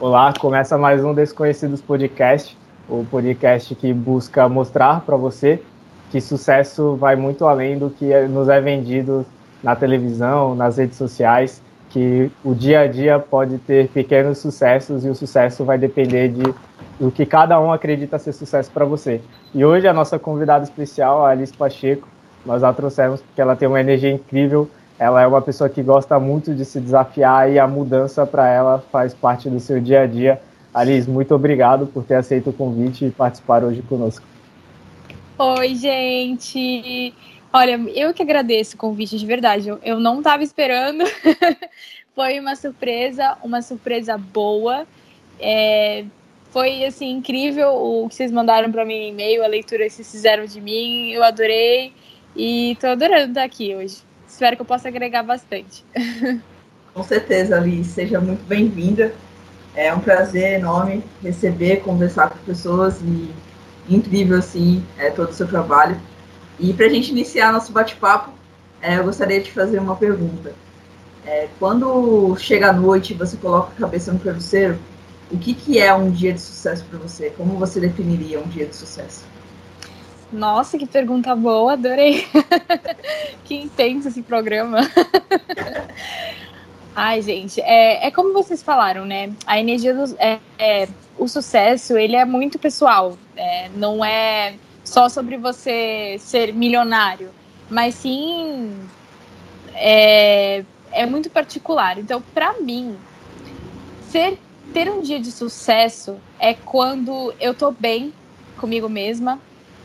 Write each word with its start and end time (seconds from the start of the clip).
Olá, 0.00 0.32
começa 0.40 0.78
mais 0.78 1.04
um 1.04 1.12
Desconhecidos 1.12 1.82
Podcast, 1.82 2.56
o 2.88 3.04
podcast 3.10 3.74
que 3.74 3.92
busca 3.92 4.48
mostrar 4.48 5.02
para 5.02 5.14
você 5.14 5.62
que 6.10 6.22
sucesso 6.22 6.96
vai 6.96 7.16
muito 7.16 7.44
além 7.44 7.78
do 7.78 7.90
que 7.90 8.18
nos 8.26 8.48
é 8.48 8.62
vendido 8.62 9.26
na 9.62 9.76
televisão, 9.76 10.54
nas 10.54 10.78
redes 10.78 10.96
sociais, 10.96 11.62
que 11.90 12.32
o 12.42 12.54
dia 12.54 12.80
a 12.80 12.86
dia 12.86 13.18
pode 13.18 13.58
ter 13.58 13.88
pequenos 13.88 14.38
sucessos 14.38 15.04
e 15.04 15.08
o 15.10 15.14
sucesso 15.14 15.66
vai 15.66 15.76
depender 15.76 16.28
de 16.28 16.54
do 16.98 17.10
que 17.10 17.26
cada 17.26 17.60
um 17.60 17.70
acredita 17.70 18.18
ser 18.18 18.32
sucesso 18.32 18.70
para 18.70 18.86
você. 18.86 19.20
E 19.54 19.62
hoje 19.66 19.86
a 19.86 19.92
nossa 19.92 20.18
convidada 20.18 20.64
especial, 20.64 21.26
a 21.26 21.28
Alice 21.28 21.52
Pacheco, 21.52 22.08
nós 22.46 22.64
a 22.64 22.72
trouxemos 22.72 23.20
porque 23.20 23.38
ela 23.38 23.54
tem 23.54 23.68
uma 23.68 23.80
energia 23.80 24.10
incrível, 24.10 24.66
ela 25.00 25.22
é 25.22 25.26
uma 25.26 25.40
pessoa 25.40 25.70
que 25.70 25.82
gosta 25.82 26.20
muito 26.20 26.54
de 26.54 26.62
se 26.62 26.78
desafiar 26.78 27.50
e 27.50 27.58
a 27.58 27.66
mudança 27.66 28.26
para 28.26 28.46
ela 28.46 28.84
faz 28.92 29.14
parte 29.14 29.48
do 29.48 29.58
seu 29.58 29.80
dia 29.80 30.02
a 30.02 30.06
dia. 30.06 30.38
Alice, 30.74 31.08
muito 31.08 31.34
obrigado 31.34 31.86
por 31.86 32.04
ter 32.04 32.16
aceito 32.16 32.50
o 32.50 32.52
convite 32.52 33.06
e 33.06 33.10
participar 33.10 33.64
hoje 33.64 33.80
conosco. 33.80 34.26
Oi, 35.38 35.74
gente! 35.74 37.14
Olha, 37.50 37.80
eu 37.94 38.12
que 38.12 38.22
agradeço 38.22 38.76
o 38.76 38.78
convite, 38.78 39.16
de 39.16 39.24
verdade. 39.24 39.70
Eu, 39.70 39.78
eu 39.82 39.98
não 39.98 40.18
estava 40.18 40.42
esperando. 40.42 41.02
foi 42.14 42.38
uma 42.38 42.54
surpresa, 42.54 43.38
uma 43.42 43.62
surpresa 43.62 44.18
boa. 44.18 44.86
É, 45.40 46.04
foi 46.50 46.84
assim 46.84 47.08
incrível 47.08 47.70
o 47.70 48.06
que 48.06 48.16
vocês 48.16 48.30
mandaram 48.30 48.70
para 48.70 48.84
mim 48.84 48.96
em 48.96 49.08
e-mail, 49.12 49.42
a 49.42 49.46
leitura 49.46 49.84
que 49.84 49.90
vocês 49.94 50.10
fizeram 50.10 50.44
de 50.44 50.60
mim. 50.60 51.10
Eu 51.10 51.24
adorei 51.24 51.94
e 52.36 52.72
estou 52.72 52.90
adorando 52.90 53.30
estar 53.30 53.44
aqui 53.44 53.74
hoje. 53.74 54.09
Espero 54.40 54.56
que 54.56 54.62
eu 54.62 54.66
possa 54.66 54.88
agregar 54.88 55.22
bastante. 55.22 55.84
Com 56.94 57.02
certeza, 57.02 57.58
Alice. 57.58 57.90
Seja 57.90 58.18
muito 58.18 58.42
bem-vinda. 58.48 59.12
É 59.74 59.92
um 59.92 60.00
prazer 60.00 60.58
enorme 60.58 61.04
receber, 61.22 61.82
conversar 61.82 62.30
com 62.30 62.38
pessoas 62.38 63.02
e 63.02 63.30
incrível, 63.86 64.38
assim, 64.38 64.82
é, 64.96 65.10
todo 65.10 65.28
o 65.28 65.34
seu 65.34 65.46
trabalho. 65.46 66.00
E 66.58 66.72
para 66.72 66.86
a 66.86 66.88
gente 66.88 67.10
iniciar 67.10 67.52
nosso 67.52 67.70
bate-papo, 67.70 68.30
é, 68.80 68.96
eu 68.96 69.04
gostaria 69.04 69.42
de 69.42 69.52
fazer 69.52 69.78
uma 69.78 69.94
pergunta. 69.94 70.54
É, 71.26 71.48
quando 71.58 72.34
chega 72.38 72.70
a 72.70 72.72
noite 72.72 73.12
e 73.12 73.16
você 73.18 73.36
coloca 73.36 73.72
a 73.76 73.80
cabeça 73.80 74.10
no 74.10 74.18
travesseiro, 74.18 74.78
o 75.30 75.36
que, 75.36 75.52
que 75.52 75.78
é 75.78 75.92
um 75.92 76.10
dia 76.10 76.32
de 76.32 76.40
sucesso 76.40 76.82
para 76.86 76.98
você? 76.98 77.28
Como 77.28 77.58
você 77.58 77.78
definiria 77.78 78.40
um 78.40 78.48
dia 78.48 78.64
de 78.64 78.74
sucesso? 78.74 79.22
Nossa, 80.32 80.78
que 80.78 80.86
pergunta 80.86 81.34
boa, 81.34 81.72
adorei. 81.72 82.26
que 83.44 83.54
intenso 83.54 84.08
esse 84.08 84.22
programa. 84.22 84.78
Ai, 86.94 87.22
gente, 87.22 87.60
é, 87.60 88.06
é 88.06 88.10
como 88.10 88.32
vocês 88.32 88.62
falaram, 88.62 89.04
né? 89.04 89.32
A 89.46 89.58
energia 89.58 89.94
do. 89.94 90.14
É, 90.18 90.38
é, 90.58 90.88
o 91.18 91.26
sucesso, 91.26 91.96
ele 91.96 92.14
é 92.14 92.24
muito 92.24 92.58
pessoal. 92.58 93.16
É, 93.36 93.68
não 93.74 94.04
é 94.04 94.54
só 94.84 95.08
sobre 95.08 95.36
você 95.36 96.16
ser 96.18 96.52
milionário, 96.52 97.30
mas 97.68 97.94
sim. 97.96 98.72
É, 99.74 100.64
é 100.92 101.06
muito 101.06 101.30
particular. 101.30 101.98
Então, 101.98 102.22
para 102.34 102.60
mim, 102.60 102.96
ser, 104.10 104.38
ter 104.72 104.90
um 104.90 105.00
dia 105.00 105.18
de 105.18 105.30
sucesso 105.30 106.16
é 106.38 106.54
quando 106.54 107.32
eu 107.40 107.54
tô 107.54 107.70
bem 107.70 108.12
comigo 108.58 108.88
mesma, 108.88 109.40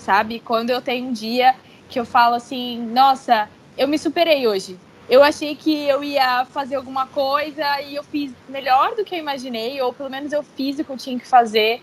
sabe? 0.05 0.39
Quando 0.39 0.69
eu 0.69 0.81
tenho 0.81 1.07
um 1.07 1.11
dia 1.11 1.55
que 1.89 1.99
eu 1.99 2.05
falo 2.05 2.35
assim, 2.35 2.79
nossa, 2.93 3.49
eu 3.77 3.87
me 3.87 3.97
superei 3.97 4.47
hoje, 4.47 4.77
eu 5.09 5.23
achei 5.23 5.55
que 5.55 5.87
eu 5.87 6.03
ia 6.03 6.45
fazer 6.45 6.75
alguma 6.75 7.07
coisa 7.07 7.81
e 7.81 7.95
eu 7.95 8.03
fiz 8.03 8.31
melhor 8.47 8.95
do 8.95 9.03
que 9.03 9.15
eu 9.15 9.19
imaginei, 9.19 9.81
ou 9.81 9.91
pelo 9.91 10.09
menos 10.09 10.31
eu 10.31 10.43
fiz 10.43 10.77
o 10.79 10.83
que 10.83 10.89
eu 10.91 10.97
tinha 10.97 11.19
que 11.19 11.27
fazer. 11.27 11.81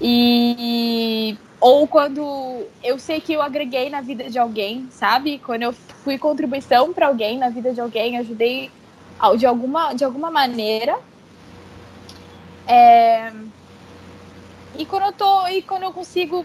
E 0.00 1.36
ou 1.58 1.86
quando 1.86 2.66
eu 2.82 2.98
sei 2.98 3.20
que 3.20 3.32
eu 3.32 3.40
agreguei 3.40 3.88
na 3.88 4.02
vida 4.02 4.28
de 4.28 4.38
alguém, 4.38 4.86
sabe? 4.90 5.38
Quando 5.38 5.62
eu 5.62 5.72
fui 5.72 6.18
contribuição 6.18 6.92
para 6.92 7.06
alguém 7.06 7.38
na 7.38 7.48
vida 7.48 7.72
de 7.72 7.80
alguém, 7.80 8.18
ajudei 8.18 8.70
de 9.38 9.46
alguma 9.46 9.94
de 9.94 10.04
alguma 10.04 10.30
maneira. 10.30 10.98
É... 12.66 13.32
E 14.78 14.84
quando 14.84 15.04
eu 15.04 15.12
tô 15.12 15.48
e 15.48 15.62
quando 15.62 15.84
eu 15.84 15.92
consigo 15.92 16.44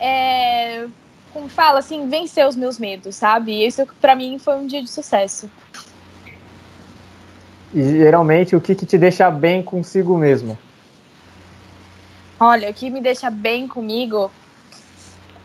é 0.00 0.86
como 1.36 1.50
fala, 1.50 1.80
assim, 1.80 2.08
vencer 2.08 2.46
os 2.48 2.56
meus 2.56 2.78
medos, 2.78 3.14
sabe? 3.14 3.66
Isso 3.66 3.86
para 4.00 4.16
mim 4.16 4.38
foi 4.38 4.56
um 4.56 4.66
dia 4.66 4.82
de 4.82 4.88
sucesso. 4.88 5.50
E 7.74 7.82
geralmente 7.82 8.56
o 8.56 8.60
que, 8.60 8.74
que 8.74 8.86
te 8.86 8.96
deixa 8.96 9.30
bem 9.30 9.62
consigo 9.62 10.16
mesmo? 10.16 10.58
Olha, 12.40 12.70
o 12.70 12.74
que 12.74 12.88
me 12.88 13.02
deixa 13.02 13.28
bem 13.28 13.68
comigo 13.68 14.30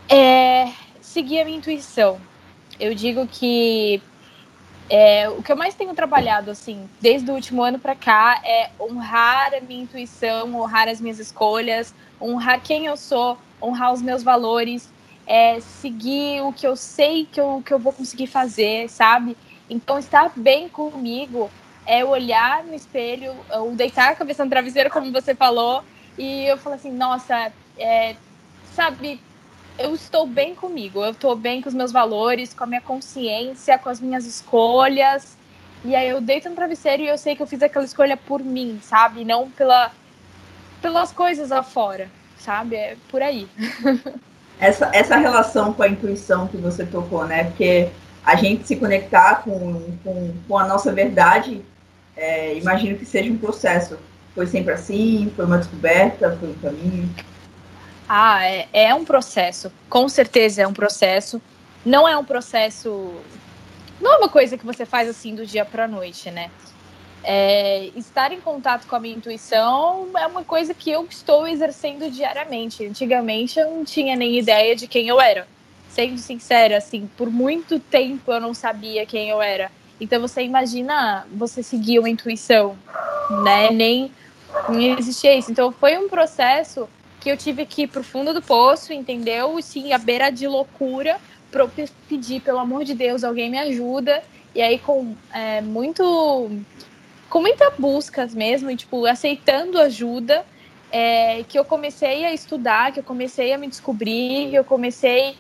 é 0.08 0.72
seguir 1.02 1.42
a 1.42 1.46
minha 1.46 1.58
intuição. 1.58 2.22
Eu 2.80 2.96
digo 2.96 3.28
que 3.28 4.02
é, 4.90 5.30
o 5.30 5.44
que 5.44 5.52
eu 5.52 5.58
mais 5.58 5.76
tenho 5.76 5.94
trabalhado, 5.94 6.52
assim, 6.52 6.90
desde 7.02 7.30
o 7.30 7.34
último 7.34 7.64
ano 7.64 7.80
para 7.80 7.96
cá, 7.96 8.42
é 8.46 8.70
honrar 8.80 9.54
a 9.54 9.60
minha 9.60 9.84
intuição, 9.84 10.56
honrar 10.56 10.88
as 10.88 11.02
minhas 11.02 11.20
escolhas, 11.20 11.94
honrar 12.22 12.62
quem 12.62 12.86
eu 12.86 12.96
sou, 12.96 13.38
honrar 13.62 13.94
os 13.94 14.02
meus 14.02 14.24
valores 14.24 14.90
é 15.26 15.60
seguir 15.60 16.42
o 16.42 16.52
que 16.52 16.66
eu 16.66 16.76
sei 16.76 17.26
que 17.26 17.40
eu, 17.40 17.62
que 17.66 17.74
eu 17.74 17.80
vou 17.80 17.94
conseguir 17.94 18.28
fazer, 18.28 18.90
sabe? 18.90 19.38
Então, 19.70 19.98
estar 19.98 20.32
bem 20.36 20.68
comigo 20.68 21.50
é 21.86 22.04
olhar 22.04 22.64
no 22.64 22.76
espelho, 22.76 23.34
ou 23.50 23.72
deitar 23.74 24.12
a 24.12 24.16
cabeça 24.16 24.44
no 24.44 24.50
travesseiro, 24.50 24.90
como 24.90 25.12
você 25.12 25.34
falou, 25.34 25.84
e 26.18 26.46
eu 26.46 26.58
falo 26.58 26.76
assim, 26.76 26.92
nossa, 26.92 27.52
é, 27.78 28.16
sabe, 28.74 29.20
eu 29.80 29.96
estou 29.96 30.28
bem 30.28 30.54
comigo, 30.54 31.04
eu 31.04 31.12
estou 31.12 31.36
bem 31.36 31.62
com 31.62 31.70
os 31.70 31.76
meus 31.76 31.92
valores, 31.92 32.54
com 32.54 32.64
a 32.64 32.68
minha 32.68 32.82
consciência, 32.82 33.78
com 33.78 33.90
as 33.90 34.00
minhas 34.00 34.26
escolhas, 34.26 35.38
e 35.84 35.96
aí 35.96 36.10
eu 36.10 36.22
deito 36.22 36.50
no 36.50 36.56
travesseiro 36.56 37.02
e 37.04 37.08
eu 37.08 37.18
sei 37.18 37.36
que 37.36 37.42
eu 37.42 37.48
fiz 37.48 37.62
aquela 37.64 37.86
escolha 37.86 38.16
por 38.16 38.44
mim, 38.44 38.80
sabe? 38.84 39.26
Não 39.26 39.50
pela, 39.50 39.92
pelas 40.82 41.12
coisas 41.12 41.50
lá 41.50 41.64
fora, 41.64 42.10
sabe? 42.44 42.76
É 42.76 42.98
por 43.10 43.22
aí. 43.22 43.48
essa, 44.60 44.92
essa 44.94 45.18
relação 45.18 45.74
com 45.74 45.84
a 45.84 45.88
intuição 45.88 46.48
que 46.48 46.58
você 46.58 46.86
tocou, 46.86 47.26
né? 47.26 47.46
Porque 47.46 47.90
a 48.24 48.36
gente 48.36 48.68
se 48.68 48.76
conectar 48.76 49.44
com, 49.44 49.98
com, 50.04 50.34
com 50.48 50.58
a 50.58 50.68
nossa 50.68 50.94
verdade, 50.94 51.64
é, 52.16 52.56
imagino 52.56 52.98
que 52.98 53.06
seja 53.06 53.32
um 53.32 53.38
processo. 53.38 53.98
Foi 54.36 54.46
sempre 54.46 54.74
assim? 54.74 55.32
Foi 55.36 55.46
uma 55.46 55.58
descoberta? 55.58 56.38
Foi 56.40 56.50
um 56.50 56.54
caminho? 56.56 57.10
Ah, 58.08 58.46
é, 58.46 58.68
é 58.72 58.94
um 58.94 59.04
processo. 59.04 59.72
Com 59.90 60.08
certeza 60.08 60.62
é 60.62 60.68
um 60.68 60.74
processo. 60.74 61.42
Não 61.84 62.08
é 62.08 62.16
um 62.16 62.24
processo. 62.24 63.16
Não 64.00 64.14
é 64.14 64.18
uma 64.18 64.30
coisa 64.30 64.58
que 64.58 64.66
você 64.66 64.86
faz 64.86 65.10
assim 65.10 65.34
do 65.34 65.46
dia 65.46 65.66
para 65.66 65.88
noite, 65.88 66.30
né? 66.30 66.52
É, 67.24 67.92
estar 67.96 68.32
em 68.32 68.42
contato 68.42 68.88
com 68.88 68.96
a 68.96 69.00
minha 69.00 69.16
intuição 69.16 70.08
é 70.18 70.26
uma 70.26 70.44
coisa 70.44 70.74
que 70.74 70.90
eu 70.90 71.06
estou 71.10 71.48
exercendo 71.48 72.10
diariamente. 72.10 72.86
Antigamente 72.86 73.60
eu 73.60 73.70
não 73.70 73.86
tinha 73.86 74.16
nem 74.16 74.38
ideia 74.38 74.76
de 74.76 74.88
quem 74.88 75.08
eu 75.08 75.22
era. 75.22 75.48
Sendo 75.90 76.18
sincera, 76.18 76.78
assim, 76.78 77.10
por 77.18 77.30
muito 77.30 77.80
tempo 77.80 78.32
eu 78.32 78.40
não 78.40 78.54
sabia 78.54 79.06
quem 79.06 79.30
eu 79.30 79.42
era. 79.42 79.72
Então 80.00 80.20
você 80.20 80.42
imagina 80.42 81.28
você 81.32 81.62
seguir 81.62 82.00
uma 82.00 82.10
intuição, 82.10 82.76
né? 83.44 83.70
Nem, 83.70 84.12
nem 84.70 84.98
existia 84.98 85.36
isso. 85.36 85.52
Então 85.52 85.72
foi 85.72 85.98
um 85.98 86.10
processo 86.10 86.90
que 87.20 87.30
eu 87.30 87.38
tive 87.38 87.68
que 87.68 87.84
ir 87.84 87.88
pro 87.88 88.04
fundo 88.04 88.34
do 88.34 88.42
poço, 88.42 88.92
entendeu? 88.92 89.62
Sim, 89.62 89.94
à 89.94 90.00
beira 90.00 90.32
de 90.32 90.48
loucura, 90.48 91.20
para 91.52 91.68
pedir, 92.10 92.42
pelo 92.42 92.58
amor 92.58 92.84
de 92.84 92.96
Deus, 92.96 93.24
alguém 93.24 93.52
me 93.52 93.60
ajuda. 93.60 94.24
E 94.56 94.62
aí, 94.62 94.80
com 94.80 95.16
é, 95.32 95.62
muito 95.62 96.50
com 97.32 97.40
muita 97.40 97.70
busca 97.72 98.28
mesmo, 98.34 98.70
e, 98.70 98.76
tipo, 98.76 99.06
aceitando 99.06 99.80
ajuda, 99.80 100.46
é, 100.92 101.44
que 101.48 101.58
eu 101.58 101.64
comecei 101.64 102.26
a 102.26 102.34
estudar, 102.34 102.92
que 102.92 103.00
eu 103.00 103.04
comecei 103.04 103.54
a 103.54 103.58
me 103.58 103.68
descobrir, 103.68 104.50
que 104.50 104.56
eu 104.56 104.66
comecei 104.66 105.38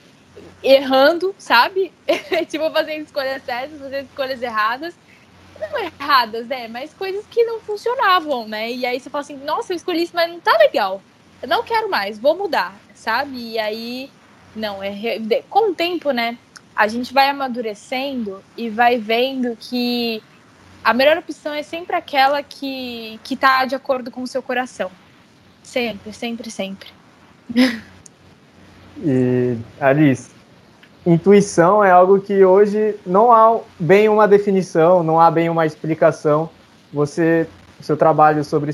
errando, 0.63 1.35
sabe? 1.37 1.91
tipo, 2.49 2.71
fazendo 2.71 3.03
escolhas 3.03 3.43
certas, 3.43 3.77
fazendo 3.77 4.05
escolhas 4.05 4.41
erradas. 4.41 4.95
Não 5.59 5.77
erradas, 5.77 6.47
né? 6.47 6.69
Mas 6.69 6.93
coisas 6.93 7.25
que 7.29 7.43
não 7.43 7.59
funcionavam, 7.59 8.47
né? 8.47 8.71
E 8.71 8.85
aí 8.85 8.97
você 8.97 9.09
fala 9.09 9.23
assim, 9.23 9.35
nossa, 9.35 9.73
eu 9.73 9.75
escolhi 9.75 10.03
isso, 10.03 10.15
mas 10.15 10.31
não 10.31 10.39
tá 10.39 10.57
legal. 10.57 11.01
Eu 11.41 11.49
não 11.49 11.61
quero 11.61 11.89
mais, 11.89 12.17
vou 12.17 12.37
mudar, 12.37 12.73
sabe? 12.95 13.37
E 13.37 13.59
aí, 13.59 14.09
não, 14.55 14.81
é 14.81 14.93
com 15.49 15.71
o 15.71 15.75
tempo, 15.75 16.11
né? 16.11 16.37
A 16.73 16.87
gente 16.87 17.13
vai 17.13 17.29
amadurecendo 17.29 18.41
e 18.55 18.69
vai 18.69 18.97
vendo 18.97 19.57
que 19.59 20.23
a 20.83 20.93
melhor 20.93 21.17
opção 21.17 21.53
é 21.53 21.63
sempre 21.63 21.95
aquela 21.95 22.41
que, 22.41 23.19
que 23.23 23.35
tá 23.35 23.65
de 23.65 23.75
acordo 23.75 24.09
com 24.09 24.21
o 24.21 24.27
seu 24.27 24.41
coração. 24.41 24.89
Sempre, 25.63 26.13
sempre, 26.13 26.49
sempre. 26.51 26.89
E, 29.03 29.57
Alice, 29.79 30.29
intuição 31.05 31.83
é 31.83 31.89
algo 31.89 32.19
que 32.19 32.43
hoje 32.43 32.95
não 33.05 33.31
há 33.31 33.59
bem 33.79 34.09
uma 34.09 34.27
definição, 34.27 35.01
não 35.01 35.19
há 35.19 35.31
bem 35.31 35.49
uma 35.49 35.65
explicação. 35.65 36.49
Você 36.93 37.47
O 37.79 37.83
seu 37.83 37.97
trabalho 37.97 38.43
sobre 38.43 38.69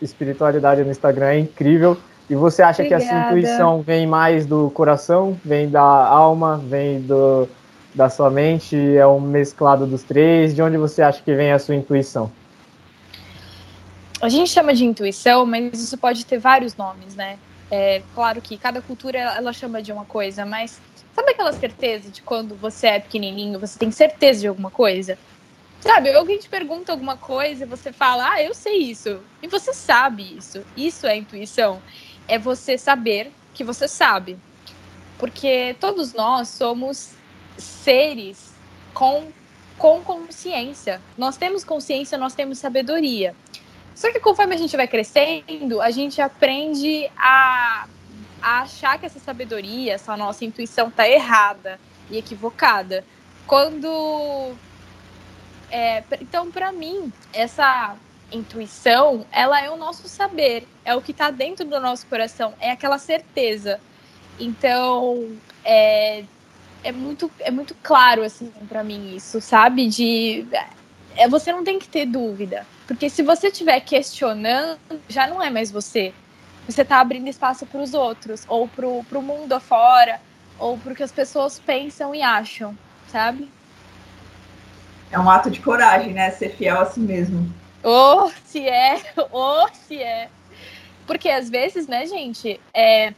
espiritualidade 0.00 0.84
no 0.84 0.90
Instagram 0.90 1.26
é 1.26 1.38
incrível. 1.40 1.96
E 2.30 2.34
você 2.36 2.62
acha 2.62 2.82
Obrigada. 2.82 3.04
que 3.04 3.10
essa 3.10 3.26
intuição 3.26 3.82
vem 3.82 4.06
mais 4.06 4.46
do 4.46 4.70
coração, 4.70 5.36
vem 5.44 5.68
da 5.68 5.82
alma, 5.82 6.62
vem 6.64 7.00
do, 7.00 7.48
da 7.94 8.08
sua 8.08 8.30
mente, 8.30 8.76
é 8.96 9.06
um 9.06 9.20
mesclado 9.20 9.86
dos 9.86 10.02
três? 10.02 10.54
De 10.54 10.62
onde 10.62 10.76
você 10.76 11.02
acha 11.02 11.22
que 11.22 11.34
vem 11.34 11.52
a 11.52 11.58
sua 11.58 11.74
intuição? 11.74 12.30
A 14.20 14.28
gente 14.28 14.50
chama 14.50 14.72
de 14.72 14.84
intuição, 14.84 15.44
mas 15.44 15.82
isso 15.82 15.98
pode 15.98 16.24
ter 16.24 16.38
vários 16.38 16.76
nomes, 16.76 17.14
né? 17.14 17.38
É, 17.70 18.02
claro 18.14 18.40
que 18.40 18.56
cada 18.56 18.80
cultura 18.80 19.18
ela 19.18 19.52
chama 19.52 19.82
de 19.82 19.90
uma 19.90 20.04
coisa, 20.04 20.44
mas 20.44 20.80
sabe 21.14 21.32
aquela 21.32 21.52
certeza 21.52 22.10
de 22.10 22.22
quando 22.22 22.54
você 22.54 22.86
é 22.86 23.00
pequenininho, 23.00 23.58
você 23.58 23.78
tem 23.78 23.90
certeza 23.90 24.40
de 24.40 24.46
alguma 24.46 24.70
coisa? 24.70 25.18
Sabe, 25.80 26.12
alguém 26.12 26.38
te 26.38 26.48
pergunta 26.48 26.92
alguma 26.92 27.16
coisa 27.16 27.64
e 27.64 27.66
você 27.66 27.92
fala, 27.92 28.34
ah, 28.34 28.42
eu 28.42 28.54
sei 28.54 28.76
isso. 28.76 29.18
E 29.42 29.48
você 29.48 29.72
sabe 29.72 30.36
isso. 30.36 30.62
Isso 30.76 31.06
é 31.06 31.16
intuição. 31.16 31.82
É 32.28 32.38
você 32.38 32.78
saber 32.78 33.32
que 33.52 33.64
você 33.64 33.88
sabe. 33.88 34.38
Porque 35.18 35.74
todos 35.80 36.12
nós 36.14 36.48
somos 36.48 37.14
seres 37.58 38.52
com, 38.94 39.28
com 39.78 40.02
consciência. 40.02 41.00
Nós 41.16 41.36
temos 41.36 41.64
consciência, 41.64 42.18
nós 42.18 42.34
temos 42.34 42.58
sabedoria. 42.58 43.34
Só 43.94 44.10
que 44.10 44.20
conforme 44.20 44.54
a 44.54 44.58
gente 44.58 44.76
vai 44.76 44.88
crescendo, 44.88 45.80
a 45.80 45.90
gente 45.90 46.20
aprende 46.20 47.10
a, 47.16 47.86
a 48.40 48.60
achar 48.60 48.98
que 48.98 49.06
essa 49.06 49.18
sabedoria, 49.18 49.94
essa 49.94 50.16
nossa 50.16 50.44
intuição 50.44 50.88
está 50.88 51.08
errada 51.08 51.78
e 52.10 52.18
equivocada. 52.18 53.04
Quando. 53.46 54.54
É, 55.70 56.02
então, 56.20 56.50
para 56.50 56.70
mim, 56.72 57.12
essa 57.32 57.96
intuição, 58.30 59.26
ela 59.30 59.60
é 59.62 59.70
o 59.70 59.76
nosso 59.76 60.08
saber, 60.08 60.66
é 60.84 60.94
o 60.94 61.02
que 61.02 61.12
está 61.12 61.30
dentro 61.30 61.64
do 61.66 61.78
nosso 61.80 62.06
coração, 62.06 62.54
é 62.60 62.70
aquela 62.70 62.98
certeza. 62.98 63.80
Então, 64.38 65.36
é, 65.64 66.24
é 66.84 66.92
muito, 66.92 67.30
é 67.40 67.50
muito 67.50 67.74
claro, 67.82 68.22
assim, 68.22 68.50
para 68.68 68.82
mim 68.82 69.14
isso, 69.14 69.40
sabe? 69.40 69.88
De 69.88 70.46
é, 71.16 71.28
você 71.28 71.52
não 71.52 71.64
tem 71.64 71.78
que 71.78 71.88
ter 71.88 72.06
dúvida. 72.06 72.66
Porque 72.86 73.08
se 73.08 73.22
você 73.22 73.48
estiver 73.48 73.80
questionando, 73.80 74.78
já 75.08 75.26
não 75.26 75.42
é 75.42 75.50
mais 75.50 75.70
você. 75.70 76.12
Você 76.68 76.82
está 76.82 77.00
abrindo 77.00 77.28
espaço 77.28 77.66
para 77.66 77.80
os 77.80 77.94
outros, 77.94 78.44
ou 78.48 78.68
para 78.68 78.86
o 78.86 79.22
mundo 79.22 79.52
afora, 79.52 80.20
ou 80.58 80.78
para 80.78 80.92
o 80.92 80.96
que 80.96 81.02
as 81.02 81.12
pessoas 81.12 81.58
pensam 81.58 82.14
e 82.14 82.22
acham, 82.22 82.76
sabe? 83.08 83.48
É 85.10 85.18
um 85.18 85.28
ato 85.28 85.50
de 85.50 85.60
coragem, 85.60 86.12
né? 86.12 86.30
Ser 86.30 86.50
fiel 86.50 86.80
a 86.80 86.86
si 86.86 87.00
mesmo. 87.00 87.52
Oh, 87.82 88.30
se 88.44 88.66
é! 88.68 89.02
Oh, 89.32 89.66
se 89.72 90.00
é! 90.00 90.28
Porque 91.06 91.28
às 91.28 91.50
vezes, 91.50 91.86
né, 91.88 92.06
gente, 92.06 92.60
é, 92.72 93.12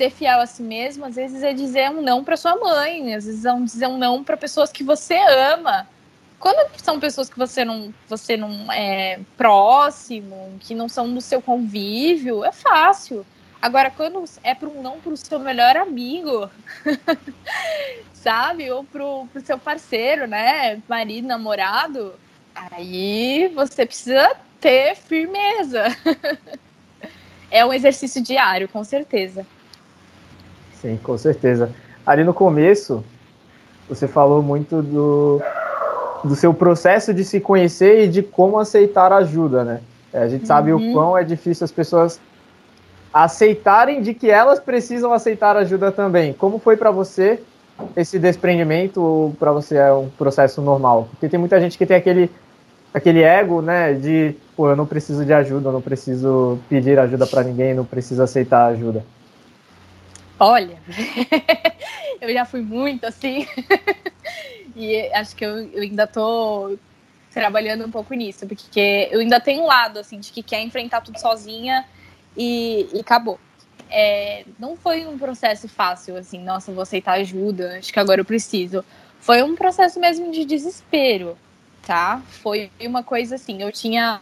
ser 0.00 0.10
fiel 0.10 0.40
a 0.40 0.46
si 0.46 0.62
mesmo, 0.62 1.04
às 1.04 1.14
vezes 1.14 1.42
é 1.42 1.52
dizer 1.52 1.90
um 1.90 2.00
não 2.00 2.24
para 2.24 2.36
sua 2.36 2.56
mãe, 2.56 3.14
às 3.14 3.26
vezes 3.26 3.44
é 3.44 3.52
um 3.52 3.64
dizer 3.64 3.86
um 3.86 3.98
não 3.98 4.24
para 4.24 4.36
pessoas 4.36 4.72
que 4.72 4.82
você 4.82 5.16
ama 5.52 5.86
quando 6.40 6.70
são 6.78 6.98
pessoas 6.98 7.28
que 7.28 7.36
você 7.36 7.66
não, 7.66 7.92
você 8.08 8.34
não 8.34 8.72
é 8.72 9.20
próximo, 9.36 10.56
que 10.60 10.74
não 10.74 10.88
são 10.88 11.12
do 11.12 11.20
seu 11.20 11.42
convívio, 11.42 12.42
é 12.42 12.50
fácil. 12.50 13.26
Agora, 13.60 13.90
quando 13.90 14.24
é 14.42 14.54
para 14.54 14.70
um 14.70 14.80
não 14.80 14.98
para 15.00 15.12
o 15.12 15.16
seu 15.18 15.38
melhor 15.38 15.76
amigo, 15.76 16.50
sabe? 18.14 18.70
Ou 18.70 18.84
para 18.84 19.04
o 19.04 19.28
seu 19.44 19.58
parceiro, 19.58 20.26
né? 20.26 20.82
Marido, 20.88 21.28
namorado, 21.28 22.14
aí 22.54 23.48
você 23.54 23.84
precisa 23.84 24.34
ter 24.58 24.96
firmeza. 24.96 25.84
é 27.50 27.66
um 27.66 27.72
exercício 27.72 28.22
diário, 28.22 28.66
com 28.66 28.82
certeza. 28.82 29.46
Sim, 30.80 30.98
com 31.02 31.16
certeza. 31.18 31.70
Ali 32.06 32.24
no 32.24 32.32
começo, 32.32 33.04
você 33.88 34.08
falou 34.08 34.42
muito 34.42 34.82
do 34.82 35.40
do 36.22 36.36
seu 36.36 36.52
processo 36.52 37.14
de 37.14 37.24
se 37.24 37.40
conhecer 37.40 38.04
e 38.04 38.08
de 38.08 38.22
como 38.22 38.58
aceitar 38.58 39.12
ajuda, 39.12 39.64
né? 39.64 39.80
É, 40.12 40.18
a 40.18 40.28
gente 40.28 40.46
sabe 40.46 40.72
uhum. 40.72 40.90
o 40.90 40.92
quão 40.92 41.16
é 41.16 41.24
difícil 41.24 41.64
as 41.64 41.72
pessoas 41.72 42.20
aceitarem 43.12 44.02
de 44.02 44.14
que 44.14 44.30
elas 44.30 44.60
precisam 44.60 45.12
aceitar 45.12 45.56
ajuda 45.56 45.90
também. 45.90 46.32
Como 46.32 46.58
foi 46.58 46.76
para 46.76 46.90
você 46.90 47.40
esse 47.96 48.18
desprendimento 48.18 49.00
ou 49.00 49.32
para 49.38 49.52
você 49.52 49.76
é 49.76 49.92
um 49.92 50.08
processo 50.08 50.60
normal? 50.60 51.08
Porque 51.10 51.28
tem 51.28 51.40
muita 51.40 51.60
gente 51.60 51.78
que 51.78 51.86
tem 51.86 51.96
aquele 51.96 52.30
aquele 52.92 53.22
ego, 53.22 53.62
né, 53.62 53.94
de, 53.94 54.34
pô, 54.56 54.68
eu 54.68 54.74
não 54.74 54.84
preciso 54.84 55.24
de 55.24 55.32
ajuda, 55.32 55.68
eu 55.68 55.72
não 55.72 55.80
preciso 55.80 56.58
pedir 56.68 56.98
ajuda 56.98 57.24
para 57.24 57.44
ninguém, 57.44 57.72
não 57.72 57.84
preciso 57.84 58.20
aceitar 58.20 58.66
ajuda. 58.66 59.04
Olha, 60.42 60.78
eu 62.18 62.32
já 62.32 62.46
fui 62.46 62.62
muito 62.62 63.04
assim. 63.04 63.46
E 64.76 65.12
acho 65.12 65.34
que 65.34 65.44
eu, 65.44 65.58
eu 65.72 65.82
ainda 65.82 66.06
tô 66.06 66.78
trabalhando 67.32 67.84
um 67.84 67.90
pouco 67.90 68.14
nisso, 68.14 68.46
porque 68.46 69.08
eu 69.10 69.20
ainda 69.20 69.40
tenho 69.40 69.62
um 69.62 69.66
lado, 69.66 69.98
assim, 69.98 70.20
de 70.20 70.30
que 70.30 70.44
quer 70.44 70.62
enfrentar 70.62 71.00
tudo 71.00 71.18
sozinha 71.18 71.84
e, 72.36 72.88
e 72.94 73.00
acabou. 73.00 73.38
É, 73.90 74.44
não 74.58 74.76
foi 74.76 75.06
um 75.06 75.18
processo 75.18 75.68
fácil, 75.68 76.16
assim, 76.16 76.38
nossa, 76.42 76.72
vou 76.72 76.82
aceitar 76.82 77.14
ajuda, 77.14 77.78
acho 77.78 77.92
que 77.92 77.98
agora 77.98 78.20
eu 78.20 78.24
preciso. 78.24 78.84
Foi 79.18 79.42
um 79.42 79.56
processo 79.56 79.98
mesmo 79.98 80.30
de 80.30 80.44
desespero, 80.44 81.36
tá? 81.84 82.22
Foi 82.42 82.70
uma 82.80 83.02
coisa 83.02 83.34
assim, 83.34 83.60
eu 83.60 83.72
tinha. 83.72 84.20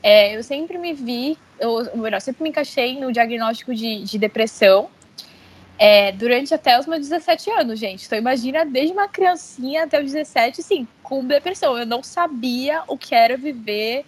É, 0.00 0.36
eu 0.36 0.44
sempre 0.44 0.78
me 0.78 0.92
vi, 0.92 1.36
eu, 1.58 1.96
melhor, 1.96 2.20
sempre 2.20 2.44
me 2.44 2.50
encaixei 2.50 2.98
no 2.98 3.12
diagnóstico 3.12 3.74
de, 3.74 4.04
de 4.04 4.18
depressão, 4.18 4.88
é, 5.78 6.10
durante 6.12 6.54
até 6.54 6.78
os 6.78 6.86
meus 6.86 7.08
17 7.08 7.50
anos, 7.50 7.78
gente. 7.78 8.06
Então, 8.06 8.18
imagina 8.18 8.64
desde 8.64 8.92
uma 8.92 9.08
criancinha 9.08 9.84
até 9.84 9.98
os 9.98 10.12
17, 10.12 10.62
sim, 10.62 10.88
com 11.02 11.24
depressão. 11.24 11.76
Eu 11.76 11.86
não 11.86 12.02
sabia 12.02 12.82
o 12.88 12.96
que 12.96 13.14
era 13.14 13.36
viver 13.36 14.04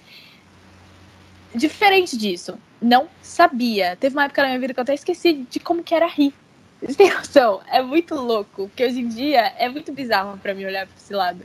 diferente 1.54 2.16
disso. 2.16 2.58
Não 2.80 3.08
sabia. 3.22 3.96
Teve 3.96 4.16
uma 4.16 4.24
época 4.24 4.42
na 4.42 4.48
minha 4.48 4.60
vida 4.60 4.72
que 4.72 4.80
eu 4.80 4.82
até 4.82 4.94
esqueci 4.94 5.46
de 5.50 5.60
como 5.60 5.82
que 5.82 5.94
era 5.94 6.06
rir. 6.06 6.32
Vocês 6.80 7.12
noção? 7.12 7.60
É 7.66 7.82
muito 7.82 8.14
louco, 8.14 8.68
porque 8.68 8.84
hoje 8.84 9.00
em 9.00 9.08
dia 9.08 9.52
é 9.58 9.68
muito 9.68 9.92
bizarro 9.92 10.38
para 10.38 10.54
mim 10.54 10.64
olhar 10.64 10.86
para 10.86 10.96
esse 10.96 11.12
lado. 11.12 11.44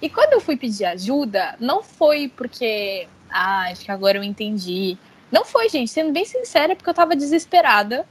E 0.00 0.08
quando 0.08 0.34
eu 0.34 0.40
fui 0.40 0.56
pedir 0.56 0.84
ajuda, 0.84 1.56
não 1.58 1.82
foi 1.82 2.28
porque, 2.28 3.08
ah, 3.28 3.68
acho 3.70 3.84
que 3.84 3.90
agora 3.90 4.16
eu 4.16 4.22
entendi. 4.22 4.96
Não 5.30 5.44
foi, 5.44 5.68
gente, 5.68 5.90
sendo 5.90 6.12
bem 6.12 6.24
sincera, 6.24 6.76
porque 6.76 6.88
eu 6.88 6.94
tava 6.94 7.16
desesperada 7.16 8.06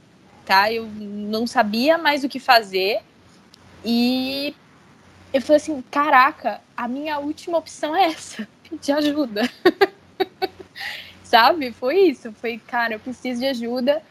tá? 0.48 0.72
Eu 0.72 0.86
não 0.86 1.46
sabia 1.46 1.98
mais 1.98 2.24
o 2.24 2.28
que 2.28 2.40
fazer. 2.40 3.00
E 3.84 4.54
eu 5.32 5.42
falei 5.42 5.58
assim: 5.58 5.84
caraca, 5.90 6.62
a 6.74 6.88
minha 6.88 7.18
última 7.18 7.58
opção 7.58 7.94
é 7.94 8.06
essa, 8.06 8.48
pedir 8.68 8.92
ajuda. 8.92 9.42
Sabe? 11.22 11.70
Foi 11.72 11.98
isso. 11.98 12.32
Foi, 12.32 12.58
cara, 12.66 12.94
eu 12.94 13.00
preciso 13.00 13.40
de 13.40 13.46
ajuda. 13.46 14.02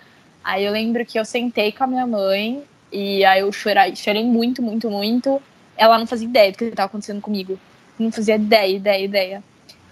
Aí 0.43 0.63
eu 0.63 0.71
lembro 0.71 1.03
que 1.03 1.19
eu 1.19 1.25
sentei 1.25 1.71
com 1.71 1.83
a 1.83 1.87
minha 1.87 2.05
mãe 2.05 2.63
e 2.91 3.25
aí 3.25 3.41
eu 3.41 3.51
chorei, 3.51 3.95
chorei 3.95 4.23
muito, 4.23 4.61
muito, 4.61 4.91
muito. 4.91 5.41
Ela 5.75 5.97
não 5.97 6.05
fazia 6.05 6.27
ideia 6.27 6.51
do 6.51 6.57
que 6.57 6.65
estava 6.65 6.85
acontecendo 6.85 7.19
comigo. 7.19 7.59
Não 7.97 8.11
fazia 8.11 8.35
ideia, 8.35 8.75
ideia, 8.75 9.03
ideia. 9.03 9.43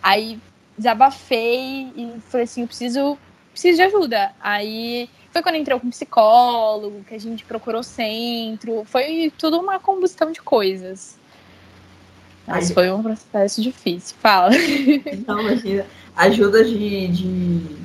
Aí 0.01 0.39
desabafei 0.77 1.91
e 1.97 2.13
falei 2.29 2.43
assim, 2.43 2.61
eu 2.61 2.67
preciso, 2.67 3.17
preciso 3.51 3.77
de 3.77 3.83
ajuda. 3.83 4.31
Aí 4.39 5.09
foi 5.36 5.42
quando 5.42 5.56
entrou 5.56 5.82
com 5.82 5.89
psicólogo, 5.89 7.04
que 7.04 7.13
a 7.13 7.20
gente 7.20 7.44
procurou 7.44 7.84
centro. 7.84 8.86
Foi 8.86 9.34
tudo 9.38 9.60
uma 9.60 9.77
combustão 9.77 10.32
de 10.32 10.42
coisas. 10.42 11.18
Mas 12.48 12.72
foi 12.72 12.89
um 12.89 13.04
processo 13.04 13.62
difícil. 13.62 14.15
Fala. 14.22 14.51
Não, 15.27 15.42
imagina. 15.42 15.86
Ajuda 16.15 16.63
de, 16.63 17.08
de 17.10 17.75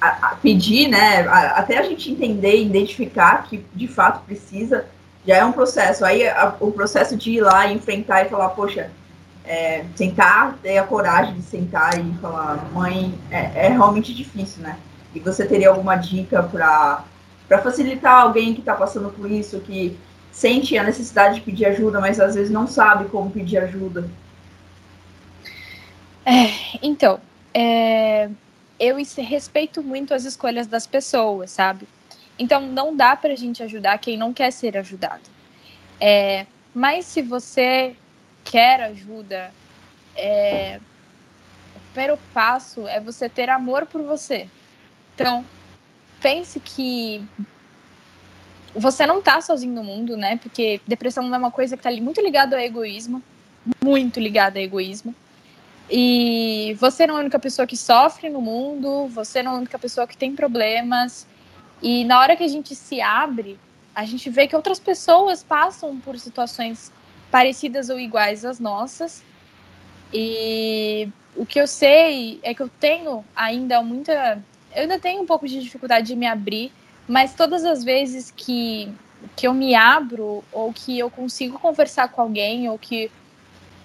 a, 0.00 0.28
a 0.28 0.36
pedir, 0.36 0.86
né? 0.86 1.26
A, 1.26 1.58
até 1.58 1.76
a 1.78 1.82
gente 1.82 2.08
entender, 2.08 2.62
identificar 2.62 3.42
que 3.48 3.64
de 3.74 3.88
fato 3.88 4.24
precisa, 4.24 4.86
já 5.26 5.38
é 5.38 5.44
um 5.44 5.50
processo. 5.50 6.04
Aí 6.04 6.22
o 6.60 6.70
processo 6.70 7.16
de 7.16 7.32
ir 7.32 7.40
lá 7.40 7.66
e 7.66 7.74
enfrentar 7.74 8.24
e 8.24 8.28
falar, 8.28 8.50
poxa, 8.50 8.92
é, 9.44 9.84
sentar, 9.96 10.56
ter 10.62 10.78
a 10.78 10.84
coragem 10.84 11.34
de 11.34 11.42
sentar 11.42 11.98
e 11.98 12.14
falar, 12.18 12.70
mãe, 12.72 13.12
é, 13.28 13.66
é 13.66 13.68
realmente 13.70 14.14
difícil, 14.14 14.62
né? 14.62 14.76
E 15.16 15.20
você 15.20 15.46
teria 15.46 15.70
alguma 15.70 15.96
dica 15.96 16.42
para 16.42 17.62
facilitar 17.62 18.20
alguém 18.20 18.52
que 18.52 18.60
está 18.60 18.74
passando 18.74 19.08
por 19.10 19.30
isso, 19.30 19.60
que 19.60 19.96
sente 20.30 20.76
a 20.76 20.84
necessidade 20.84 21.36
de 21.36 21.40
pedir 21.40 21.64
ajuda, 21.64 22.00
mas 22.00 22.20
às 22.20 22.34
vezes 22.34 22.50
não 22.50 22.66
sabe 22.66 23.06
como 23.06 23.30
pedir 23.30 23.56
ajuda? 23.56 24.08
É, 26.24 26.78
então, 26.82 27.18
é, 27.54 28.28
eu 28.78 28.96
respeito 29.18 29.82
muito 29.82 30.12
as 30.12 30.24
escolhas 30.24 30.66
das 30.66 30.86
pessoas, 30.86 31.50
sabe? 31.50 31.88
Então, 32.38 32.60
não 32.60 32.94
dá 32.94 33.16
para 33.16 33.32
a 33.32 33.36
gente 33.36 33.62
ajudar 33.62 33.96
quem 33.98 34.18
não 34.18 34.34
quer 34.34 34.50
ser 34.50 34.76
ajudado. 34.76 35.22
É, 35.98 36.44
mas 36.74 37.06
se 37.06 37.22
você 37.22 37.96
quer 38.44 38.82
ajuda, 38.82 39.50
é, 40.14 40.78
primeiro 41.96 42.18
passo 42.34 42.86
é 42.86 43.00
você 43.00 43.26
ter 43.26 43.48
amor 43.48 43.86
por 43.86 44.02
você. 44.02 44.46
Então, 45.16 45.44
pense 46.20 46.60
que 46.60 47.24
você 48.74 49.06
não 49.06 49.22
tá 49.22 49.40
sozinho 49.40 49.72
no 49.72 49.82
mundo, 49.82 50.16
né? 50.16 50.36
Porque 50.36 50.80
depressão 50.86 51.34
é 51.34 51.38
uma 51.38 51.50
coisa 51.50 51.76
que 51.76 51.82
tá 51.82 51.90
muito 51.90 52.20
ligada 52.20 52.54
ao 52.54 52.62
egoísmo, 52.62 53.22
muito 53.82 54.20
ligada 54.20 54.58
ao 54.58 54.62
egoísmo. 54.62 55.14
E 55.90 56.76
você 56.78 57.06
não 57.06 57.14
é 57.14 57.18
a 57.18 57.20
única 57.20 57.38
pessoa 57.38 57.66
que 57.66 57.76
sofre 57.76 58.28
no 58.28 58.42
mundo, 58.42 59.08
você 59.08 59.42
não 59.42 59.52
é 59.52 59.54
a 59.54 59.58
única 59.58 59.78
pessoa 59.78 60.06
que 60.06 60.16
tem 60.16 60.36
problemas. 60.36 61.26
E 61.82 62.04
na 62.04 62.20
hora 62.20 62.36
que 62.36 62.44
a 62.44 62.48
gente 62.48 62.74
se 62.74 63.00
abre, 63.00 63.58
a 63.94 64.04
gente 64.04 64.28
vê 64.28 64.46
que 64.46 64.54
outras 64.54 64.78
pessoas 64.78 65.42
passam 65.42 65.98
por 65.98 66.18
situações 66.18 66.92
parecidas 67.30 67.88
ou 67.88 67.98
iguais 67.98 68.44
às 68.44 68.60
nossas. 68.60 69.24
E 70.12 71.08
o 71.34 71.46
que 71.46 71.60
eu 71.60 71.66
sei 71.66 72.40
é 72.42 72.52
que 72.54 72.62
eu 72.62 72.68
tenho 72.68 73.24
ainda 73.34 73.82
muita. 73.82 74.42
Eu 74.76 74.82
ainda 74.82 74.98
tenho 74.98 75.22
um 75.22 75.26
pouco 75.26 75.48
de 75.48 75.58
dificuldade 75.58 76.08
de 76.08 76.14
me 76.14 76.26
abrir, 76.26 76.70
mas 77.08 77.34
todas 77.34 77.64
as 77.64 77.82
vezes 77.82 78.30
que, 78.30 78.92
que 79.34 79.48
eu 79.48 79.54
me 79.54 79.74
abro, 79.74 80.44
ou 80.52 80.70
que 80.70 80.98
eu 80.98 81.10
consigo 81.10 81.58
conversar 81.58 82.08
com 82.08 82.20
alguém, 82.20 82.68
ou 82.68 82.78
que 82.78 83.10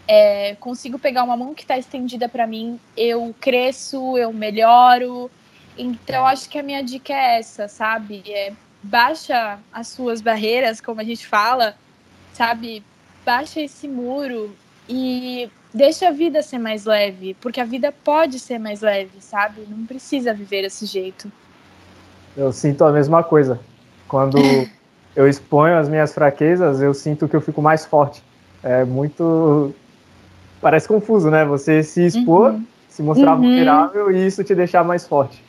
é, 0.05 0.53
consigo 0.59 0.99
pegar 0.99 1.23
uma 1.23 1.37
mão 1.37 1.53
que 1.53 1.61
está 1.61 1.77
estendida 1.77 2.27
para 2.27 2.45
mim, 2.45 2.77
eu 2.97 3.33
cresço, 3.39 4.17
eu 4.17 4.33
melhoro. 4.33 5.31
Então, 5.77 6.27
acho 6.27 6.49
que 6.49 6.59
a 6.59 6.63
minha 6.63 6.83
dica 6.83 7.13
é 7.13 7.39
essa, 7.39 7.69
sabe? 7.69 8.21
É, 8.27 8.51
baixa 8.83 9.59
as 9.71 9.87
suas 9.87 10.19
barreiras, 10.19 10.81
como 10.81 10.99
a 10.99 11.05
gente 11.05 11.25
fala, 11.25 11.77
sabe? 12.33 12.83
Baixa 13.25 13.61
esse 13.61 13.87
muro 13.87 14.53
e 14.89 15.49
deixa 15.73 16.07
a 16.07 16.11
vida 16.11 16.41
ser 16.41 16.57
mais 16.57 16.85
leve, 16.85 17.35
porque 17.39 17.59
a 17.59 17.65
vida 17.65 17.93
pode 18.03 18.39
ser 18.39 18.59
mais 18.59 18.81
leve, 18.81 19.19
sabe? 19.19 19.65
Não 19.67 19.85
precisa 19.85 20.33
viver 20.33 20.63
desse 20.63 20.85
jeito. 20.85 21.31
Eu 22.35 22.51
sinto 22.51 22.83
a 22.83 22.91
mesma 22.91 23.23
coisa. 23.23 23.59
Quando 24.07 24.37
eu 25.15 25.27
exponho 25.27 25.77
as 25.77 25.89
minhas 25.89 26.13
fraquezas, 26.13 26.81
eu 26.81 26.93
sinto 26.93 27.27
que 27.27 27.35
eu 27.35 27.41
fico 27.41 27.61
mais 27.61 27.85
forte. 27.85 28.23
É 28.63 28.83
muito 28.85 29.73
parece 30.61 30.87
confuso, 30.87 31.29
né? 31.31 31.43
Você 31.45 31.81
se 31.81 32.05
expor, 32.05 32.51
uhum. 32.51 32.65
se 32.87 33.01
mostrar 33.01 33.33
uhum. 33.33 33.41
vulnerável 33.41 34.11
e 34.11 34.27
isso 34.27 34.43
te 34.43 34.53
deixar 34.53 34.83
mais 34.83 35.07
forte. 35.07 35.43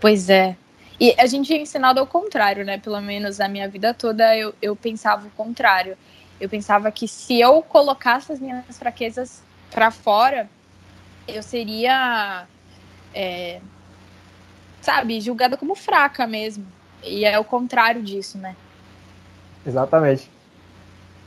Pois 0.00 0.28
é. 0.28 0.56
E 1.00 1.14
a 1.18 1.26
gente 1.26 1.52
é 1.52 1.60
ensinado 1.60 2.00
ao 2.00 2.06
contrário, 2.06 2.64
né? 2.64 2.78
Pelo 2.78 3.00
menos 3.00 3.40
a 3.40 3.48
minha 3.48 3.68
vida 3.68 3.94
toda 3.94 4.36
eu, 4.36 4.54
eu 4.60 4.74
pensava 4.74 5.26
o 5.26 5.30
contrário. 5.30 5.96
Eu 6.42 6.48
pensava 6.48 6.90
que 6.90 7.06
se 7.06 7.40
eu 7.40 7.62
colocasse 7.62 8.32
as 8.32 8.40
minhas 8.40 8.76
fraquezas 8.76 9.42
para 9.70 9.90
fora, 9.90 10.50
eu 11.28 11.42
seria, 11.42 12.46
é, 13.14 13.60
sabe, 14.80 15.20
julgada 15.20 15.56
como 15.56 15.74
fraca 15.74 16.26
mesmo. 16.26 16.66
E 17.02 17.24
é 17.24 17.38
o 17.38 17.44
contrário 17.44 18.02
disso, 18.02 18.38
né? 18.38 18.56
Exatamente 19.64 20.28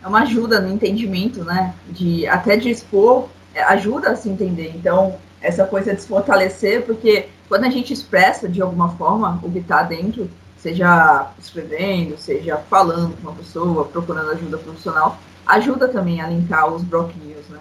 é 0.06 0.08
uma 0.08 0.22
ajuda 0.22 0.62
no 0.62 0.72
entendimento, 0.72 1.44
né? 1.44 1.74
De 1.90 2.28
até 2.28 2.56
de 2.56 2.70
expor, 2.70 3.28
é, 3.56 3.64
ajuda 3.64 4.12
a 4.12 4.16
se 4.16 4.30
entender. 4.30 4.72
Então, 4.76 5.18
essa 5.42 5.66
coisa 5.66 5.96
de 5.96 6.02
se 6.02 6.08
fortalecer, 6.08 6.86
porque 6.86 7.28
quando 7.50 7.66
a 7.66 7.70
gente 7.72 7.92
expressa 7.92 8.48
de 8.48 8.62
alguma 8.62 8.90
forma 8.98 9.40
o 9.42 9.52
que 9.52 9.58
está 9.58 9.82
dentro, 9.82 10.30
seja 10.66 11.30
escrevendo, 11.38 12.18
seja 12.18 12.58
falando 12.58 13.16
com 13.16 13.30
uma 13.30 13.38
pessoa, 13.38 13.86
procurando 13.86 14.32
ajuda 14.32 14.58
profissional, 14.58 15.16
ajuda 15.46 15.88
também 15.88 16.20
a 16.22 16.28
limpar 16.28 16.74
os 16.74 16.82
bloquinhos, 16.82 17.48
né? 17.50 17.60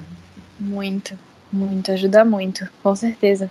Muito, 0.58 1.18
muito, 1.52 1.92
ajuda 1.92 2.24
muito, 2.24 2.66
com 2.82 2.96
certeza. 2.96 3.50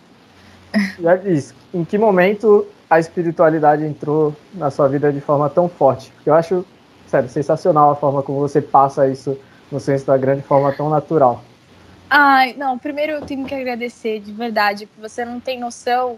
Já 1.00 1.16
disse, 1.16 1.54
em 1.72 1.86
que 1.86 2.00
momento 2.00 2.66
a 2.90 3.00
espiritualidade 3.00 3.86
entrou 3.86 4.36
na 4.56 4.72
sua 4.72 4.88
vida 4.88 5.14
de 5.14 5.22
forma 5.22 5.48
tão 5.52 5.70
forte? 5.70 6.12
Porque 6.16 6.32
eu 6.32 6.34
acho 6.34 6.66
sério, 7.06 7.30
sensacional 7.30 7.92
a 7.92 7.96
forma 7.96 8.24
como 8.24 8.40
você 8.40 8.60
passa 8.60 9.08
isso 9.08 9.38
no 9.72 9.80
seu 9.80 9.94
Instagram 9.94 10.38
de 10.38 10.42
forma 10.42 10.74
tão 10.74 10.90
natural. 10.90 11.44
Ai, 12.10 12.56
não, 12.58 12.80
primeiro 12.80 13.12
eu 13.12 13.22
tenho 13.22 13.46
que 13.46 13.54
agradecer 13.54 14.20
de 14.20 14.32
verdade, 14.32 14.88
porque 14.88 15.08
você 15.08 15.24
não 15.24 15.40
tem 15.40 15.60
noção 15.60 16.18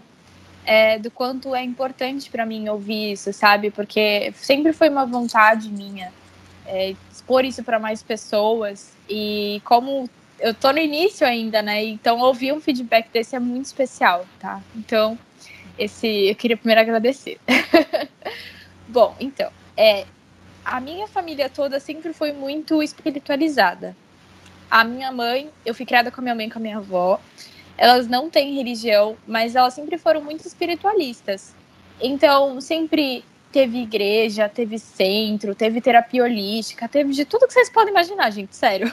é, 0.66 0.98
do 0.98 1.10
quanto 1.10 1.54
é 1.54 1.62
importante 1.62 2.28
para 2.28 2.44
mim 2.44 2.68
ouvir 2.68 3.12
isso, 3.12 3.32
sabe? 3.32 3.70
Porque 3.70 4.34
sempre 4.36 4.72
foi 4.72 4.88
uma 4.88 5.06
vontade 5.06 5.68
minha 5.70 6.12
é, 6.66 6.94
expor 7.10 7.44
isso 7.44 7.62
para 7.62 7.78
mais 7.78 8.02
pessoas 8.02 8.92
e 9.08 9.62
como 9.64 10.10
eu 10.38 10.52
tô 10.52 10.72
no 10.72 10.78
início 10.78 11.26
ainda, 11.26 11.62
né? 11.62 11.84
Então 11.84 12.18
ouvir 12.18 12.52
um 12.52 12.60
feedback 12.60 13.08
desse 13.10 13.36
é 13.36 13.38
muito 13.38 13.66
especial, 13.66 14.26
tá? 14.40 14.60
Então 14.74 15.16
esse 15.78 16.28
eu 16.28 16.34
queria 16.34 16.56
primeiro 16.56 16.80
agradecer. 16.80 17.38
Bom, 18.88 19.14
então 19.20 19.50
é, 19.76 20.04
a 20.64 20.80
minha 20.80 21.06
família 21.06 21.48
toda 21.48 21.78
sempre 21.78 22.12
foi 22.12 22.32
muito 22.32 22.82
espiritualizada. 22.82 23.96
A 24.68 24.82
minha 24.82 25.12
mãe, 25.12 25.48
eu 25.64 25.72
fui 25.72 25.86
criada 25.86 26.10
com 26.10 26.20
a 26.20 26.22
minha 26.22 26.34
mãe 26.34 26.48
e 26.48 26.50
com 26.50 26.58
a 26.58 26.62
minha 26.62 26.78
avó. 26.78 27.20
Elas 27.76 28.06
não 28.06 28.30
têm 28.30 28.54
religião, 28.54 29.16
mas 29.26 29.54
elas 29.54 29.74
sempre 29.74 29.98
foram 29.98 30.22
muito 30.22 30.46
espiritualistas. 30.46 31.54
Então, 32.00 32.60
sempre 32.60 33.24
teve 33.52 33.78
igreja, 33.78 34.48
teve 34.48 34.78
centro, 34.78 35.54
teve 35.54 35.80
terapia 35.80 36.24
holística, 36.24 36.88
teve 36.88 37.12
de 37.12 37.24
tudo 37.24 37.46
que 37.46 37.52
vocês 37.52 37.70
podem 37.70 37.90
imaginar, 37.90 38.30
gente, 38.30 38.54
sério. 38.54 38.92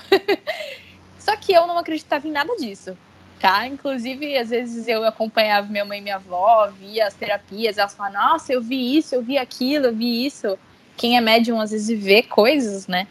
Só 1.19 1.35
que 1.35 1.53
eu 1.53 1.65
não 1.67 1.77
acreditava 1.77 2.27
em 2.27 2.31
nada 2.31 2.55
disso, 2.57 2.97
tá? 3.39 3.65
Inclusive, 3.67 4.37
às 4.37 4.49
vezes 4.49 4.87
eu 4.87 5.05
acompanhava 5.05 5.67
minha 5.67 5.85
mãe 5.85 5.99
e 5.99 6.01
minha 6.01 6.15
avó, 6.15 6.67
via 6.67 7.07
as 7.07 7.13
terapias, 7.13 7.77
elas 7.77 7.93
falavam, 7.93 8.21
nossa, 8.21 8.53
eu 8.53 8.61
vi 8.61 8.97
isso, 8.97 9.15
eu 9.15 9.21
vi 9.21 9.37
aquilo, 9.37 9.87
eu 9.87 9.95
vi 9.95 10.25
isso 10.25 10.57
quem 10.97 11.17
é 11.17 11.21
médium 11.21 11.59
às 11.59 11.71
vezes 11.71 11.99
vê 12.01 12.21
coisas, 12.21 12.87
né? 12.87 13.07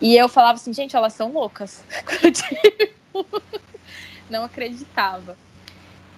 E 0.00 0.16
eu 0.16 0.28
falava 0.28 0.54
assim, 0.54 0.72
gente, 0.72 0.96
elas 0.96 1.12
são 1.12 1.32
loucas. 1.32 1.84
não 4.32 4.44
acreditava. 4.44 5.36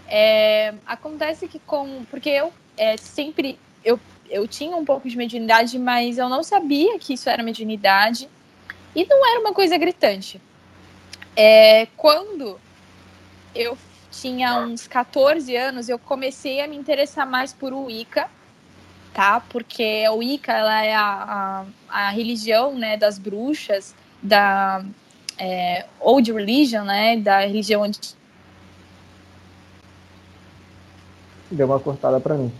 É, 0.08 0.72
acontece 0.86 1.48
que 1.48 1.58
com. 1.58 2.04
Porque 2.10 2.30
eu 2.30 2.52
é, 2.76 2.96
sempre. 2.96 3.58
Eu, 3.84 4.00
eu 4.30 4.48
tinha 4.48 4.76
um 4.76 4.84
pouco 4.84 5.08
de 5.08 5.16
mediunidade, 5.16 5.78
mas 5.78 6.16
eu 6.16 6.28
não 6.28 6.42
sabia 6.42 6.98
que 6.98 7.14
isso 7.14 7.28
era 7.28 7.42
mediunidade. 7.42 8.28
E 8.94 9.04
não 9.04 9.26
era 9.26 9.40
uma 9.40 9.52
coisa 9.52 9.76
gritante. 9.76 10.40
É, 11.36 11.86
quando 11.96 12.58
eu 13.54 13.76
tinha 14.10 14.60
uns 14.60 14.86
14 14.86 15.54
anos, 15.56 15.88
eu 15.88 15.98
comecei 15.98 16.60
a 16.60 16.68
me 16.68 16.76
interessar 16.76 17.26
mais 17.26 17.52
por 17.52 17.72
Wicca 17.72 18.30
tá? 19.14 19.40
Porque 19.48 20.06
o 20.08 20.16
Wicca 20.16 20.52
ela 20.52 20.84
é 20.84 20.94
a, 20.94 21.64
a, 21.88 22.06
a 22.06 22.10
religião 22.10 22.74
né, 22.74 22.96
das 22.96 23.16
bruxas, 23.16 23.94
da 24.20 24.84
é, 25.38 25.86
Old 26.00 26.32
Religion, 26.32 26.84
né? 26.84 27.16
Da 27.16 27.40
religião 27.40 27.82
onde 27.82 27.98
Deu 31.50 31.66
uma 31.66 31.78
cortada 31.78 32.18
para 32.18 32.34
mim. 32.34 32.52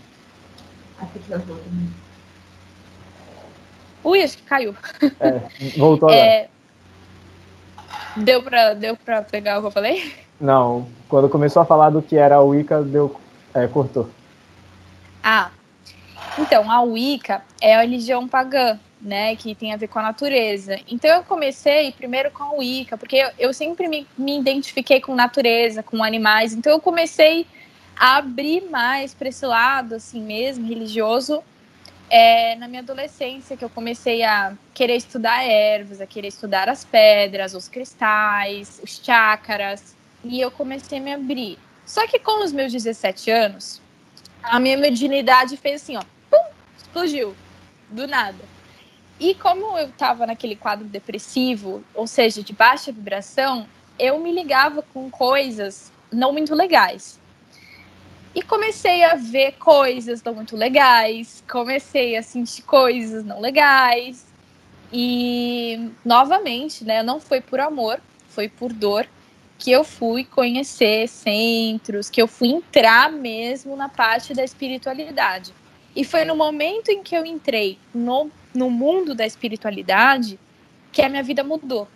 Ui, 4.03 4.21
acho 4.21 4.37
que 4.37 4.43
caiu. 4.43 4.75
É, 5.19 5.41
voltou 5.77 6.07
agora. 6.09 6.25
É, 6.25 6.49
deu 8.15 8.41
para 8.41 8.73
deu 8.73 8.95
pra 8.95 9.21
pegar 9.21 9.57
o 9.57 9.61
que 9.61 9.67
eu 9.67 9.71
falei? 9.71 10.13
Não, 10.39 10.87
quando 11.09 11.29
começou 11.29 11.61
a 11.61 11.65
falar 11.65 11.89
do 11.89 12.01
que 12.01 12.15
era 12.15 12.39
o 12.39 12.49
Wicca, 12.49 12.81
deu, 12.81 13.19
é, 13.53 13.67
cortou. 13.67 14.09
Ah, 15.23 15.49
então, 16.37 16.69
a 16.69 16.81
Wicca 16.81 17.41
é 17.61 17.75
a 17.75 17.81
religião 17.81 18.27
pagã, 18.27 18.79
né, 19.05 19.35
que 19.35 19.53
tem 19.53 19.71
a 19.71 19.77
ver 19.77 19.87
com 19.87 19.99
a 19.99 20.01
natureza. 20.01 20.79
Então 20.87 21.09
eu 21.09 21.23
comecei 21.23 21.91
primeiro 21.91 22.31
com 22.31 22.43
a 22.43 22.53
Wicca, 22.53 22.97
porque 22.97 23.17
eu, 23.17 23.29
eu 23.37 23.53
sempre 23.53 23.87
me, 23.87 24.07
me, 24.17 24.39
identifiquei 24.39 24.99
com 24.99 25.13
natureza, 25.13 25.83
com 25.83 26.03
animais. 26.03 26.53
Então 26.53 26.73
eu 26.73 26.81
comecei 26.81 27.45
a 27.95 28.17
abrir 28.17 28.61
mais 28.69 29.13
para 29.13 29.29
esse 29.29 29.45
lado, 29.45 29.95
assim 29.95 30.21
mesmo, 30.21 30.67
religioso, 30.67 31.43
é, 32.09 32.55
na 32.55 32.67
minha 32.67 32.81
adolescência, 32.81 33.55
que 33.55 33.63
eu 33.63 33.69
comecei 33.69 34.23
a 34.23 34.53
querer 34.73 34.95
estudar 34.95 35.43
ervas, 35.43 36.01
a 36.01 36.07
querer 36.07 36.27
estudar 36.27 36.67
as 36.67 36.83
pedras, 36.83 37.53
os 37.53 37.67
cristais, 37.67 38.81
os 38.83 38.99
chakras, 39.03 39.95
e 40.23 40.41
eu 40.41 40.49
comecei 40.49 40.97
a 40.97 41.01
me 41.01 41.13
abrir. 41.13 41.59
Só 41.85 42.07
que 42.07 42.17
com 42.17 42.43
os 42.43 42.51
meus 42.51 42.71
17 42.71 43.29
anos, 43.29 43.79
a 44.41 44.59
minha 44.59 44.77
mediunidade 44.77 45.55
fez 45.57 45.83
assim, 45.83 45.95
ó, 45.95 46.03
explodiu 46.75 47.35
do 47.89 48.07
nada. 48.07 48.54
E 49.19 49.33
como 49.35 49.77
eu 49.77 49.87
estava 49.87 50.25
naquele 50.25 50.55
quadro 50.55 50.85
depressivo, 50.85 51.83
ou 51.93 52.05
seja, 52.05 52.43
de 52.43 52.51
baixa 52.53 52.91
vibração, 52.91 53.65
eu 53.97 54.19
me 54.19 54.31
ligava 54.31 54.81
com 54.81 55.09
coisas 55.09 55.91
não 56.11 56.33
muito 56.33 56.53
legais. 56.53 57.19
E 58.33 58.41
comecei 58.41 59.03
a 59.05 59.15
ver 59.15 59.53
coisas 59.53 60.21
não 60.21 60.35
muito 60.35 60.57
legais, 60.57 61.41
comecei 61.49 62.17
a 62.17 62.21
sentir 62.23 62.63
coisas 62.63 63.23
não 63.23 63.39
legais. 63.39 64.25
E 64.91 65.91
novamente, 66.03 66.83
né, 66.83 67.01
não 67.01 67.19
foi 67.19 67.39
por 67.41 67.59
amor, 67.59 68.01
foi 68.27 68.49
por 68.49 68.73
dor. 68.73 69.07
que 69.57 69.71
eu 69.71 69.83
fui 69.83 70.25
conhecer 70.25 71.07
centros, 71.07 72.09
que 72.09 72.21
eu 72.21 72.27
fui 72.27 72.49
entrar 72.49 73.11
mesmo 73.11 73.75
na 73.75 73.89
parte 73.89 74.33
da 74.33 74.43
espiritualidade. 74.43 75.53
E 75.95 76.03
foi 76.03 76.25
no 76.25 76.35
momento 76.35 76.89
em 76.89 77.01
que 77.01 77.15
eu 77.15 77.25
entrei 77.25 77.79
no, 77.93 78.29
no 78.53 78.69
mundo 78.69 79.15
da 79.15 79.25
espiritualidade 79.25 80.37
que 80.91 81.01
a 81.01 81.09
minha 81.09 81.23
vida 81.23 81.43
mudou. 81.43 81.87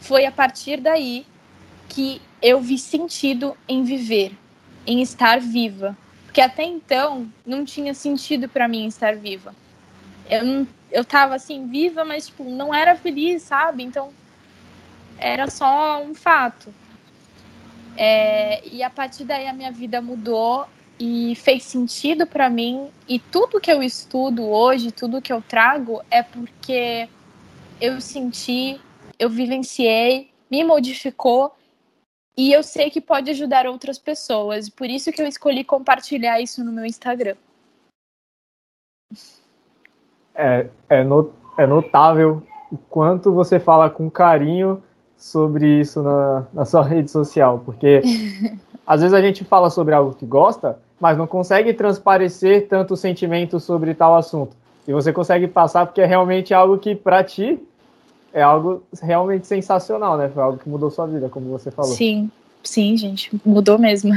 Foi 0.00 0.26
a 0.26 0.32
partir 0.32 0.80
daí 0.80 1.24
que 1.88 2.20
eu 2.40 2.60
vi 2.60 2.76
sentido 2.76 3.56
em 3.68 3.84
viver, 3.84 4.36
em 4.86 5.00
estar 5.00 5.40
viva. 5.40 5.96
Porque 6.24 6.40
até 6.40 6.64
então 6.64 7.30
não 7.46 7.64
tinha 7.64 7.94
sentido 7.94 8.48
para 8.48 8.66
mim 8.66 8.86
estar 8.86 9.14
viva. 9.14 9.54
Eu, 10.28 10.66
eu 10.90 11.04
tava 11.04 11.34
assim, 11.34 11.66
viva, 11.68 12.04
mas 12.04 12.26
tipo, 12.26 12.42
não 12.44 12.74
era 12.74 12.96
feliz, 12.96 13.42
sabe? 13.42 13.84
Então 13.84 14.10
era 15.18 15.48
só 15.48 16.02
um 16.02 16.14
fato. 16.14 16.74
É, 17.96 18.66
e 18.66 18.82
a 18.82 18.90
partir 18.90 19.24
daí 19.24 19.46
a 19.46 19.52
minha 19.52 19.70
vida 19.70 20.00
mudou 20.00 20.66
e 21.04 21.34
fez 21.34 21.64
sentido 21.64 22.24
para 22.24 22.48
mim. 22.48 22.88
E 23.08 23.18
tudo 23.18 23.60
que 23.60 23.72
eu 23.72 23.82
estudo 23.82 24.48
hoje, 24.48 24.92
tudo 24.92 25.20
que 25.20 25.32
eu 25.32 25.42
trago, 25.42 26.00
é 26.08 26.22
porque 26.22 27.08
eu 27.80 28.00
senti, 28.00 28.80
eu 29.18 29.28
vivenciei, 29.28 30.30
me 30.48 30.62
modificou 30.62 31.52
e 32.36 32.52
eu 32.52 32.62
sei 32.62 32.88
que 32.88 33.00
pode 33.00 33.28
ajudar 33.32 33.66
outras 33.66 33.98
pessoas. 33.98 34.68
Por 34.68 34.86
isso 34.86 35.10
que 35.10 35.20
eu 35.20 35.26
escolhi 35.26 35.64
compartilhar 35.64 36.40
isso 36.40 36.62
no 36.62 36.70
meu 36.70 36.86
Instagram. 36.86 37.34
É, 40.36 40.68
é, 40.88 41.02
not, 41.02 41.32
é 41.58 41.66
notável 41.66 42.46
o 42.70 42.78
quanto 42.78 43.32
você 43.32 43.58
fala 43.58 43.90
com 43.90 44.08
carinho 44.08 44.80
sobre 45.16 45.80
isso 45.80 46.00
na, 46.00 46.46
na 46.52 46.64
sua 46.64 46.84
rede 46.84 47.10
social, 47.10 47.60
porque 47.64 48.02
às 48.86 49.00
vezes 49.00 49.14
a 49.14 49.20
gente 49.20 49.44
fala 49.44 49.68
sobre 49.68 49.94
algo 49.94 50.14
que 50.14 50.24
gosta, 50.24 50.78
mas 51.02 51.18
não 51.18 51.26
consegue 51.26 51.74
transparecer 51.74 52.68
tanto 52.68 52.96
sentimento 52.96 53.58
sobre 53.58 53.92
tal 53.92 54.14
assunto. 54.14 54.56
E 54.86 54.92
você 54.92 55.12
consegue 55.12 55.48
passar 55.48 55.84
porque 55.84 56.00
é 56.00 56.06
realmente 56.06 56.54
algo 56.54 56.78
que, 56.78 56.94
para 56.94 57.24
ti, 57.24 57.58
é 58.32 58.40
algo 58.40 58.84
realmente 59.02 59.48
sensacional, 59.48 60.16
né? 60.16 60.30
Foi 60.32 60.40
algo 60.40 60.58
que 60.58 60.68
mudou 60.68 60.92
sua 60.92 61.08
vida, 61.08 61.28
como 61.28 61.50
você 61.50 61.72
falou. 61.72 61.90
Sim, 61.90 62.30
sim, 62.62 62.96
gente, 62.96 63.32
mudou 63.44 63.80
mesmo. 63.80 64.12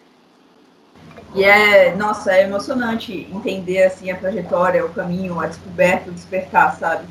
e 1.34 1.44
é, 1.44 1.96
nossa, 1.96 2.30
é 2.30 2.42
emocionante 2.42 3.26
entender 3.32 3.84
assim 3.84 4.10
a 4.10 4.18
trajetória, 4.18 4.84
o 4.84 4.90
caminho, 4.90 5.40
a 5.40 5.46
descoberta, 5.46 6.10
o 6.10 6.12
despertar, 6.12 6.76
sabe? 6.76 7.06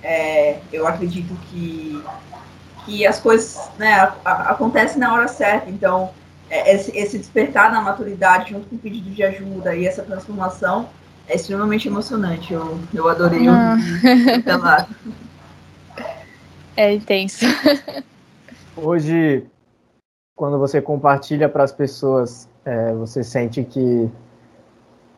É, 0.00 0.60
eu 0.72 0.86
acredito 0.86 1.34
que 1.50 2.00
que 2.84 3.06
as 3.06 3.20
coisas 3.20 3.70
né, 3.78 3.94
a, 3.94 4.16
a, 4.24 4.50
acontecem 4.50 4.98
na 4.98 5.14
hora 5.14 5.28
certa, 5.28 5.70
então 5.70 6.10
esse, 6.52 6.96
esse 6.96 7.18
despertar 7.18 7.72
na 7.72 7.80
maturidade 7.80 8.50
junto 8.50 8.68
com 8.68 8.76
o 8.76 8.78
pedido 8.78 9.10
de 9.10 9.22
ajuda 9.22 9.74
e 9.74 9.86
essa 9.86 10.02
transformação 10.02 10.88
é 11.28 11.36
extremamente 11.36 11.88
emocionante. 11.88 12.52
Eu, 12.52 12.78
eu 12.92 13.08
adorei 13.08 13.48
ah. 13.48 13.72
ouvir 13.72 14.42
É 16.76 16.92
intenso. 16.94 17.44
Hoje, 18.76 19.44
quando 20.34 20.58
você 20.58 20.80
compartilha 20.80 21.48
para 21.48 21.64
as 21.64 21.72
pessoas, 21.72 22.48
é, 22.64 22.92
você 22.92 23.22
sente 23.22 23.62
que, 23.62 24.10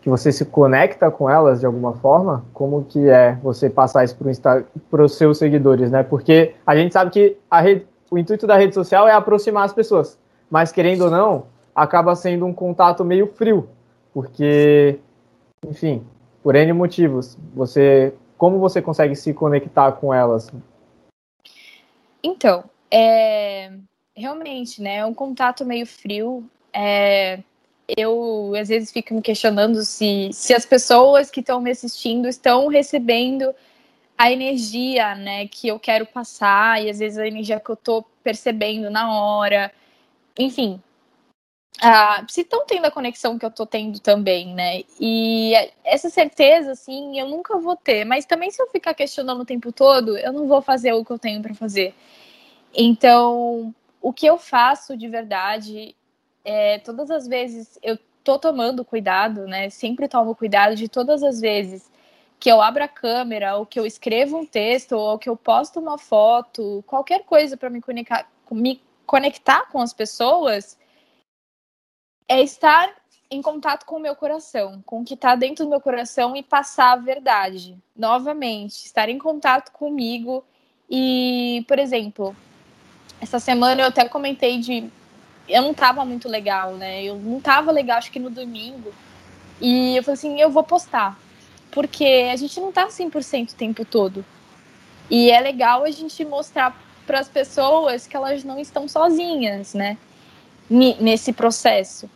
que 0.02 0.08
você 0.08 0.32
se 0.32 0.44
conecta 0.44 1.10
com 1.10 1.30
elas 1.30 1.60
de 1.60 1.66
alguma 1.66 1.94
forma? 1.94 2.44
Como 2.52 2.84
que 2.84 3.08
é 3.08 3.38
você 3.42 3.70
passar 3.70 4.04
isso 4.04 4.16
para 4.90 5.04
os 5.04 5.16
seus 5.16 5.38
seguidores, 5.38 5.90
né? 5.90 6.02
Porque 6.02 6.54
a 6.66 6.76
gente 6.76 6.92
sabe 6.92 7.10
que 7.10 7.36
a 7.50 7.60
rede, 7.60 7.86
o 8.10 8.18
intuito 8.18 8.46
da 8.46 8.56
rede 8.56 8.74
social 8.74 9.06
é 9.08 9.12
aproximar 9.12 9.64
as 9.64 9.72
pessoas, 9.72 10.18
mas 10.54 10.70
querendo 10.70 11.06
ou 11.06 11.10
não, 11.10 11.46
acaba 11.74 12.14
sendo 12.14 12.46
um 12.46 12.54
contato 12.54 13.04
meio 13.04 13.26
frio, 13.26 13.68
porque, 14.12 15.00
enfim, 15.66 16.06
por 16.44 16.54
N 16.54 16.72
motivos, 16.72 17.36
você, 17.52 18.14
como 18.38 18.60
você 18.60 18.80
consegue 18.80 19.16
se 19.16 19.34
conectar 19.34 19.90
com 19.90 20.14
elas? 20.14 20.52
Então, 22.22 22.62
é, 22.88 23.72
realmente, 24.16 24.80
né, 24.80 24.98
é 24.98 25.04
um 25.04 25.12
contato 25.12 25.64
meio 25.64 25.88
frio. 25.88 26.48
É, 26.72 27.40
eu 27.88 28.52
às 28.56 28.68
vezes 28.68 28.92
fico 28.92 29.12
me 29.12 29.22
questionando 29.22 29.84
se, 29.84 30.30
se 30.32 30.54
as 30.54 30.64
pessoas 30.64 31.32
que 31.32 31.40
estão 31.40 31.60
me 31.60 31.72
assistindo 31.72 32.28
estão 32.28 32.68
recebendo 32.68 33.52
a 34.16 34.30
energia, 34.30 35.16
né, 35.16 35.48
que 35.48 35.66
eu 35.66 35.80
quero 35.80 36.06
passar 36.06 36.80
e 36.80 36.88
às 36.88 37.00
vezes 37.00 37.18
a 37.18 37.26
energia 37.26 37.58
que 37.58 37.70
eu 37.70 37.76
tô 37.76 38.04
percebendo 38.22 38.88
na 38.88 39.12
hora. 39.12 39.72
Enfim, 40.38 40.82
ah, 41.82 42.24
se 42.28 42.42
estão 42.42 42.64
tendo 42.66 42.86
a 42.86 42.90
conexão 42.90 43.38
que 43.38 43.44
eu 43.44 43.50
tô 43.50 43.66
tendo 43.66 43.98
também, 44.00 44.54
né? 44.54 44.82
E 45.00 45.52
essa 45.84 46.08
certeza, 46.08 46.72
assim, 46.72 47.18
eu 47.18 47.28
nunca 47.28 47.58
vou 47.58 47.76
ter. 47.76 48.04
Mas 48.04 48.24
também 48.24 48.50
se 48.50 48.62
eu 48.62 48.68
ficar 48.68 48.94
questionando 48.94 49.40
o 49.42 49.44
tempo 49.44 49.72
todo, 49.72 50.16
eu 50.16 50.32
não 50.32 50.46
vou 50.46 50.62
fazer 50.62 50.92
o 50.92 51.04
que 51.04 51.10
eu 51.10 51.18
tenho 51.18 51.42
para 51.42 51.54
fazer. 51.54 51.94
Então, 52.74 53.74
o 54.00 54.12
que 54.12 54.26
eu 54.26 54.38
faço 54.38 54.96
de 54.96 55.08
verdade 55.08 55.96
é 56.44 56.78
todas 56.78 57.10
as 57.10 57.26
vezes 57.26 57.78
eu 57.82 57.98
tô 58.22 58.38
tomando 58.38 58.84
cuidado, 58.84 59.46
né? 59.46 59.70
Sempre 59.70 60.08
tomo 60.08 60.34
cuidado 60.34 60.76
de 60.76 60.88
todas 60.88 61.22
as 61.22 61.40
vezes 61.40 61.90
que 62.40 62.50
eu 62.50 62.60
abro 62.62 62.84
a 62.84 62.88
câmera, 62.88 63.56
ou 63.56 63.66
que 63.66 63.80
eu 63.80 63.86
escrevo 63.86 64.38
um 64.38 64.46
texto, 64.46 64.92
ou 64.92 65.18
que 65.18 65.28
eu 65.28 65.36
posto 65.36 65.80
uma 65.80 65.98
foto, 65.98 66.84
qualquer 66.86 67.24
coisa 67.24 67.56
para 67.56 67.70
me 67.70 67.80
conectar, 67.80 68.28
me 68.50 68.80
conectar 69.06 69.66
com 69.70 69.80
as 69.80 69.92
pessoas 69.92 70.78
é 72.28 72.42
estar 72.42 72.94
em 73.30 73.42
contato 73.42 73.84
com 73.84 73.96
o 73.96 74.00
meu 74.00 74.14
coração, 74.14 74.82
com 74.86 75.00
o 75.00 75.04
que 75.04 75.14
está 75.14 75.34
dentro 75.34 75.64
do 75.64 75.70
meu 75.70 75.80
coração 75.80 76.36
e 76.36 76.42
passar 76.42 76.92
a 76.92 76.96
verdade. 76.96 77.76
Novamente, 77.96 78.84
estar 78.84 79.08
em 79.08 79.18
contato 79.18 79.72
comigo 79.72 80.44
e, 80.88 81.64
por 81.66 81.78
exemplo, 81.78 82.36
essa 83.20 83.38
semana 83.38 83.82
eu 83.82 83.86
até 83.88 84.08
comentei 84.08 84.58
de 84.58 84.90
eu 85.48 85.62
não 85.62 85.74
tava 85.74 86.04
muito 86.04 86.28
legal, 86.28 86.74
né? 86.74 87.02
Eu 87.02 87.16
não 87.16 87.40
tava 87.40 87.70
legal, 87.70 87.98
acho 87.98 88.10
que 88.10 88.18
no 88.18 88.30
domingo. 88.30 88.92
E 89.60 89.96
eu 89.96 90.02
falei 90.02 90.14
assim, 90.14 90.40
eu 90.40 90.50
vou 90.50 90.64
postar. 90.64 91.18
Porque 91.70 92.28
a 92.32 92.36
gente 92.36 92.58
não 92.60 92.72
tá 92.72 92.88
100% 92.88 93.52
o 93.52 93.54
tempo 93.54 93.84
todo. 93.84 94.24
E 95.10 95.30
é 95.30 95.40
legal 95.40 95.84
a 95.84 95.90
gente 95.90 96.24
mostrar 96.24 96.80
para 97.06 97.20
as 97.20 97.28
pessoas 97.28 98.06
que 98.06 98.16
elas 98.16 98.44
não 98.44 98.58
estão 98.58 98.88
sozinhas, 98.88 99.74
né? 99.74 99.96
nesse 100.68 101.32
processo. 101.32 102.08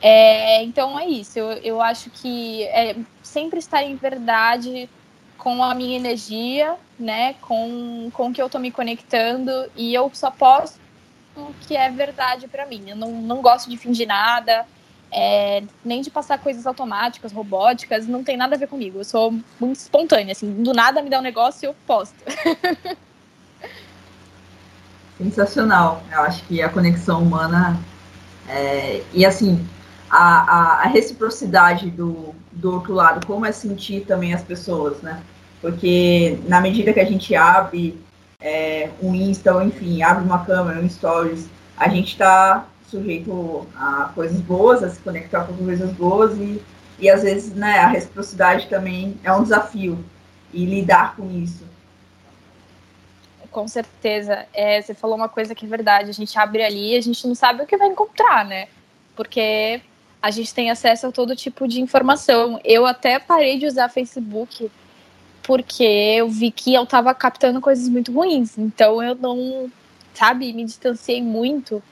É, 0.00 0.62
então 0.62 0.98
é 0.98 1.06
isso, 1.08 1.38
eu, 1.38 1.50
eu 1.54 1.82
acho 1.82 2.08
que 2.10 2.62
é 2.64 2.94
sempre 3.22 3.58
estar 3.58 3.82
em 3.82 3.96
verdade 3.96 4.88
com 5.36 5.62
a 5.62 5.74
minha 5.74 5.96
energia, 5.96 6.76
né, 6.98 7.34
com, 7.40 8.08
com 8.12 8.32
que 8.32 8.40
eu 8.40 8.48
tô 8.48 8.58
me 8.58 8.70
conectando 8.70 9.50
e 9.76 9.92
eu 9.92 10.10
só 10.14 10.30
posso 10.30 10.78
o 11.36 11.52
que 11.66 11.76
é 11.76 11.90
verdade 11.90 12.46
para 12.48 12.66
mim. 12.66 12.84
Eu 12.88 12.96
não, 12.96 13.10
não 13.10 13.42
gosto 13.42 13.68
de 13.70 13.76
fingir 13.76 14.06
nada, 14.06 14.66
é, 15.10 15.62
nem 15.84 16.00
de 16.00 16.10
passar 16.10 16.38
coisas 16.38 16.66
automáticas, 16.66 17.32
robóticas, 17.32 18.06
não 18.06 18.22
tem 18.22 18.36
nada 18.36 18.54
a 18.54 18.58
ver 18.58 18.68
comigo. 18.68 19.00
Eu 19.00 19.04
sou 19.04 19.32
muito 19.58 19.76
espontânea, 19.76 20.32
assim, 20.32 20.62
do 20.62 20.72
nada 20.72 21.02
me 21.02 21.10
dá 21.10 21.18
um 21.18 21.22
negócio 21.22 21.66
e 21.66 21.68
eu 21.68 21.76
posto. 21.86 22.16
Sensacional. 25.18 26.02
Eu 26.12 26.20
acho 26.22 26.44
que 26.44 26.62
a 26.62 26.68
conexão 26.68 27.22
humana 27.22 27.78
é, 28.48 29.02
e 29.12 29.26
assim 29.26 29.66
a, 30.08 30.18
a, 30.18 30.82
a, 30.84 30.88
reciprocidade 30.88 31.90
do, 31.90 32.34
do 32.52 32.72
outro 32.74 32.94
lado, 32.94 33.26
como 33.26 33.44
é 33.44 33.52
sentir 33.52 34.06
também 34.06 34.32
as 34.32 34.42
pessoas, 34.42 35.02
né? 35.02 35.20
Porque 35.60 36.38
na 36.46 36.60
medida 36.60 36.92
que 36.92 37.00
a 37.00 37.04
gente 37.04 37.34
abre 37.34 38.00
é, 38.40 38.90
um 39.02 39.14
Insta, 39.14 39.54
ou 39.54 39.62
enfim, 39.62 40.02
abre 40.02 40.24
uma 40.24 40.44
câmera, 40.44 40.80
um 40.80 40.88
Stories, 40.88 41.48
a 41.76 41.88
gente 41.88 42.12
está 42.12 42.64
sujeito 42.88 43.66
a 43.76 44.10
coisas 44.14 44.40
boas, 44.40 44.82
a 44.82 44.88
se 44.88 45.00
conectar 45.00 45.44
com 45.44 45.54
coisas 45.56 45.90
boas 45.92 46.38
e, 46.38 46.62
e 46.98 47.10
às 47.10 47.22
vezes 47.22 47.52
né, 47.52 47.80
a 47.80 47.88
reciprocidade 47.88 48.66
também 48.68 49.16
é 49.22 49.32
um 49.32 49.42
desafio 49.42 50.02
e 50.54 50.64
lidar 50.64 51.16
com 51.16 51.30
isso 51.30 51.64
com 53.58 53.66
certeza. 53.66 54.46
É, 54.54 54.80
você 54.80 54.94
falou 54.94 55.16
uma 55.16 55.28
coisa 55.28 55.52
que 55.52 55.66
é 55.66 55.68
verdade. 55.68 56.10
A 56.10 56.14
gente 56.14 56.38
abre 56.38 56.62
ali 56.62 56.92
e 56.92 56.96
a 56.96 57.00
gente 57.00 57.26
não 57.26 57.34
sabe 57.34 57.60
o 57.60 57.66
que 57.66 57.76
vai 57.76 57.88
encontrar, 57.88 58.44
né? 58.44 58.68
Porque 59.16 59.80
a 60.22 60.30
gente 60.30 60.54
tem 60.54 60.70
acesso 60.70 61.08
a 61.08 61.12
todo 61.12 61.34
tipo 61.34 61.66
de 61.66 61.80
informação. 61.80 62.60
Eu 62.64 62.86
até 62.86 63.18
parei 63.18 63.58
de 63.58 63.66
usar 63.66 63.88
Facebook 63.88 64.70
porque 65.42 65.82
eu 65.82 66.28
vi 66.28 66.52
que 66.52 66.72
eu 66.72 66.86
tava 66.86 67.12
captando 67.12 67.60
coisas 67.60 67.88
muito 67.88 68.12
ruins. 68.12 68.56
Então 68.56 69.02
eu 69.02 69.16
não, 69.16 69.68
sabe, 70.14 70.52
me 70.52 70.64
distanciei 70.64 71.20
muito. 71.20 71.82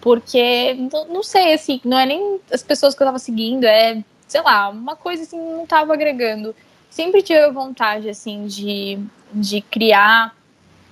Porque, 0.00 0.74
não, 1.10 1.22
sei, 1.22 1.52
assim, 1.52 1.78
não 1.84 1.98
é 1.98 2.06
nem 2.06 2.40
as 2.50 2.62
pessoas 2.62 2.94
que 2.94 3.02
eu 3.02 3.06
tava 3.06 3.18
seguindo, 3.18 3.64
é, 3.64 4.02
sei 4.26 4.40
lá, 4.40 4.70
uma 4.70 4.96
coisa 4.96 5.22
assim, 5.24 5.38
não 5.38 5.66
tava 5.66 5.92
agregando. 5.92 6.56
Sempre 6.90 7.22
tive 7.22 7.50
vontade, 7.50 8.08
assim, 8.08 8.46
de, 8.46 8.98
de 9.32 9.60
criar 9.60 10.34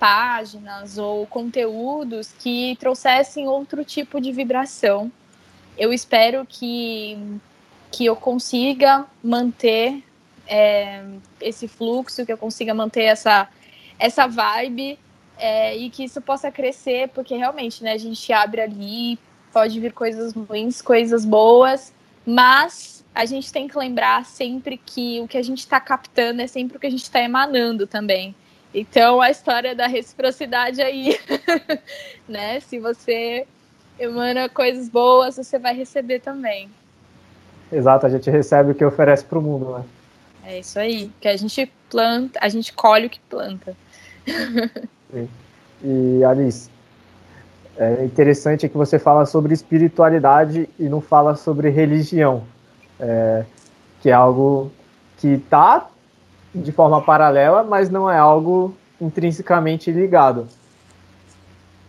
páginas 0.01 0.97
ou 0.97 1.27
conteúdos 1.27 2.33
que 2.39 2.75
trouxessem 2.79 3.47
outro 3.47 3.85
tipo 3.85 4.19
de 4.19 4.31
vibração. 4.31 5.11
Eu 5.77 5.93
espero 5.93 6.43
que, 6.43 7.15
que 7.91 8.03
eu 8.07 8.15
consiga 8.15 9.05
manter 9.23 10.03
é, 10.47 11.03
esse 11.39 11.67
fluxo, 11.67 12.25
que 12.25 12.33
eu 12.33 12.37
consiga 12.37 12.73
manter 12.73 13.03
essa, 13.03 13.47
essa 13.99 14.25
vibe 14.25 14.97
é, 15.37 15.77
e 15.77 15.91
que 15.91 16.03
isso 16.03 16.19
possa 16.19 16.51
crescer, 16.51 17.09
porque 17.09 17.35
realmente 17.35 17.83
né, 17.83 17.93
a 17.93 17.97
gente 17.99 18.33
abre 18.33 18.59
ali, 18.59 19.19
pode 19.53 19.79
vir 19.79 19.93
coisas 19.93 20.33
ruins, 20.33 20.81
coisas 20.81 21.23
boas, 21.23 21.93
mas 22.25 23.05
a 23.13 23.25
gente 23.25 23.53
tem 23.53 23.67
que 23.67 23.77
lembrar 23.77 24.25
sempre 24.25 24.77
que 24.83 25.21
o 25.21 25.27
que 25.27 25.37
a 25.37 25.43
gente 25.43 25.59
está 25.59 25.79
captando 25.79 26.41
é 26.41 26.47
sempre 26.47 26.77
o 26.77 26.79
que 26.79 26.87
a 26.87 26.91
gente 26.91 27.03
está 27.03 27.21
emanando 27.21 27.85
também. 27.85 28.33
Então, 28.73 29.19
a 29.19 29.29
história 29.29 29.75
da 29.75 29.87
reciprocidade 29.87 30.81
aí, 30.81 31.19
né? 32.27 32.59
Se 32.61 32.79
você 32.79 33.45
emana 33.99 34.47
coisas 34.47 34.87
boas, 34.87 35.35
você 35.35 35.59
vai 35.59 35.75
receber 35.75 36.19
também. 36.19 36.69
Exato, 37.71 38.05
a 38.05 38.09
gente 38.09 38.29
recebe 38.29 38.71
o 38.71 38.75
que 38.75 38.83
oferece 38.83 39.23
para 39.25 39.39
o 39.39 39.41
mundo, 39.41 39.77
né? 39.77 39.83
É 40.43 40.59
isso 40.59 40.79
aí, 40.79 41.11
que 41.19 41.27
a 41.27 41.37
gente 41.37 41.71
planta, 41.89 42.39
a 42.41 42.49
gente 42.49 42.73
colhe 42.73 43.07
o 43.07 43.09
que 43.09 43.19
planta. 43.29 43.75
Sim. 45.11 45.29
E 45.83 46.23
Alice, 46.23 46.69
é 47.77 48.03
interessante 48.03 48.67
que 48.67 48.77
você 48.77 48.97
fala 48.97 49.25
sobre 49.25 49.53
espiritualidade 49.53 50.69
e 50.79 50.83
não 50.83 51.01
fala 51.01 51.35
sobre 51.35 51.69
religião, 51.69 52.43
é, 52.99 53.45
que 54.01 54.09
é 54.09 54.13
algo 54.13 54.71
que 55.17 55.27
está 55.27 55.90
de 56.53 56.71
forma 56.71 57.01
paralela, 57.01 57.63
mas 57.63 57.89
não 57.89 58.09
é 58.09 58.17
algo 58.17 58.75
intrinsecamente 58.99 59.91
ligado. 59.91 60.47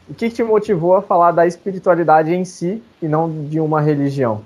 O 0.09 0.15
que 0.15 0.31
te 0.31 0.43
motivou 0.43 0.97
a 0.97 1.03
falar 1.03 1.33
da 1.33 1.47
espiritualidade 1.47 2.35
em 2.35 2.45
si 2.45 2.83
e 3.01 3.07
não 3.07 3.47
de 3.47 3.61
uma 3.61 3.81
religião? 3.81 4.45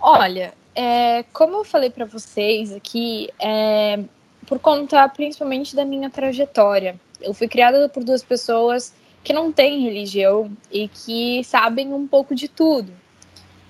Olha, 0.00 0.52
é, 0.74 1.24
como 1.32 1.56
eu 1.56 1.64
falei 1.64 1.90
para 1.90 2.04
vocês 2.04 2.72
aqui, 2.72 3.30
é, 3.40 4.00
por 4.46 4.58
conta 4.58 5.08
principalmente 5.08 5.76
da 5.76 5.84
minha 5.84 6.10
trajetória, 6.10 6.96
eu 7.20 7.32
fui 7.32 7.46
criada 7.46 7.88
por 7.88 8.02
duas 8.02 8.22
pessoas 8.22 8.92
que 9.22 9.32
não 9.32 9.52
têm 9.52 9.82
religião 9.82 10.50
e 10.70 10.88
que 10.88 11.44
sabem 11.44 11.92
um 11.92 12.06
pouco 12.06 12.34
de 12.34 12.48
tudo. 12.48 12.92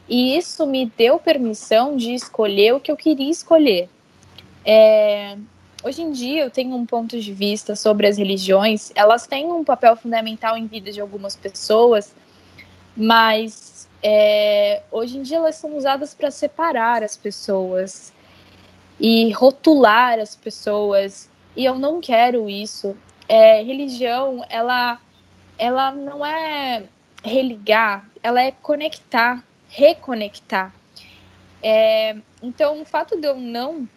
E 0.08 0.36
isso 0.36 0.66
me 0.66 0.90
deu 0.96 1.18
permissão 1.18 1.96
de 1.96 2.14
escolher 2.14 2.74
o 2.74 2.80
que 2.80 2.90
eu 2.90 2.96
queria 2.96 3.30
escolher. 3.30 3.88
É, 4.64 5.36
hoje 5.82 6.02
em 6.02 6.12
dia 6.12 6.42
eu 6.44 6.50
tenho 6.50 6.74
um 6.74 6.86
ponto 6.86 7.18
de 7.20 7.32
vista 7.32 7.74
sobre 7.74 8.06
as 8.06 8.16
religiões, 8.16 8.92
elas 8.94 9.26
têm 9.26 9.46
um 9.46 9.64
papel 9.64 9.96
fundamental 9.96 10.56
em 10.56 10.66
vida 10.66 10.92
de 10.92 11.00
algumas 11.00 11.34
pessoas, 11.34 12.14
mas 12.96 13.88
é, 14.02 14.82
hoje 14.90 15.18
em 15.18 15.22
dia 15.22 15.38
elas 15.38 15.56
são 15.56 15.76
usadas 15.76 16.14
para 16.14 16.30
separar 16.30 17.02
as 17.02 17.16
pessoas 17.16 18.12
e 19.00 19.32
rotular 19.32 20.18
as 20.20 20.36
pessoas, 20.36 21.28
e 21.56 21.64
eu 21.64 21.78
não 21.78 22.00
quero 22.00 22.48
isso. 22.48 22.96
É, 23.28 23.62
religião, 23.62 24.44
ela, 24.48 25.00
ela 25.58 25.90
não 25.90 26.24
é 26.24 26.84
religar, 27.24 28.08
ela 28.22 28.42
é 28.42 28.52
conectar, 28.52 29.42
reconectar. 29.68 30.72
É, 31.62 32.16
então, 32.42 32.80
o 32.80 32.84
fato 32.84 33.18
de 33.20 33.26
eu 33.26 33.36
não 33.36 33.88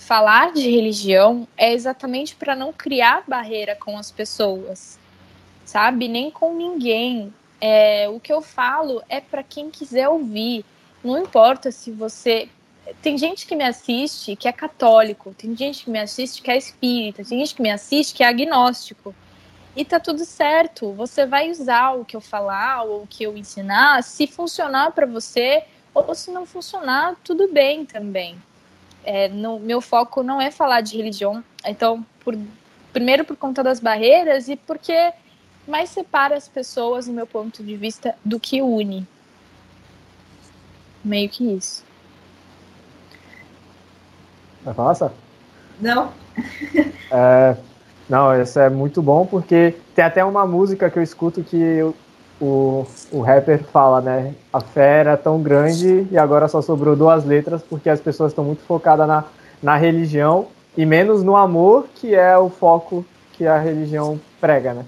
falar 0.00 0.52
de 0.52 0.68
religião 0.68 1.46
é 1.56 1.72
exatamente 1.72 2.34
para 2.34 2.56
não 2.56 2.72
criar 2.72 3.22
barreira 3.28 3.76
com 3.76 3.98
as 3.98 4.10
pessoas, 4.10 4.98
sabe? 5.64 6.08
Nem 6.08 6.30
com 6.30 6.54
ninguém. 6.54 7.32
É, 7.60 8.08
o 8.08 8.18
que 8.18 8.32
eu 8.32 8.40
falo 8.40 9.02
é 9.08 9.20
para 9.20 9.42
quem 9.42 9.70
quiser 9.70 10.08
ouvir. 10.08 10.64
Não 11.04 11.18
importa 11.18 11.70
se 11.70 11.92
você. 11.92 12.48
Tem 13.02 13.16
gente 13.16 13.46
que 13.46 13.54
me 13.54 13.62
assiste 13.62 14.34
que 14.34 14.48
é 14.48 14.52
católico, 14.52 15.34
tem 15.36 15.54
gente 15.54 15.84
que 15.84 15.90
me 15.90 16.00
assiste 16.00 16.42
que 16.42 16.50
é 16.50 16.56
espírita, 16.56 17.22
tem 17.22 17.38
gente 17.38 17.54
que 17.54 17.62
me 17.62 17.70
assiste 17.70 18.14
que 18.14 18.24
é 18.24 18.26
agnóstico. 18.26 19.14
E 19.76 19.84
tá 19.84 20.00
tudo 20.00 20.24
certo. 20.24 20.92
Você 20.94 21.26
vai 21.26 21.50
usar 21.50 21.92
o 21.92 22.04
que 22.04 22.16
eu 22.16 22.20
falar 22.20 22.82
ou 22.82 23.02
o 23.02 23.06
que 23.06 23.22
eu 23.22 23.36
ensinar 23.36 24.02
se 24.02 24.26
funcionar 24.26 24.92
para 24.92 25.06
você, 25.06 25.62
ou 25.94 26.14
se 26.14 26.30
não 26.32 26.46
funcionar, 26.46 27.16
tudo 27.22 27.52
bem 27.52 27.84
também 27.84 28.36
é, 29.04 29.28
no, 29.28 29.58
meu 29.58 29.80
foco 29.80 30.22
não 30.22 30.40
é 30.40 30.50
falar 30.50 30.80
de 30.80 30.96
religião. 30.96 31.42
Então, 31.64 32.04
por, 32.24 32.36
primeiro 32.92 33.24
por 33.24 33.36
conta 33.36 33.62
das 33.62 33.80
barreiras 33.80 34.48
e 34.48 34.56
porque 34.56 35.12
mais 35.66 35.90
separa 35.90 36.36
as 36.36 36.48
pessoas, 36.48 37.06
no 37.06 37.12
meu 37.12 37.26
ponto 37.26 37.62
de 37.62 37.76
vista, 37.76 38.14
do 38.24 38.38
que 38.38 38.60
une. 38.62 39.06
Meio 41.04 41.28
que 41.28 41.44
isso. 41.44 41.84
Vai 44.62 44.74
falar, 44.74 44.94
Sá? 44.94 45.10
Não. 45.80 46.12
é, 47.10 47.56
não, 48.08 48.40
isso 48.40 48.58
é 48.58 48.68
muito 48.68 49.00
bom 49.00 49.24
porque 49.24 49.74
tem 49.94 50.04
até 50.04 50.24
uma 50.24 50.46
música 50.46 50.90
que 50.90 50.98
eu 50.98 51.02
escuto 51.02 51.42
que 51.42 51.80
o, 52.40 52.86
o 53.12 53.20
rapper 53.20 53.62
fala, 53.64 54.00
né? 54.00 54.34
A 54.52 54.60
fé 54.60 55.00
era 55.00 55.16
tão 55.16 55.42
grande 55.42 56.06
e 56.10 56.16
agora 56.16 56.48
só 56.48 56.62
sobrou 56.62 56.96
duas 56.96 57.24
letras 57.24 57.62
porque 57.62 57.90
as 57.90 58.00
pessoas 58.00 58.32
estão 58.32 58.44
muito 58.44 58.62
focadas 58.62 59.06
na, 59.06 59.24
na 59.62 59.76
religião 59.76 60.48
e 60.76 60.86
menos 60.86 61.22
no 61.22 61.36
amor, 61.36 61.88
que 61.94 62.14
é 62.14 62.36
o 62.38 62.48
foco 62.48 63.04
que 63.34 63.46
a 63.46 63.58
religião 63.58 64.18
prega, 64.40 64.72
né? 64.72 64.84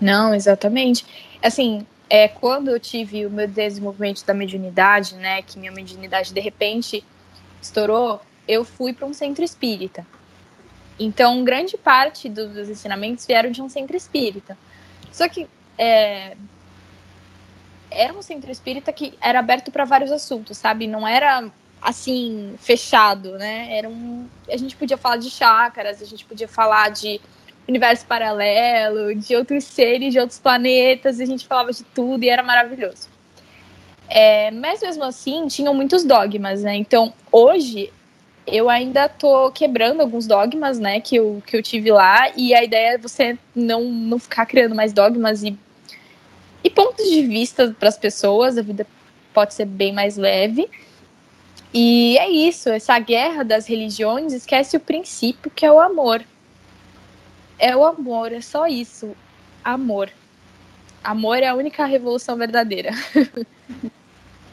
Não, 0.00 0.34
exatamente. 0.34 1.06
Assim, 1.42 1.86
é, 2.08 2.26
quando 2.26 2.68
eu 2.68 2.80
tive 2.80 3.26
o 3.26 3.30
meu 3.30 3.46
desenvolvimento 3.46 4.24
da 4.24 4.34
mediunidade, 4.34 5.14
né, 5.14 5.42
que 5.42 5.58
minha 5.58 5.70
mediunidade 5.70 6.32
de 6.32 6.40
repente 6.40 7.04
estourou, 7.62 8.20
eu 8.48 8.64
fui 8.64 8.92
para 8.92 9.06
um 9.06 9.12
centro 9.12 9.44
espírita. 9.44 10.04
Então, 10.98 11.44
grande 11.44 11.76
parte 11.78 12.28
dos 12.28 12.68
ensinamentos 12.68 13.24
vieram 13.26 13.50
de 13.50 13.62
um 13.62 13.68
centro 13.68 13.96
espírita. 13.96 14.56
Só 15.12 15.28
que 15.28 15.46
é, 15.78 16.36
era 17.90 18.12
um 18.12 18.22
centro 18.22 18.50
espírita 18.50 18.92
que 18.92 19.14
era 19.20 19.38
aberto 19.38 19.70
para 19.70 19.84
vários 19.84 20.12
assuntos, 20.12 20.56
sabe? 20.56 20.86
Não 20.86 21.06
era 21.06 21.50
assim 21.80 22.54
fechado, 22.58 23.32
né? 23.38 23.68
Era 23.76 23.88
um, 23.88 24.26
a 24.48 24.56
gente 24.56 24.76
podia 24.76 24.96
falar 24.96 25.16
de 25.16 25.30
chácaras, 25.30 26.00
a 26.00 26.04
gente 26.04 26.24
podia 26.24 26.48
falar 26.48 26.90
de 26.90 27.20
universo 27.68 28.04
paralelo, 28.06 29.14
de 29.14 29.34
outros 29.36 29.64
seres, 29.64 30.12
de 30.12 30.18
outros 30.18 30.38
planetas, 30.38 31.20
a 31.20 31.24
gente 31.24 31.46
falava 31.46 31.72
de 31.72 31.84
tudo 31.84 32.22
e 32.24 32.28
era 32.28 32.42
maravilhoso. 32.42 33.08
É, 34.08 34.50
mas 34.50 34.82
mesmo 34.82 35.04
assim, 35.04 35.46
tinham 35.46 35.72
muitos 35.72 36.04
dogmas, 36.04 36.62
né? 36.62 36.74
Então, 36.74 37.12
hoje 37.30 37.92
eu 38.46 38.68
ainda 38.68 39.08
tô 39.08 39.50
quebrando 39.52 40.00
alguns 40.00 40.26
dogmas, 40.26 40.78
né, 40.78 41.00
que 41.00 41.16
eu, 41.16 41.42
que 41.46 41.56
eu 41.56 41.62
tive 41.62 41.92
lá, 41.92 42.30
e 42.36 42.52
a 42.52 42.64
ideia 42.64 42.94
é 42.94 42.98
você 42.98 43.38
não, 43.54 43.84
não 43.84 44.18
ficar 44.18 44.46
criando 44.46 44.74
mais 44.74 44.92
dogmas 44.92 45.44
e 45.44 45.56
e 46.62 46.70
pontos 46.70 47.08
de 47.08 47.26
vista 47.26 47.74
para 47.78 47.88
as 47.88 47.96
pessoas, 47.96 48.58
a 48.58 48.62
vida 48.62 48.86
pode 49.32 49.54
ser 49.54 49.64
bem 49.64 49.92
mais 49.92 50.16
leve. 50.16 50.68
E 51.72 52.18
é 52.18 52.28
isso, 52.28 52.68
essa 52.68 52.98
guerra 52.98 53.44
das 53.44 53.66
religiões 53.66 54.32
esquece 54.32 54.76
o 54.76 54.80
princípio 54.80 55.50
que 55.50 55.64
é 55.64 55.72
o 55.72 55.78
amor. 55.78 56.22
É 57.58 57.76
o 57.76 57.84
amor, 57.84 58.32
é 58.32 58.40
só 58.40 58.66
isso. 58.66 59.14
Amor. 59.62 60.10
Amor 61.02 61.38
é 61.38 61.48
a 61.48 61.54
única 61.54 61.84
revolução 61.84 62.36
verdadeira. 62.36 62.90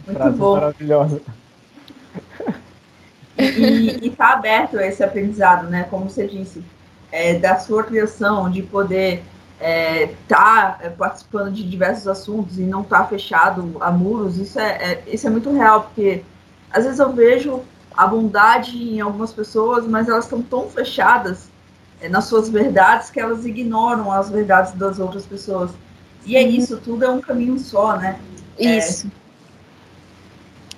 Muito 0.05 0.19
Frase 0.19 0.37
bom. 0.37 0.53
Maravilhosa. 0.53 1.21
E 3.39 4.07
está 4.07 4.33
aberto 4.33 4.79
esse 4.79 5.03
aprendizado, 5.03 5.69
né? 5.69 5.83
Como 5.91 6.09
você 6.09 6.25
disse, 6.25 6.63
é, 7.11 7.35
da 7.35 7.59
sua 7.59 7.83
criação, 7.83 8.49
de 8.49 8.63
poder 8.63 9.23
é, 9.59 10.13
tá 10.27 10.77
é, 10.81 10.89
participando 10.89 11.51
de 11.51 11.67
diversos 11.67 12.07
assuntos 12.07 12.59
e 12.59 12.61
não 12.61 12.83
tá 12.83 13.05
fechado 13.05 13.77
a 13.79 13.91
muros, 13.91 14.37
isso 14.37 14.59
é, 14.59 14.69
é, 14.69 15.03
isso 15.07 15.25
é 15.25 15.29
muito 15.29 15.51
real, 15.51 15.83
porque 15.83 16.23
às 16.71 16.83
vezes 16.83 16.99
eu 16.99 17.11
vejo 17.11 17.61
a 17.95 18.05
bondade 18.05 18.77
em 18.77 19.01
algumas 19.01 19.33
pessoas, 19.33 19.87
mas 19.87 20.07
elas 20.07 20.25
estão 20.25 20.41
tão 20.41 20.69
fechadas 20.69 21.49
é, 21.99 22.07
nas 22.07 22.25
suas 22.25 22.49
verdades 22.49 23.09
que 23.09 23.19
elas 23.19 23.45
ignoram 23.45 24.11
as 24.11 24.29
verdades 24.29 24.73
das 24.73 24.99
outras 24.99 25.25
pessoas. 25.25 25.71
E 26.23 26.35
é 26.35 26.43
isso, 26.43 26.77
tudo 26.77 27.05
é 27.05 27.09
um 27.09 27.21
caminho 27.21 27.57
só, 27.57 27.97
né? 27.97 28.19
É. 28.59 28.77
Isso. 28.77 29.11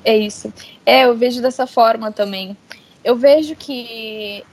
É, 0.05 0.15
isso. 0.15 0.53
É, 0.85 1.05
eu 1.05 1.17
vejo 1.17 1.41
dessa 1.41 1.67
forma 1.67 2.11
também. 2.11 2.55
Eu 3.03 3.17
vejo 3.17 3.55
que. 3.55 4.45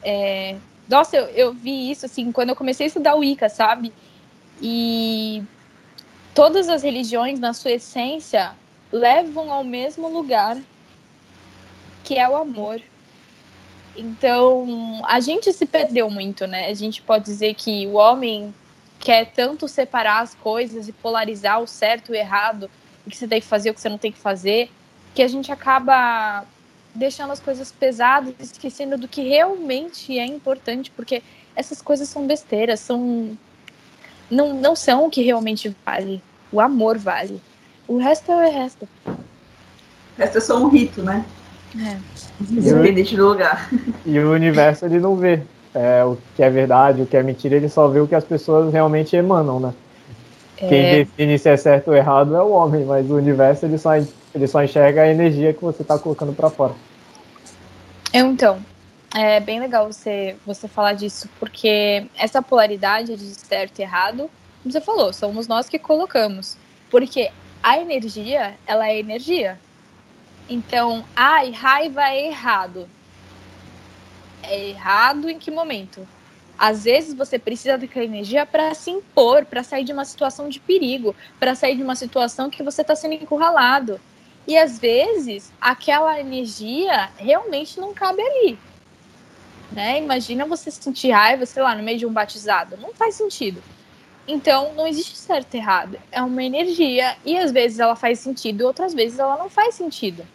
Nossa, 0.89 1.17
eu, 1.17 1.27
eu 1.27 1.53
vi 1.53 1.91
isso 1.91 2.07
assim 2.07 2.33
quando 2.33 2.49
eu 2.49 2.57
comecei 2.57 2.87
a 2.87 2.89
estudar 2.89 3.15
Wicca, 3.15 3.49
sabe? 3.49 3.93
E 4.61 5.43
todas 6.35 6.69
as 6.69 6.83
religiões, 6.83 7.39
na 7.39 7.53
sua 7.53 7.73
essência, 7.73 8.55
levam 8.91 9.53
ao 9.53 9.65
mesmo 9.65 10.09
lugar, 10.09 10.59
que 12.05 12.17
é 12.19 12.29
o 12.29 12.37
amor. 12.37 12.81
Então, 13.97 15.03
a 15.07 15.21
gente 15.21 15.53
se 15.53 15.67
perdeu 15.67 16.11
muito, 16.11 16.47
né? 16.47 16.69
A 16.69 16.75
gente 16.75 17.01
pode 17.03 17.25
dizer 17.25 17.55
que 17.55 17.87
o 17.87 17.95
homem 17.95 18.55
quer 18.99 19.33
tanto 19.33 19.69
separar 19.69 20.23
as 20.23 20.35
coisas 20.35 20.89
e 20.89 20.93
polarizar 20.93 21.61
o 21.61 21.67
certo 21.67 22.11
e 22.11 22.13
o 22.13 22.15
errado, 22.15 22.71
o 23.07 23.11
que 23.11 23.17
você 23.17 23.27
tem 23.27 23.41
que 23.41 23.47
fazer, 23.47 23.71
o 23.71 23.75
que 23.75 23.81
você 23.81 23.89
não 23.89 23.99
tem 23.99 24.13
que 24.13 24.19
fazer, 24.19 24.71
que 25.15 25.23
a 25.23 25.29
gente 25.29 25.51
acaba 25.51 26.45
deixando 26.95 27.33
as 27.33 27.41
coisas 27.41 27.71
pesadas, 27.71 28.35
esquecendo 28.39 28.97
do 28.97 29.07
que 29.07 29.23
realmente 29.23 30.19
é 30.19 30.25
importante, 30.27 30.91
porque 30.91 31.23
essas 31.55 31.81
coisas 31.81 32.09
são 32.09 32.27
besteiras, 32.27 32.81
são 32.81 33.37
não, 34.31 34.55
não 34.55 34.77
são 34.77 35.07
o 35.07 35.11
que 35.11 35.23
realmente 35.23 35.75
vale. 35.85 36.23
O 36.51 36.61
amor 36.61 36.99
vale. 36.99 37.41
O 37.87 37.99
resto 37.99 38.33
é 38.33 38.35
o 38.35 38.53
resto. 38.53 38.89
O 39.07 39.13
resto 40.19 40.39
é 40.39 40.41
só 40.41 40.59
um 40.59 40.69
rito, 40.69 41.03
né? 41.03 41.25
É. 41.79 41.97
Independente 42.51 43.17
do 43.17 43.29
lugar. 43.29 43.71
E 44.05 44.19
o 44.19 44.33
universo 44.33 44.87
ele 44.87 44.99
não 44.99 45.17
vê 45.17 45.43
é, 45.75 46.05
o 46.05 46.17
que 46.35 46.43
é 46.43 46.49
verdade, 46.49 47.03
o 47.03 47.07
que 47.07 47.17
é 47.17 47.23
mentira, 47.23 47.57
ele 47.57 47.69
só 47.69 47.87
vê 47.89 48.01
o 48.01 48.07
que 48.07 48.15
as 48.15 48.25
pessoas 48.25 48.73
realmente 48.73 49.15
emanam, 49.15 49.61
né? 49.61 49.75
É... 50.57 50.69
Quem 50.69 50.83
define 51.05 51.39
se 51.39 51.51
é 51.51 51.57
certo 51.57 51.89
ou 51.89 51.97
errado 51.97 52.35
é 52.35 52.43
o 52.43 52.51
homem, 52.51 52.85
mas 52.85 53.11
o 53.11 53.17
universo 53.17 53.67
ele 53.67 53.77
só, 53.77 53.95
ele 53.95 54.47
só 54.47 54.63
enxerga 54.63 55.03
a 55.03 55.09
energia 55.09 55.53
que 55.53 55.63
você 55.63 55.83
está 55.83 55.99
colocando 55.99 56.33
para 56.33 56.49
fora. 56.49 56.73
Então, 58.13 58.59
é 59.19 59.41
bem 59.41 59.59
legal 59.59 59.91
você, 59.91 60.37
você 60.45 60.69
falar 60.69 60.93
disso, 60.93 61.27
porque 61.41 62.07
essa 62.19 62.43
polaridade 62.43 63.17
de 63.17 63.35
certo 63.35 63.79
e 63.79 63.83
errado, 63.83 64.31
como 64.63 64.71
você 64.71 64.81
falou, 64.81 65.11
somos 65.11 65.49
nós 65.49 65.71
que 65.71 65.79
colocamos. 65.79 66.59
Porque 66.91 67.33
a 67.63 67.79
energia, 67.79 68.59
ela 68.67 68.87
é 68.87 68.99
energia. 68.99 69.59
Então, 70.47 71.03
ai, 71.17 71.51
raiva 71.51 72.03
é 72.03 72.27
errado. 72.27 72.87
É 74.43 74.69
errado 74.69 75.31
em 75.31 75.39
que 75.39 75.51
momento? 75.51 76.07
Às 76.59 76.85
vezes 76.85 77.15
você 77.15 77.39
precisa 77.39 77.79
daquela 77.79 78.05
energia 78.05 78.45
para 78.45 78.75
se 78.75 78.91
impor, 78.91 79.47
para 79.47 79.63
sair 79.63 79.85
de 79.85 79.95
uma 79.95 80.05
situação 80.05 80.47
de 80.51 80.61
perigo, 80.61 81.17
para 81.41 81.55
sair 81.55 81.75
de 81.75 81.83
uma 81.83 81.97
situação 81.97 82.51
que 82.51 82.63
você 82.63 82.83
está 82.83 82.95
sendo 82.95 83.15
encurralado. 83.15 83.99
E 84.47 84.59
às 84.59 84.79
vezes 84.79 85.51
aquela 85.59 86.21
energia 86.21 87.09
realmente 87.17 87.81
não 87.81 87.95
cabe 87.95 88.21
ali. 88.21 88.59
Né? 89.73 89.99
Imagina 89.99 90.47
você 90.47 90.71
sentir 90.71 91.11
raiva, 91.11 91.45
sei 91.45 91.63
lá, 91.63 91.75
no 91.75 91.83
meio 91.83 91.99
de 91.99 92.07
um 92.07 92.13
batizado. 92.13 92.77
Não 92.77 92.95
faz 92.95 93.15
sentido. 93.15 93.63
Então, 94.29 94.73
não 94.75 94.87
existe 94.87 95.17
certo 95.17 95.55
e 95.55 95.59
errado. 95.59 95.99
É 96.11 96.21
uma 96.21 96.43
energia 96.43 97.17
e 97.25 97.37
às 97.37 97.53
vezes 97.53 97.79
ela 97.79 97.95
faz 97.95 98.19
sentido, 98.19 98.63
outras 98.63 98.93
vezes 98.93 99.19
ela 99.19 99.37
não 99.37 99.49
faz 99.49 99.75
sentido. 99.75 100.27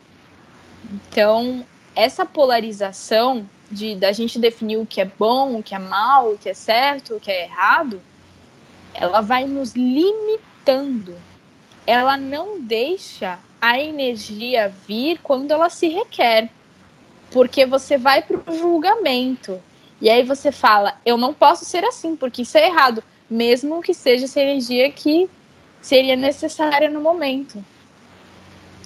Então, 0.92 1.66
essa 1.96 2.26
polarização 2.26 3.48
de 3.70 3.96
da 3.96 4.12
gente 4.12 4.40
definir 4.40 4.78
o 4.78 4.86
que 4.86 5.02
é 5.02 5.06
bom, 5.06 5.58
o 5.58 5.64
que 5.64 5.74
é 5.74 5.80
mal, 5.80 6.32
o 6.32 6.38
que 6.38 6.50
é 6.50 6.54
certo, 6.54 7.16
o 7.16 7.20
que 7.20 7.32
é 7.32 7.44
errado, 7.44 8.02
ela 8.94 9.22
vai 9.22 9.46
nos 9.46 9.74
limitando. 9.74 11.16
Ela 11.86 12.18
não 12.18 12.62
deixa 12.62 13.40
a 13.60 13.80
energia 13.80 14.74
vir 14.88 15.20
quando 15.22 15.52
ela 15.52 15.70
se 15.70 15.88
requer. 15.88 16.50
Porque 17.32 17.66
você 17.66 17.98
vai 17.98 18.22
para 18.22 18.38
o 18.38 18.58
julgamento. 18.58 19.60
E 20.02 20.10
aí 20.10 20.24
você 20.24 20.52
fala, 20.52 20.96
eu 21.06 21.18
não 21.18 21.34
posso 21.34 21.64
ser 21.64 21.84
assim, 21.86 22.16
porque 22.16 22.42
isso 22.42 22.58
é 22.58 22.68
errado, 22.68 23.04
mesmo 23.30 23.82
que 23.82 23.94
seja 23.94 24.26
essa 24.26 24.42
energia 24.42 24.92
que 24.92 25.30
seria 25.80 26.16
necessária 26.16 26.90
no 26.90 27.00
momento. 27.00 27.64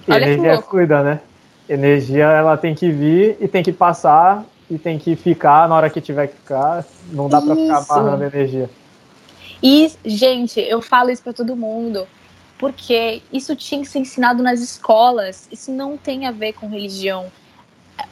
Olha 0.08 0.24
energia 0.24 0.62
cuida, 0.62 1.02
né? 1.02 1.20
Energia 1.68 2.26
ela 2.26 2.56
tem 2.56 2.74
que 2.74 2.90
vir 2.90 3.36
e 3.40 3.48
tem 3.48 3.62
que 3.62 3.72
passar 3.72 4.44
e 4.70 4.78
tem 4.78 4.98
que 4.98 5.16
ficar 5.16 5.68
na 5.68 5.74
hora 5.74 5.90
que 5.90 6.00
tiver 6.00 6.28
que 6.28 6.36
ficar. 6.36 6.84
Não 7.10 7.28
dá 7.28 7.40
para 7.40 7.56
ficar 7.56 7.78
amarrando 7.78 8.24
energia. 8.24 8.70
E, 9.62 9.90
gente, 10.04 10.60
eu 10.60 10.82
falo 10.82 11.10
isso 11.10 11.22
para 11.22 11.32
todo 11.32 11.56
mundo 11.56 12.06
porque 12.58 13.22
isso 13.32 13.54
tinha 13.54 13.80
que 13.80 13.88
ser 13.88 13.98
ensinado 13.98 14.42
nas 14.42 14.60
escolas. 14.60 15.48
Isso 15.50 15.72
não 15.72 15.96
tem 15.96 16.26
a 16.26 16.30
ver 16.30 16.52
com 16.52 16.68
religião. 16.68 17.26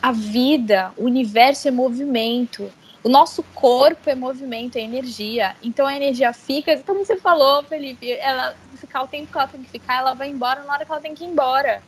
A 0.00 0.12
vida, 0.12 0.92
o 0.96 1.04
universo 1.04 1.68
é 1.68 1.70
movimento. 1.70 2.70
O 3.02 3.08
nosso 3.08 3.42
corpo 3.54 4.08
é 4.08 4.14
movimento, 4.14 4.76
é 4.76 4.80
energia. 4.80 5.54
Então 5.62 5.86
a 5.86 5.94
energia 5.94 6.32
fica, 6.32 6.78
como 6.78 7.04
você 7.04 7.16
falou, 7.16 7.62
Felipe, 7.64 8.12
ela 8.12 8.54
ficar 8.76 9.02
o 9.02 9.08
tempo 9.08 9.30
que 9.30 9.38
ela 9.38 9.48
tem 9.48 9.62
que 9.62 9.70
ficar, 9.70 9.98
ela 9.98 10.14
vai 10.14 10.28
embora 10.28 10.62
na 10.62 10.72
hora 10.72 10.84
que 10.84 10.92
ela 10.92 11.00
tem 11.00 11.14
que 11.14 11.24
ir 11.24 11.28
embora. 11.28 11.82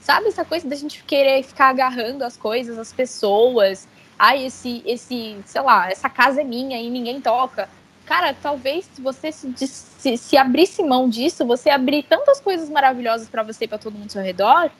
Sabe 0.00 0.28
essa 0.28 0.44
coisa 0.44 0.68
da 0.68 0.76
gente 0.76 1.02
querer 1.04 1.42
ficar 1.42 1.68
agarrando 1.68 2.24
as 2.24 2.36
coisas, 2.36 2.78
as 2.78 2.92
pessoas? 2.92 3.88
Ai, 4.18 4.46
esse, 4.46 4.82
esse, 4.84 5.36
sei 5.44 5.60
lá, 5.62 5.90
essa 5.90 6.08
casa 6.08 6.40
é 6.40 6.44
minha 6.44 6.80
e 6.80 6.90
ninguém 6.90 7.20
toca 7.20 7.68
cara, 8.12 8.34
talvez 8.34 8.88
se 8.92 9.00
você 9.00 9.32
se, 9.32 9.54
se, 9.56 10.16
se 10.16 10.36
abrisse 10.36 10.82
mão 10.82 11.08
disso, 11.08 11.46
você 11.46 11.70
abrir 11.70 12.02
tantas 12.02 12.40
coisas 12.40 12.68
maravilhosas 12.68 13.28
para 13.28 13.42
você 13.42 13.64
e 13.64 13.68
para 13.68 13.78
todo 13.78 13.94
mundo 13.94 14.04
ao 14.04 14.10
seu 14.10 14.22
redor, 14.22 14.70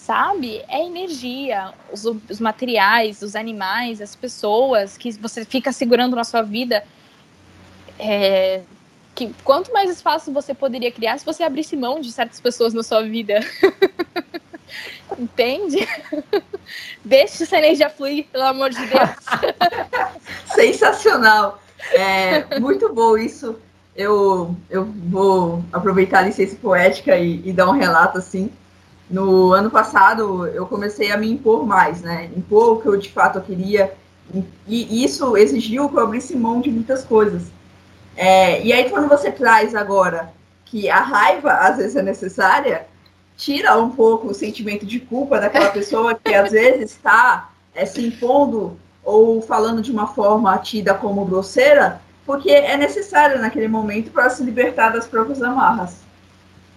sabe? 0.00 0.62
É 0.66 0.84
energia, 0.84 1.72
os, 1.92 2.04
os, 2.04 2.40
materiais, 2.40 3.20
os 3.20 3.36
animais, 3.36 4.00
as 4.00 4.16
pessoas 4.16 4.96
que 4.96 5.12
você 5.12 5.44
fica 5.44 5.72
segurando 5.72 6.16
na 6.16 6.24
sua 6.24 6.42
vida. 6.42 6.82
É, 7.98 8.62
que 9.14 9.34
quanto 9.44 9.70
mais 9.72 9.90
espaço 9.90 10.32
você 10.32 10.54
poderia 10.54 10.90
criar 10.90 11.18
se 11.18 11.26
você 11.26 11.42
abrisse 11.42 11.76
mão 11.76 12.00
de 12.00 12.10
certas 12.10 12.40
pessoas 12.40 12.72
na 12.72 12.82
sua 12.82 13.02
vida. 13.02 13.40
Entende? 15.18 15.86
Deixe 17.04 17.42
essa 17.42 17.58
energia 17.58 17.90
fluir, 17.90 18.26
pelo 18.32 18.44
amor 18.44 18.70
de 18.70 18.86
Deus. 18.86 19.10
Sensacional. 20.54 21.60
É 21.92 22.58
muito 22.58 22.90
bom 22.92 23.18
isso. 23.18 23.56
Eu, 23.94 24.56
eu 24.70 24.84
vou 24.84 25.62
aproveitar 25.70 26.20
a 26.20 26.22
licença 26.22 26.56
poética 26.56 27.18
e, 27.18 27.46
e 27.46 27.52
dar 27.52 27.68
um 27.68 27.78
relato 27.78 28.16
assim. 28.16 28.50
No 29.10 29.52
ano 29.52 29.70
passado, 29.70 30.46
eu 30.46 30.66
comecei 30.66 31.10
a 31.10 31.16
me 31.16 31.28
impor 31.28 31.66
mais, 31.66 32.00
né? 32.00 32.30
Impor 32.36 32.74
o 32.74 32.80
que 32.80 32.86
eu 32.86 32.96
de 32.96 33.10
fato 33.10 33.40
queria. 33.40 33.92
E 34.68 35.04
isso 35.04 35.36
exigiu 35.36 35.88
que 35.88 35.96
eu 35.96 36.04
abrisse 36.04 36.36
mão 36.36 36.60
de 36.60 36.70
muitas 36.70 37.04
coisas. 37.04 37.50
É, 38.16 38.62
e 38.62 38.72
aí, 38.72 38.88
quando 38.88 39.08
você 39.08 39.32
traz 39.32 39.74
agora 39.74 40.32
que 40.64 40.88
a 40.88 41.00
raiva 41.00 41.52
às 41.52 41.78
vezes 41.78 41.96
é 41.96 42.02
necessária, 42.02 42.86
tira 43.36 43.76
um 43.76 43.90
pouco 43.90 44.28
o 44.28 44.34
sentimento 44.34 44.86
de 44.86 45.00
culpa 45.00 45.40
daquela 45.40 45.70
pessoa 45.72 46.14
que 46.14 46.32
às 46.32 46.52
vezes 46.52 46.92
está 46.92 47.50
é, 47.74 47.84
se 47.84 48.06
impondo 48.06 48.78
ou 49.02 49.42
falando 49.42 49.82
de 49.82 49.90
uma 49.90 50.06
forma 50.06 50.56
tida 50.58 50.94
como 50.94 51.24
grosseira, 51.24 52.00
porque 52.24 52.50
é 52.50 52.76
necessário 52.76 53.40
naquele 53.40 53.66
momento 53.66 54.10
para 54.12 54.30
se 54.30 54.44
libertar 54.44 54.90
das 54.90 55.08
próprias 55.08 55.42
amarras. 55.42 55.96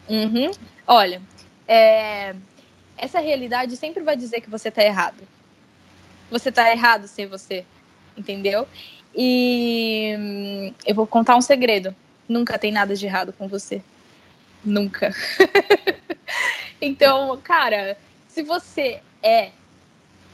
Uhum. 0.09 0.49
Olha, 0.87 1.21
é... 1.67 2.35
essa 2.97 3.19
realidade 3.19 3.75
sempre 3.77 4.03
vai 4.03 4.15
dizer 4.15 4.41
que 4.41 4.49
você 4.49 4.69
está 4.69 4.83
errado. 4.83 5.23
Você 6.29 6.49
está 6.49 6.71
errado 6.71 7.07
sem 7.07 7.27
você, 7.27 7.65
entendeu? 8.17 8.67
E 9.15 10.15
hum, 10.17 10.73
eu 10.85 10.95
vou 10.95 11.05
contar 11.05 11.35
um 11.35 11.41
segredo. 11.41 11.95
Nunca 12.27 12.57
tem 12.57 12.71
nada 12.71 12.95
de 12.95 13.05
errado 13.05 13.33
com 13.33 13.47
você. 13.47 13.81
Nunca. 14.63 15.13
então, 16.81 17.39
cara, 17.43 17.97
se 18.27 18.41
você 18.41 19.01
é 19.21 19.51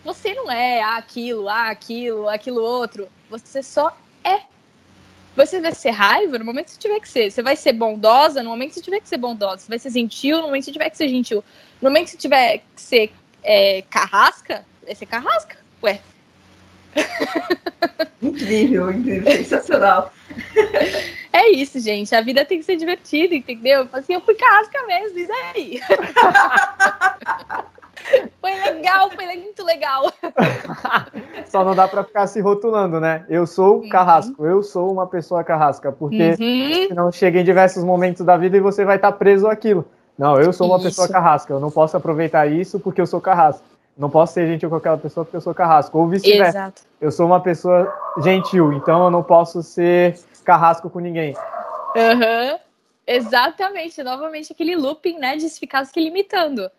você 0.03 0.33
não 0.33 0.49
é 0.49 0.81
aquilo, 0.81 1.49
aquilo, 1.49 2.29
aquilo 2.29 2.61
outro. 2.61 3.09
Você 3.29 3.61
só 3.61 3.95
é. 4.23 4.41
Você 5.35 5.61
vai 5.61 5.73
ser 5.73 5.91
raiva 5.91 6.37
no 6.37 6.45
momento 6.45 6.65
que 6.65 6.71
você 6.73 6.79
tiver 6.79 6.99
que 6.99 7.09
ser. 7.09 7.31
Você 7.31 7.41
vai 7.41 7.55
ser 7.55 7.73
bondosa 7.73 8.43
no 8.43 8.49
momento 8.49 8.69
que 8.69 8.75
você 8.75 8.81
tiver 8.81 8.99
que 8.99 9.09
ser 9.09 9.17
bondosa. 9.17 9.59
Você 9.59 9.69
vai 9.69 9.79
ser 9.79 9.91
gentil 9.91 10.37
no 10.37 10.43
momento 10.43 10.61
que 10.61 10.65
você 10.65 10.73
tiver 10.73 10.89
que 10.89 10.97
ser 10.97 11.07
gentil. 11.07 11.43
No 11.81 11.89
momento 11.89 12.05
que 12.05 12.11
você 12.11 12.17
tiver 12.17 12.57
que 12.57 12.81
ser 12.81 13.11
é, 13.43 13.83
carrasca, 13.89 14.65
vai 14.85 14.95
ser 14.95 15.05
carrasca. 15.05 15.57
Ué. 15.83 16.01
Incrível, 18.21 18.91
incrível, 18.91 19.31
sensacional. 19.31 20.13
É 21.31 21.51
isso, 21.51 21.79
gente. 21.79 22.13
A 22.15 22.21
vida 22.21 22.43
tem 22.43 22.57
que 22.57 22.65
ser 22.65 22.75
divertida, 22.75 23.35
entendeu? 23.35 23.87
Assim, 23.93 24.13
eu 24.13 24.21
fui 24.21 24.33
carrasca 24.33 24.83
mesmo, 24.87 25.19
e 25.19 25.27
daí? 25.27 25.79
Foi 28.41 28.51
legal, 28.51 29.09
foi 29.11 29.25
muito 29.37 29.63
legal. 29.63 30.11
Só 31.45 31.63
não 31.63 31.75
dá 31.75 31.87
para 31.87 32.03
ficar 32.03 32.27
se 32.27 32.39
rotulando, 32.39 32.99
né? 32.99 33.25
Eu 33.29 33.45
sou 33.45 33.81
uhum. 33.81 33.89
carrasco, 33.89 34.45
eu 34.45 34.63
sou 34.63 34.91
uma 34.91 35.07
pessoa 35.07 35.43
carrasca, 35.43 35.91
porque 35.91 36.35
uhum. 36.39 36.87
senão 36.87 37.11
chega 37.11 37.39
em 37.39 37.43
diversos 37.43 37.83
momentos 37.83 38.25
da 38.25 38.37
vida 38.37 38.57
e 38.57 38.61
você 38.61 38.85
vai 38.85 38.95
estar 38.95 39.11
tá 39.11 39.17
preso 39.17 39.47
àquilo. 39.47 39.85
Não, 40.17 40.39
eu 40.39 40.51
sou 40.51 40.67
uma 40.67 40.77
isso. 40.77 40.87
pessoa 40.87 41.07
carrasca, 41.07 41.53
eu 41.53 41.59
não 41.59 41.71
posso 41.71 41.95
aproveitar 41.95 42.47
isso 42.47 42.79
porque 42.79 43.01
eu 43.01 43.07
sou 43.07 43.21
carrasco. 43.21 43.63
Não 43.97 44.09
posso 44.09 44.33
ser 44.33 44.47
gentil 44.47 44.69
com 44.69 44.77
aquela 44.77 44.97
pessoa 44.97 45.25
porque 45.25 45.37
eu 45.37 45.41
sou 45.41 45.53
carrasco. 45.53 45.97
Ou 45.97 46.07
vice-versa. 46.07 46.73
Eu 47.01 47.11
sou 47.11 47.25
uma 47.25 47.41
pessoa 47.41 47.93
gentil, 48.21 48.71
então 48.73 49.03
eu 49.03 49.11
não 49.11 49.21
posso 49.21 49.61
ser 49.61 50.17
carrasco 50.45 50.89
com 50.89 50.99
ninguém. 50.99 51.35
Uhum. 51.95 52.59
Exatamente, 53.05 54.01
novamente 54.03 54.53
aquele 54.53 54.75
looping, 54.75 55.17
né, 55.17 55.35
de 55.35 55.49
ficar 55.49 55.83
se 55.83 55.99
limitando 55.99 56.69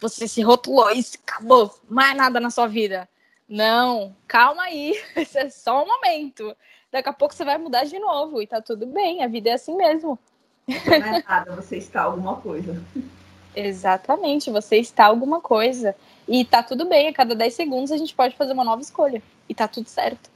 você 0.00 0.28
se 0.28 0.42
rotulou 0.42 0.90
e 0.94 1.04
acabou, 1.24 1.74
mais 1.88 2.16
nada 2.16 2.40
na 2.40 2.50
sua 2.50 2.66
vida. 2.66 3.08
Não, 3.48 4.14
calma 4.26 4.62
aí, 4.62 4.94
esse 5.16 5.38
é 5.38 5.48
só 5.48 5.82
um 5.82 5.86
momento. 5.86 6.56
Daqui 6.90 7.08
a 7.08 7.12
pouco 7.12 7.34
você 7.34 7.44
vai 7.44 7.58
mudar 7.58 7.84
de 7.84 7.98
novo 7.98 8.40
e 8.40 8.46
tá 8.46 8.60
tudo 8.60 8.86
bem, 8.86 9.22
a 9.22 9.28
vida 9.28 9.50
é 9.50 9.52
assim 9.54 9.76
mesmo. 9.76 10.18
Não 10.68 10.94
é 10.94 11.22
nada, 11.22 11.52
você 11.54 11.76
está 11.76 12.02
alguma 12.02 12.36
coisa. 12.36 12.82
Exatamente, 13.54 14.50
você 14.50 14.76
está 14.76 15.06
alguma 15.06 15.40
coisa. 15.40 15.94
E 16.28 16.44
tá 16.44 16.62
tudo 16.62 16.88
bem, 16.88 17.08
a 17.08 17.12
cada 17.12 17.34
10 17.34 17.54
segundos 17.54 17.92
a 17.92 17.96
gente 17.96 18.14
pode 18.14 18.36
fazer 18.36 18.52
uma 18.52 18.64
nova 18.64 18.82
escolha. 18.82 19.22
E 19.48 19.54
tá 19.54 19.68
tudo 19.68 19.88
certo. 19.88 20.28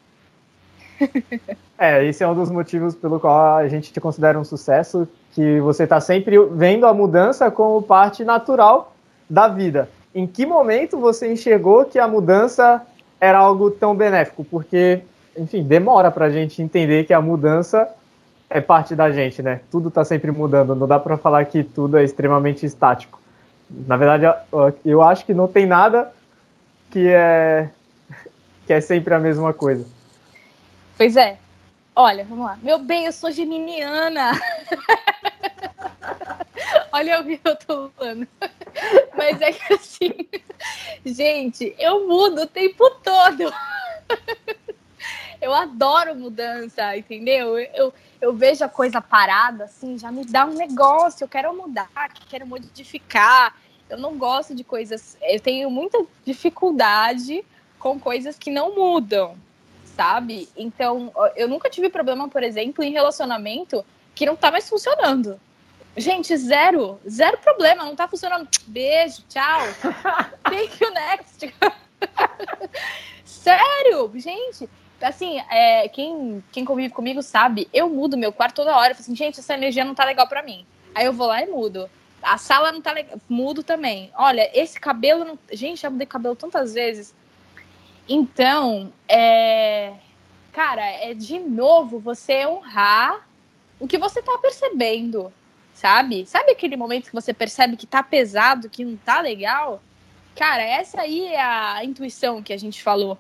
É, 1.82 2.04
esse 2.04 2.22
é 2.22 2.28
um 2.28 2.34
dos 2.34 2.50
motivos 2.50 2.94
pelo 2.94 3.18
qual 3.18 3.56
a 3.56 3.66
gente 3.66 3.90
te 3.90 3.98
considera 3.98 4.38
um 4.38 4.44
sucesso, 4.44 5.08
que 5.32 5.58
você 5.60 5.84
está 5.84 5.98
sempre 5.98 6.38
vendo 6.50 6.86
a 6.86 6.92
mudança 6.92 7.50
como 7.50 7.80
parte 7.80 8.22
natural 8.22 8.94
da 9.30 9.46
vida. 9.46 9.88
Em 10.12 10.26
que 10.26 10.44
momento 10.44 10.98
você 10.98 11.32
enxergou 11.32 11.84
que 11.84 11.98
a 11.98 12.08
mudança 12.08 12.84
era 13.20 13.38
algo 13.38 13.70
tão 13.70 13.94
benéfico? 13.94 14.44
Porque, 14.44 15.02
enfim, 15.36 15.62
demora 15.62 16.10
para 16.10 16.26
a 16.26 16.30
gente 16.30 16.60
entender 16.60 17.04
que 17.04 17.14
a 17.14 17.20
mudança 17.20 17.88
é 18.48 18.60
parte 18.60 18.96
da 18.96 19.12
gente, 19.12 19.40
né? 19.40 19.60
Tudo 19.70 19.88
está 19.88 20.04
sempre 20.04 20.32
mudando, 20.32 20.74
não 20.74 20.88
dá 20.88 20.98
para 20.98 21.16
falar 21.16 21.44
que 21.44 21.62
tudo 21.62 21.96
é 21.96 22.02
extremamente 22.02 22.66
estático. 22.66 23.20
Na 23.70 23.96
verdade, 23.96 24.26
eu 24.84 25.00
acho 25.00 25.24
que 25.24 25.32
não 25.32 25.46
tem 25.46 25.64
nada 25.64 26.12
que 26.90 27.06
é 27.08 27.68
que 28.66 28.72
é 28.72 28.80
sempre 28.80 29.14
a 29.14 29.20
mesma 29.20 29.52
coisa. 29.52 29.86
Pois 30.96 31.16
é. 31.16 31.38
Olha, 31.94 32.24
vamos 32.24 32.44
lá. 32.44 32.58
Meu 32.62 32.78
bem, 32.78 33.06
eu 33.06 33.12
sou 33.12 33.30
geminiana. 33.30 34.32
Olha 36.92 37.20
o 37.20 37.24
que 37.24 37.40
eu 37.44 37.56
tô 37.56 37.90
falando. 37.90 38.26
Mas 39.16 39.40
é 39.40 39.52
que 39.52 39.74
assim, 39.74 40.12
gente, 41.04 41.74
eu 41.78 42.06
mudo 42.06 42.42
o 42.42 42.46
tempo 42.46 42.88
todo. 43.02 43.52
Eu 45.40 45.54
adoro 45.54 46.14
mudança, 46.14 46.96
entendeu? 46.96 47.58
Eu, 47.58 47.94
eu 48.20 48.34
vejo 48.34 48.62
a 48.62 48.68
coisa 48.68 49.00
parada, 49.00 49.64
assim, 49.64 49.96
já 49.98 50.12
me 50.12 50.24
dá 50.24 50.44
um 50.44 50.52
negócio. 50.52 51.24
Eu 51.24 51.28
quero 51.28 51.56
mudar, 51.56 51.88
quero 52.28 52.46
modificar. 52.46 53.56
Eu 53.88 53.96
não 53.96 54.18
gosto 54.18 54.54
de 54.54 54.62
coisas. 54.62 55.16
Eu 55.22 55.40
tenho 55.40 55.70
muita 55.70 56.04
dificuldade 56.24 57.42
com 57.78 57.98
coisas 57.98 58.38
que 58.38 58.50
não 58.50 58.74
mudam, 58.74 59.34
sabe? 59.96 60.48
Então, 60.54 61.10
eu 61.34 61.48
nunca 61.48 61.70
tive 61.70 61.88
problema, 61.88 62.28
por 62.28 62.42
exemplo, 62.42 62.84
em 62.84 62.92
relacionamento 62.92 63.84
que 64.14 64.26
não 64.26 64.36
tá 64.36 64.50
mais 64.50 64.68
funcionando. 64.68 65.40
Gente, 66.00 66.34
zero, 66.34 66.98
zero 67.06 67.36
problema, 67.36 67.84
não 67.84 67.94
tá 67.94 68.08
funcionando. 68.08 68.48
Beijo, 68.66 69.22
tchau. 69.28 69.60
Thank 70.44 70.82
you 70.82 70.90
next. 70.92 71.54
Sério, 73.22 74.10
gente, 74.16 74.68
assim, 74.98 75.38
é, 75.50 75.86
quem, 75.88 76.42
quem 76.50 76.64
convive 76.64 76.94
comigo 76.94 77.22
sabe, 77.22 77.68
eu 77.70 77.90
mudo 77.90 78.16
meu 78.16 78.32
quarto 78.32 78.56
toda 78.56 78.74
hora. 78.74 78.92
Eu 78.92 78.94
falo 78.94 79.02
assim, 79.02 79.14
gente, 79.14 79.40
essa 79.40 79.52
energia 79.52 79.84
não 79.84 79.94
tá 79.94 80.06
legal 80.06 80.26
para 80.26 80.42
mim. 80.42 80.64
Aí 80.94 81.04
eu 81.04 81.12
vou 81.12 81.26
lá 81.26 81.42
e 81.42 81.46
mudo. 81.46 81.90
A 82.22 82.38
sala 82.38 82.72
não 82.72 82.80
tá 82.80 82.92
legal, 82.92 83.18
mudo 83.28 83.62
também. 83.62 84.10
Olha, 84.16 84.50
esse 84.58 84.80
cabelo 84.80 85.24
não... 85.24 85.38
Gente, 85.52 85.82
já 85.82 85.90
mudei 85.90 86.06
cabelo 86.06 86.34
tantas 86.34 86.72
vezes. 86.72 87.14
Então, 88.08 88.90
é... 89.06 89.92
cara, 90.50 90.82
é 90.82 91.12
de 91.12 91.38
novo 91.38 91.98
você 91.98 92.46
honrar 92.46 93.28
o 93.78 93.86
que 93.86 93.98
você 93.98 94.22
tá 94.22 94.38
percebendo, 94.38 95.32
sabe? 95.80 96.26
Sabe 96.26 96.52
aquele 96.52 96.76
momento 96.76 97.08
que 97.08 97.14
você 97.14 97.32
percebe 97.32 97.76
que 97.76 97.86
tá 97.86 98.02
pesado, 98.02 98.68
que 98.68 98.84
não 98.84 98.96
tá 98.96 99.20
legal? 99.20 99.82
Cara, 100.36 100.62
essa 100.62 101.00
aí 101.00 101.26
é 101.26 101.40
a 101.40 101.84
intuição 101.84 102.42
que 102.42 102.52
a 102.52 102.58
gente 102.58 102.82
falou 102.82 103.18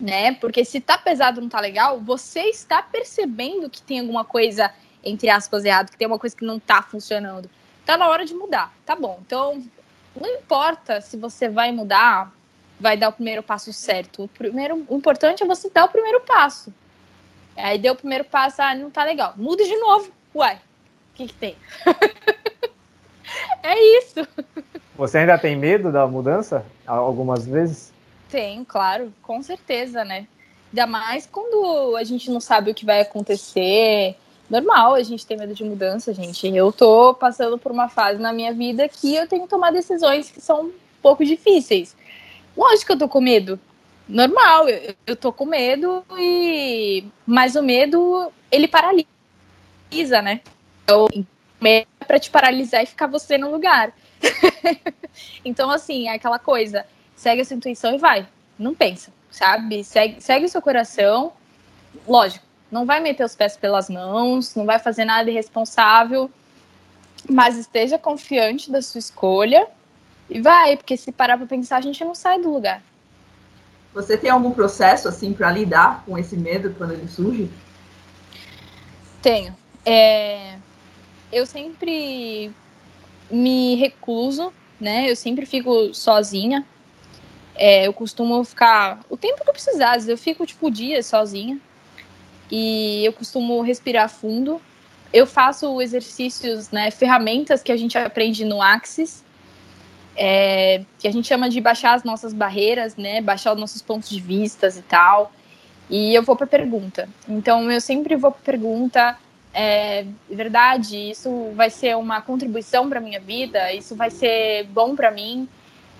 né? 0.00 0.34
Porque 0.34 0.64
se 0.64 0.80
tá 0.80 0.98
pesado 0.98 1.40
não 1.40 1.48
tá 1.48 1.60
legal, 1.60 2.00
você 2.00 2.42
está 2.42 2.82
percebendo 2.82 3.70
que 3.70 3.82
tem 3.82 4.00
alguma 4.00 4.24
coisa, 4.24 4.72
entre 5.02 5.28
aspas, 5.28 5.64
errado, 5.64 5.90
que 5.90 5.96
tem 5.96 6.06
uma 6.06 6.18
coisa 6.18 6.36
que 6.36 6.44
não 6.44 6.58
tá 6.58 6.82
funcionando. 6.82 7.48
Tá 7.84 7.96
na 7.96 8.08
hora 8.08 8.24
de 8.24 8.34
mudar, 8.34 8.72
tá 8.84 8.96
bom. 8.96 9.18
Então, 9.24 9.62
não 10.18 10.28
importa 10.28 11.00
se 11.00 11.16
você 11.16 11.48
vai 11.48 11.70
mudar, 11.70 12.32
vai 12.80 12.96
dar 12.96 13.10
o 13.10 13.12
primeiro 13.12 13.42
passo 13.42 13.72
certo. 13.72 14.24
O, 14.24 14.28
primeiro, 14.28 14.84
o 14.88 14.96
importante 14.96 15.42
é 15.42 15.46
você 15.46 15.70
dar 15.70 15.84
o 15.84 15.88
primeiro 15.88 16.20
passo. 16.20 16.72
Aí 17.56 17.78
deu 17.78 17.92
o 17.92 17.96
primeiro 17.96 18.24
passo, 18.24 18.62
ah, 18.62 18.74
não 18.74 18.90
tá 18.90 19.04
legal. 19.04 19.34
Muda 19.36 19.64
de 19.64 19.76
novo. 19.76 20.10
Uai, 20.34 20.58
o 21.14 21.16
que, 21.16 21.28
que 21.28 21.34
tem? 21.34 21.56
é 23.62 23.98
isso. 23.98 24.26
Você 24.96 25.18
ainda 25.18 25.38
tem 25.38 25.54
medo 25.54 25.92
da 25.92 26.06
mudança? 26.08 26.66
Algumas 26.84 27.46
vezes? 27.46 27.92
Tenho, 28.28 28.64
claro, 28.64 29.12
com 29.22 29.40
certeza, 29.40 30.04
né? 30.04 30.26
Ainda 30.72 30.88
mais 30.88 31.24
quando 31.24 31.96
a 31.96 32.02
gente 32.02 32.32
não 32.32 32.40
sabe 32.40 32.72
o 32.72 32.74
que 32.74 32.84
vai 32.84 33.00
acontecer. 33.00 34.16
Normal, 34.50 34.94
a 34.94 35.02
gente 35.04 35.24
tem 35.24 35.36
medo 35.36 35.54
de 35.54 35.62
mudança, 35.62 36.12
gente. 36.12 36.48
Eu 36.48 36.72
tô 36.72 37.14
passando 37.14 37.56
por 37.56 37.70
uma 37.70 37.88
fase 37.88 38.20
na 38.20 38.32
minha 38.32 38.52
vida 38.52 38.88
que 38.88 39.14
eu 39.14 39.28
tenho 39.28 39.44
que 39.44 39.48
tomar 39.48 39.70
decisões 39.70 40.30
que 40.30 40.40
são 40.40 40.64
um 40.64 40.72
pouco 41.00 41.24
difíceis. 41.24 41.96
Lógico 42.56 42.86
que 42.86 42.92
eu 42.92 42.98
tô 42.98 43.08
com 43.08 43.20
medo. 43.20 43.58
Normal, 44.08 44.68
eu, 44.68 44.94
eu 45.06 45.16
tô 45.16 45.32
com 45.32 45.46
medo 45.46 46.04
e. 46.18 47.04
Mas 47.24 47.54
o 47.54 47.62
medo, 47.62 48.32
ele 48.50 48.66
paralisa, 48.66 50.20
né? 50.22 50.40
Então, 50.84 51.08
é 51.64 51.86
pra 52.06 52.18
te 52.18 52.30
paralisar 52.30 52.82
e 52.82 52.86
ficar 52.86 53.06
você 53.06 53.36
no 53.36 53.50
lugar. 53.50 53.92
então, 55.44 55.70
assim, 55.70 56.08
é 56.08 56.14
aquela 56.14 56.38
coisa 56.38 56.86
segue 57.16 57.40
a 57.40 57.44
sua 57.44 57.56
intuição 57.56 57.94
e 57.94 57.98
vai. 57.98 58.26
Não 58.58 58.74
pensa, 58.74 59.12
sabe? 59.30 59.82
Segue, 59.82 60.20
segue 60.20 60.44
o 60.44 60.48
seu 60.48 60.60
coração. 60.60 61.32
Lógico, 62.06 62.44
não 62.70 62.84
vai 62.84 63.00
meter 63.00 63.24
os 63.24 63.34
pés 63.34 63.56
pelas 63.56 63.88
mãos, 63.88 64.54
não 64.54 64.66
vai 64.66 64.78
fazer 64.78 65.04
nada 65.04 65.30
irresponsável, 65.30 66.30
mas 67.28 67.56
esteja 67.56 67.98
confiante 67.98 68.70
da 68.70 68.82
sua 68.82 68.98
escolha 68.98 69.66
e 70.28 70.40
vai, 70.40 70.76
porque 70.76 70.96
se 70.96 71.12
parar 71.12 71.38
para 71.38 71.46
pensar, 71.46 71.78
a 71.78 71.80
gente 71.80 72.04
não 72.04 72.14
sai 72.14 72.40
do 72.40 72.52
lugar. 72.52 72.82
Você 73.92 74.18
tem 74.18 74.28
algum 74.28 74.50
processo 74.50 75.08
assim 75.08 75.32
para 75.32 75.50
lidar 75.52 76.02
com 76.04 76.18
esse 76.18 76.36
medo 76.36 76.74
quando 76.76 76.92
ele 76.92 77.08
surge? 77.08 77.48
Tenho. 79.22 79.54
É... 79.86 80.58
Eu 81.34 81.44
sempre 81.44 82.50
me 83.30 83.74
recuso, 83.74 84.52
né? 84.80 85.10
Eu 85.10 85.16
sempre 85.16 85.44
fico 85.44 85.92
sozinha 85.92 86.64
é, 87.54 87.86
eu 87.86 87.92
costumo 87.92 88.42
ficar 88.44 89.00
o 89.08 89.16
tempo 89.16 89.42
que 89.42 89.48
eu 89.48 89.52
precisar, 89.52 89.96
eu 90.08 90.18
fico 90.18 90.44
tipo 90.44 90.70
dias 90.70 91.06
sozinha. 91.06 91.58
E 92.50 93.04
eu 93.04 93.12
costumo 93.12 93.60
respirar 93.62 94.08
fundo. 94.08 94.60
Eu 95.12 95.26
faço 95.26 95.80
exercícios, 95.80 96.70
né, 96.70 96.90
ferramentas 96.90 97.62
que 97.62 97.70
a 97.70 97.76
gente 97.76 97.96
aprende 97.96 98.44
no 98.44 98.60
Axis, 98.60 99.24
é, 100.16 100.84
que 100.98 101.06
a 101.06 101.12
gente 101.12 101.28
chama 101.28 101.48
de 101.48 101.60
baixar 101.60 101.94
as 101.94 102.02
nossas 102.02 102.32
barreiras, 102.32 102.96
né, 102.96 103.20
baixar 103.20 103.54
os 103.54 103.60
nossos 103.60 103.80
pontos 103.80 104.08
de 104.08 104.20
vistas 104.20 104.76
e 104.76 104.82
tal. 104.82 105.32
E 105.88 106.14
eu 106.14 106.22
vou 106.22 106.34
para 106.34 106.46
pergunta. 106.46 107.08
Então 107.28 107.70
eu 107.70 107.80
sempre 107.80 108.16
vou 108.16 108.32
para 108.32 108.40
pergunta. 108.42 109.16
É 109.56 110.04
verdade, 110.28 111.10
isso 111.10 111.52
vai 111.54 111.70
ser 111.70 111.96
uma 111.96 112.20
contribuição 112.20 112.88
para 112.88 113.00
minha 113.00 113.20
vida, 113.20 113.72
isso 113.72 113.94
vai 113.94 114.10
ser 114.10 114.64
bom 114.64 114.96
para 114.96 115.12
mim. 115.12 115.48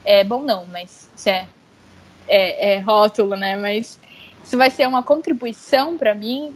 É 0.05 0.25
bom 0.25 0.43
não, 0.43 0.67
mas 0.67 1.09
isso 1.17 1.29
é, 1.29 1.47
é, 2.27 2.75
é 2.75 2.79
rótulo, 2.81 3.37
né? 3.37 3.57
Mas 3.57 3.99
isso 4.43 4.59
vai 4.59 4.71
ser 4.71 4.89
uma 4.89 5.05
contribuição 5.05 5.97
para 5.97 6.15
mim. 6.15 6.53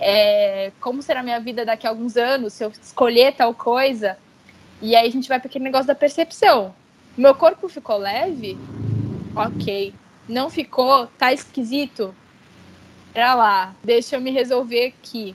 É, 0.00 0.72
como 0.80 1.02
será 1.02 1.22
minha 1.22 1.38
vida 1.38 1.66
daqui 1.66 1.86
a 1.86 1.90
alguns 1.90 2.16
anos 2.16 2.54
se 2.54 2.64
eu 2.64 2.72
escolher 2.82 3.34
tal 3.34 3.52
coisa? 3.52 4.16
E 4.80 4.96
aí 4.96 5.06
a 5.06 5.10
gente 5.10 5.28
vai 5.28 5.38
para 5.38 5.48
aquele 5.48 5.64
negócio 5.64 5.86
da 5.86 5.94
percepção. 5.94 6.74
Meu 7.16 7.34
corpo 7.34 7.68
ficou 7.68 7.98
leve? 7.98 8.56
Ok. 9.36 9.92
Não 10.28 10.48
ficou? 10.48 11.08
Tá 11.18 11.32
esquisito? 11.32 12.14
Pra 13.12 13.34
lá, 13.34 13.74
deixa 13.82 14.16
eu 14.16 14.20
me 14.20 14.30
resolver 14.30 14.86
aqui. 14.86 15.34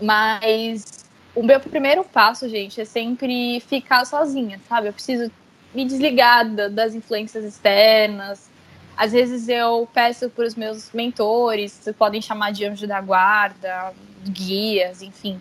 Mas 0.00 1.04
o 1.34 1.42
meu 1.42 1.60
primeiro 1.60 2.04
passo, 2.04 2.48
gente, 2.48 2.80
é 2.80 2.84
sempre 2.84 3.60
ficar 3.60 4.04
sozinha, 4.04 4.60
sabe? 4.68 4.88
Eu 4.88 4.92
preciso 4.92 5.30
me 5.74 5.84
desligar 5.84 6.48
das 6.70 6.94
influências 6.94 7.44
externas. 7.44 8.50
Às 8.96 9.12
vezes 9.12 9.48
eu 9.48 9.88
peço 9.92 10.28
para 10.30 10.44
os 10.44 10.54
meus 10.54 10.92
mentores, 10.92 11.88
podem 11.96 12.20
chamar 12.20 12.50
de 12.52 12.64
anjo 12.64 12.86
da 12.86 13.00
guarda, 13.00 13.92
guias, 14.24 15.02
enfim, 15.02 15.40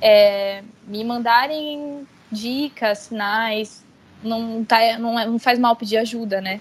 é, 0.00 0.62
me 0.86 1.02
mandarem 1.02 2.06
dicas, 2.30 2.98
sinais. 2.98 3.84
Não, 4.22 4.64
tá, 4.64 4.98
não, 4.98 5.18
é, 5.18 5.26
não 5.26 5.38
faz 5.38 5.58
mal 5.58 5.74
pedir 5.76 5.96
ajuda, 5.98 6.40
né? 6.40 6.60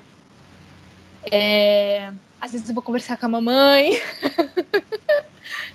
É, 1.32 2.11
às 2.39 2.51
vezes 2.51 2.70
eu 2.70 2.76
vou 2.76 2.84
conversar 2.84 3.18
com 3.18 3.26
a 3.26 3.30
mamãe, 3.30 3.99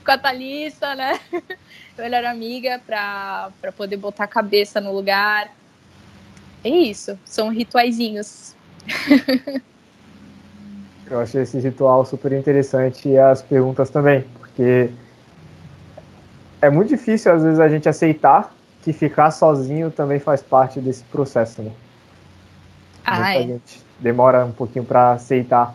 com 0.04 0.10
a 0.10 0.18
Thalissa, 0.18 0.94
né? 0.94 1.18
Melhor 1.98 2.24
amiga, 2.24 2.80
para 2.86 3.72
poder 3.76 3.96
botar 3.96 4.24
a 4.24 4.28
cabeça 4.28 4.80
no 4.80 4.92
lugar. 4.92 5.50
É 6.64 6.68
isso, 6.68 7.18
são 7.24 7.48
rituaizinhos. 7.48 8.54
Eu 11.10 11.20
achei 11.20 11.42
esse 11.42 11.58
ritual 11.58 12.04
super 12.04 12.32
interessante 12.32 13.08
e 13.08 13.18
as 13.18 13.42
perguntas 13.42 13.90
também, 13.90 14.24
porque 14.38 14.90
é 16.62 16.70
muito 16.70 16.88
difícil 16.88 17.32
às 17.32 17.42
vezes 17.42 17.58
a 17.58 17.68
gente 17.68 17.88
aceitar 17.88 18.54
que 18.82 18.92
ficar 18.92 19.30
sozinho 19.30 19.90
também 19.90 20.18
faz 20.18 20.42
parte 20.42 20.80
desse 20.80 21.02
processo, 21.04 21.62
né? 21.62 21.72
Ah, 23.04 23.34
é. 23.34 23.42
gente 23.42 23.82
demora 23.98 24.44
um 24.44 24.52
pouquinho 24.52 24.84
para 24.84 25.12
aceitar 25.12 25.74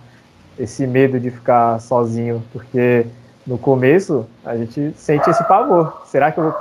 esse 0.57 0.87
medo 0.87 1.19
de 1.19 1.29
ficar 1.29 1.79
sozinho, 1.79 2.43
porque 2.51 3.05
no 3.45 3.57
começo 3.57 4.25
a 4.43 4.55
gente 4.57 4.93
sente 4.97 5.29
esse 5.29 5.43
pavor. 5.47 6.01
Será 6.05 6.31
que 6.31 6.39
eu, 6.39 6.53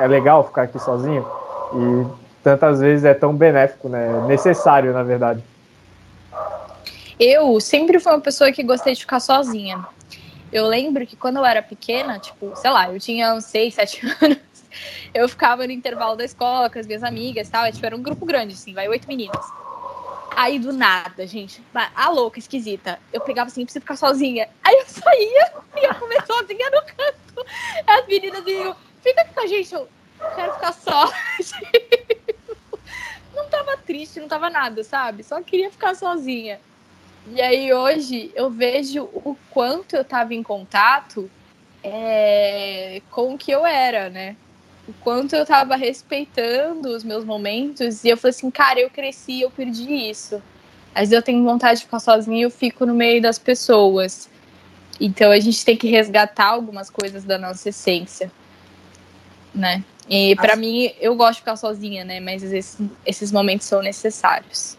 é 0.00 0.06
legal 0.06 0.44
ficar 0.44 0.62
aqui 0.62 0.78
sozinho? 0.78 1.26
E 1.74 2.06
tantas 2.42 2.80
vezes 2.80 3.04
é 3.04 3.14
tão 3.14 3.34
benéfico, 3.34 3.88
né? 3.88 4.26
Necessário, 4.26 4.92
na 4.92 5.02
verdade. 5.02 5.42
Eu 7.18 7.60
sempre 7.60 7.98
fui 7.98 8.12
uma 8.12 8.20
pessoa 8.20 8.52
que 8.52 8.62
gostei 8.62 8.94
de 8.94 9.00
ficar 9.00 9.20
sozinha. 9.20 9.84
Eu 10.52 10.66
lembro 10.66 11.06
que 11.06 11.16
quando 11.16 11.38
eu 11.38 11.44
era 11.44 11.62
pequena, 11.62 12.18
tipo, 12.18 12.52
sei 12.54 12.70
lá, 12.70 12.90
eu 12.90 12.98
tinha 12.98 13.34
uns 13.34 13.44
6, 13.44 13.74
7 13.74 14.06
anos, 14.22 14.38
eu 15.12 15.28
ficava 15.28 15.66
no 15.66 15.72
intervalo 15.72 16.16
da 16.16 16.24
escola 16.24 16.70
com 16.70 16.78
as 16.78 16.86
minhas 16.86 17.02
amigas 17.02 17.48
e 17.48 17.50
tal. 17.50 17.70
Tipo, 17.70 17.86
era 17.86 17.96
um 17.96 18.02
grupo 18.02 18.24
grande, 18.24 18.54
assim, 18.54 18.72
vai 18.72 18.88
oito 18.88 19.08
meninas. 19.08 19.44
Aí 20.38 20.56
do 20.56 20.72
nada, 20.72 21.26
gente, 21.26 21.60
a 21.96 22.08
louca, 22.10 22.38
esquisita. 22.38 23.00
Eu 23.12 23.20
pegava 23.20 23.48
assim, 23.48 23.64
preciso 23.64 23.82
ficar 23.82 23.96
sozinha. 23.96 24.48
Aí 24.62 24.72
eu 24.72 24.86
saía, 24.86 25.52
ia 25.82 25.92
comer 25.94 26.24
sozinha 26.24 26.70
no 26.70 26.80
canto. 26.82 27.44
As 27.84 28.06
meninas 28.06 28.44
diziam, 28.44 28.76
fica 29.02 29.22
aqui 29.22 29.34
com 29.34 29.40
a 29.40 29.46
gente, 29.48 29.74
eu 29.74 29.88
quero 30.36 30.54
ficar 30.54 30.72
só. 30.74 31.10
não 33.34 33.48
tava 33.48 33.78
triste, 33.78 34.20
não 34.20 34.28
tava 34.28 34.48
nada, 34.48 34.84
sabe? 34.84 35.24
Só 35.24 35.42
queria 35.42 35.72
ficar 35.72 35.96
sozinha. 35.96 36.60
E 37.26 37.42
aí 37.42 37.74
hoje 37.74 38.30
eu 38.36 38.48
vejo 38.48 39.10
o 39.12 39.36
quanto 39.50 39.96
eu 39.96 40.04
tava 40.04 40.34
em 40.34 40.42
contato 40.44 41.28
é, 41.82 43.02
com 43.10 43.34
o 43.34 43.38
que 43.38 43.50
eu 43.50 43.66
era, 43.66 44.08
né? 44.08 44.36
O 44.88 44.92
quanto 45.00 45.36
eu 45.36 45.44
tava 45.44 45.76
respeitando 45.76 46.88
os 46.88 47.04
meus 47.04 47.22
momentos. 47.22 48.02
E 48.04 48.08
eu 48.08 48.16
falei 48.16 48.30
assim, 48.30 48.50
cara, 48.50 48.80
eu 48.80 48.88
cresci, 48.88 49.42
eu 49.42 49.50
perdi 49.50 49.92
isso. 49.92 50.42
Às 50.94 51.10
vezes 51.10 51.12
eu 51.12 51.22
tenho 51.22 51.44
vontade 51.44 51.80
de 51.80 51.84
ficar 51.84 52.00
sozinha 52.00 52.38
e 52.38 52.42
eu 52.42 52.50
fico 52.50 52.86
no 52.86 52.94
meio 52.94 53.20
das 53.20 53.38
pessoas. 53.38 54.30
Então 54.98 55.30
a 55.30 55.38
gente 55.38 55.62
tem 55.64 55.76
que 55.76 55.88
resgatar 55.88 56.46
algumas 56.46 56.88
coisas 56.88 57.22
da 57.22 57.38
nossa 57.38 57.68
essência, 57.68 58.32
né? 59.54 59.84
E 60.08 60.34
para 60.36 60.56
mim, 60.56 60.90
eu 60.98 61.14
gosto 61.14 61.34
de 61.34 61.40
ficar 61.40 61.56
sozinha, 61.56 62.04
né? 62.04 62.18
Mas 62.18 62.42
esses, 62.42 62.78
esses 63.04 63.30
momentos 63.30 63.66
são 63.66 63.82
necessários. 63.82 64.78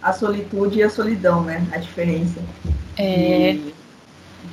A 0.00 0.12
solitude 0.12 0.78
e 0.78 0.82
a 0.82 0.88
solidão, 0.88 1.42
né? 1.42 1.66
A 1.72 1.78
diferença. 1.78 2.40
É. 2.96 3.56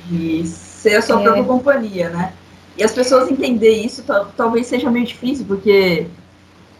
De, 0.08 0.42
de 0.42 0.46
ser 0.46 0.96
a 0.96 1.02
sua 1.02 1.20
é. 1.20 1.22
própria 1.22 1.44
companhia, 1.44 2.10
né? 2.10 2.34
E 2.80 2.82
as 2.82 2.92
pessoas 2.92 3.30
entender 3.30 3.72
isso 3.72 4.02
talvez 4.34 4.66
seja 4.66 4.90
meio 4.90 5.04
difícil, 5.04 5.44
porque 5.44 6.06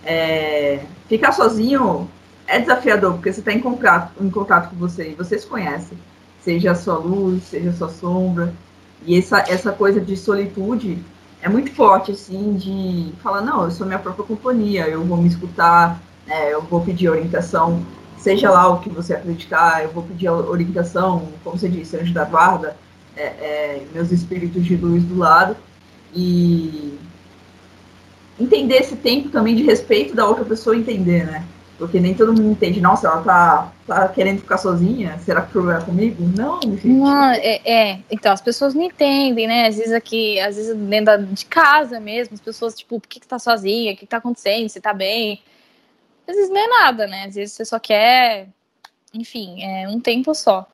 é, 0.02 0.80
ficar 1.06 1.30
sozinho 1.30 2.08
é 2.46 2.58
desafiador, 2.58 3.12
porque 3.12 3.30
você 3.30 3.40
está 3.40 3.52
em 3.52 3.60
contato, 3.60 4.12
em 4.18 4.30
contato 4.30 4.70
com 4.70 4.76
você 4.76 5.10
e 5.10 5.14
você 5.14 5.38
se 5.38 5.46
conhece. 5.46 5.92
Seja 6.40 6.70
a 6.70 6.74
sua 6.74 6.96
luz, 6.96 7.42
seja 7.42 7.68
a 7.68 7.74
sua 7.74 7.90
sombra. 7.90 8.54
E 9.04 9.18
essa, 9.18 9.40
essa 9.40 9.72
coisa 9.72 10.00
de 10.00 10.16
solitude 10.16 11.04
é 11.42 11.50
muito 11.50 11.70
forte, 11.74 12.12
assim, 12.12 12.54
de 12.54 13.12
falar, 13.22 13.42
não, 13.42 13.64
eu 13.64 13.70
sou 13.70 13.86
minha 13.86 13.98
própria 13.98 14.24
companhia, 14.24 14.88
eu 14.88 15.04
vou 15.04 15.18
me 15.18 15.28
escutar, 15.28 16.00
é, 16.26 16.54
eu 16.54 16.62
vou 16.62 16.80
pedir 16.80 17.10
orientação, 17.10 17.84
seja 18.16 18.50
lá 18.50 18.68
o 18.68 18.80
que 18.80 18.88
você 18.88 19.12
acreditar, 19.12 19.84
eu 19.84 19.90
vou 19.90 20.02
pedir 20.02 20.30
orientação, 20.30 21.28
como 21.44 21.58
você 21.58 21.68
disse, 21.68 21.98
anjo 21.98 22.14
da 22.14 22.24
guarda, 22.24 22.74
é, 23.14 23.22
é, 23.22 23.86
meus 23.92 24.10
espíritos 24.10 24.64
de 24.64 24.76
luz 24.76 25.04
do 25.04 25.18
lado, 25.18 25.54
e 26.14 26.98
entender 28.38 28.76
esse 28.76 28.96
tempo 28.96 29.28
também 29.28 29.54
de 29.54 29.62
respeito 29.62 30.14
da 30.14 30.26
outra 30.26 30.44
pessoa 30.44 30.76
entender, 30.76 31.26
né? 31.26 31.46
Porque 31.78 31.98
nem 31.98 32.14
todo 32.14 32.34
mundo 32.34 32.50
entende, 32.50 32.78
nossa, 32.78 33.06
ela 33.06 33.22
tá, 33.22 33.72
tá 33.86 34.08
querendo 34.08 34.40
ficar 34.40 34.58
sozinha, 34.58 35.18
será 35.24 35.40
que 35.40 35.48
o 35.48 35.52
problema 35.52 35.80
é 35.80 35.84
comigo? 35.84 36.22
Não, 36.36 36.60
gente. 36.60 36.86
Não, 36.86 37.30
é, 37.30 37.60
é, 37.64 38.00
então, 38.10 38.32
as 38.32 38.40
pessoas 38.42 38.74
não 38.74 38.82
entendem, 38.82 39.46
né? 39.46 39.66
Às 39.66 39.76
vezes 39.76 39.92
aqui, 39.92 40.38
às 40.40 40.56
vezes 40.56 40.76
dentro 40.76 41.22
de 41.24 41.46
casa 41.46 41.98
mesmo, 41.98 42.34
as 42.34 42.40
pessoas, 42.40 42.74
tipo, 42.74 43.00
por 43.00 43.08
que, 43.08 43.18
que 43.18 43.26
tá 43.26 43.38
sozinha? 43.38 43.92
O 43.92 43.94
que, 43.94 44.00
que 44.00 44.06
tá 44.06 44.18
acontecendo? 44.18 44.68
Você 44.68 44.78
tá 44.78 44.92
bem? 44.92 45.40
Às 46.28 46.36
vezes 46.36 46.50
não 46.50 46.60
é 46.60 46.68
nada, 46.68 47.06
né? 47.06 47.24
Às 47.24 47.34
vezes 47.34 47.54
você 47.54 47.64
só 47.64 47.78
quer, 47.78 48.48
enfim, 49.14 49.62
é 49.62 49.88
um 49.88 49.98
tempo 49.98 50.34
só. 50.34 50.68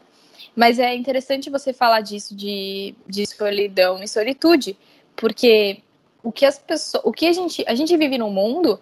Mas 0.56 0.78
é 0.80 0.94
interessante 0.94 1.50
você 1.50 1.72
falar 1.72 2.00
disso, 2.00 2.34
de, 2.34 2.94
de 3.06 3.26
solidão 3.26 4.02
e 4.02 4.08
solitude, 4.08 4.76
porque 5.16 5.82
o 6.22 6.30
que 6.30 6.44
as 6.44 6.58
pessoas, 6.58 7.02
o 7.04 7.12
que 7.12 7.26
a 7.26 7.32
gente, 7.32 7.64
a 7.66 7.74
gente 7.74 7.96
vive 7.96 8.18
num 8.18 8.30
mundo 8.30 8.78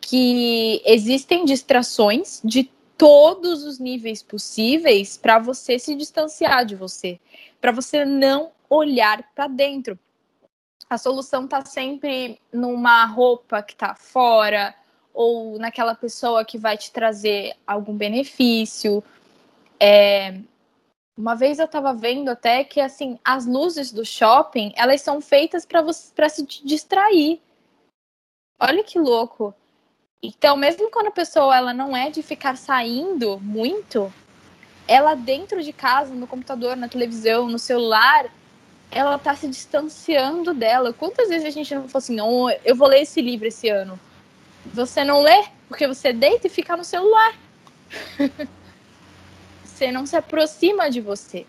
que 0.00 0.82
existem 0.84 1.44
distrações 1.44 2.40
de 2.44 2.70
todos 2.96 3.64
os 3.64 3.78
níveis 3.78 4.22
possíveis 4.22 5.16
para 5.16 5.38
você 5.38 5.78
se 5.78 5.94
distanciar 5.94 6.64
de 6.64 6.74
você, 6.74 7.18
para 7.60 7.72
você 7.72 8.04
não 8.04 8.52
olhar 8.68 9.22
para 9.34 9.48
dentro. 9.48 9.98
A 10.88 10.98
solução 10.98 11.44
está 11.44 11.64
sempre 11.64 12.38
numa 12.52 13.04
roupa 13.06 13.62
que 13.62 13.72
está 13.72 13.94
fora 13.94 14.74
ou 15.12 15.58
naquela 15.58 15.94
pessoa 15.94 16.44
que 16.44 16.58
vai 16.58 16.76
te 16.76 16.92
trazer 16.92 17.54
algum 17.66 17.96
benefício. 17.96 19.02
É... 19.80 20.38
Uma 21.16 21.36
vez 21.36 21.58
eu 21.58 21.66
estava 21.66 21.94
vendo 21.94 22.28
até 22.28 22.64
que 22.64 22.80
assim 22.80 23.18
as 23.24 23.46
luzes 23.46 23.92
do 23.92 24.04
shopping 24.04 24.72
elas 24.76 25.00
são 25.00 25.20
feitas 25.20 25.64
para 25.64 25.80
você 25.80 26.12
para 26.12 26.28
se 26.28 26.44
distrair. 26.64 27.40
Olha 28.58 28.82
que 28.82 28.98
louco. 28.98 29.54
Então, 30.22 30.56
mesmo 30.56 30.90
quando 30.90 31.08
a 31.08 31.12
pessoa 31.12 31.56
ela 31.56 31.74
não 31.74 31.96
é 31.96 32.10
de 32.10 32.22
ficar 32.22 32.56
saindo 32.56 33.38
muito, 33.40 34.12
ela 34.88 35.14
dentro 35.14 35.62
de 35.62 35.72
casa, 35.72 36.14
no 36.14 36.26
computador, 36.26 36.76
na 36.76 36.88
televisão, 36.88 37.46
no 37.46 37.58
celular, 37.58 38.32
ela 38.90 39.18
tá 39.18 39.36
se 39.36 39.46
distanciando 39.46 40.54
dela. 40.54 40.94
Quantas 40.94 41.28
vezes 41.28 41.46
a 41.46 41.50
gente 41.50 41.74
não 41.74 41.88
falou 41.88 41.98
assim, 41.98 42.16
não, 42.16 42.50
eu 42.64 42.74
vou 42.74 42.88
ler 42.88 43.02
esse 43.02 43.20
livro 43.20 43.46
esse 43.46 43.68
ano. 43.68 44.00
Você 44.72 45.04
não 45.04 45.20
lê 45.20 45.44
porque 45.68 45.86
você 45.86 46.12
deita 46.12 46.46
e 46.46 46.50
fica 46.50 46.76
no 46.76 46.84
celular. 46.84 47.34
você 49.74 49.90
não 49.90 50.06
se 50.06 50.16
aproxima 50.16 50.88
de 50.88 51.00
você. 51.00 51.44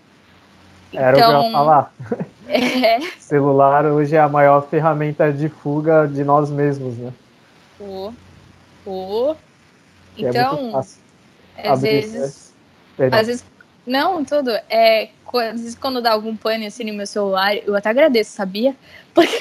Era 0.91 1.17
então, 1.17 1.29
o 1.29 1.31
que 1.31 1.37
eu 1.37 1.41
ia 1.41 1.49
então, 1.49 1.51
falar. 1.51 1.93
É... 2.47 3.01
celular 3.17 3.87
hoje 3.87 4.15
é 4.15 4.19
a 4.19 4.29
maior 4.29 4.67
ferramenta 4.67 5.33
de 5.33 5.49
fuga 5.49 6.05
de 6.07 6.23
nós 6.23 6.51
mesmos, 6.51 6.95
né? 6.95 7.11
Oh. 7.79 8.13
Oh. 8.85 9.35
Então, 10.15 10.83
é 11.57 11.67
às 11.67 11.81
vezes. 11.81 12.53
Às 13.11 13.25
vezes. 13.25 13.43
Não, 13.83 14.23
tudo. 14.23 14.51
É, 14.69 15.09
às 15.33 15.59
vezes, 15.59 15.73
quando 15.73 16.03
dá 16.03 16.11
algum 16.11 16.35
pane 16.35 16.67
assim 16.67 16.83
no 16.83 16.93
meu 16.93 17.07
celular, 17.07 17.55
eu 17.55 17.75
até 17.75 17.89
agradeço, 17.89 18.33
sabia? 18.33 18.75
Porque. 19.11 19.39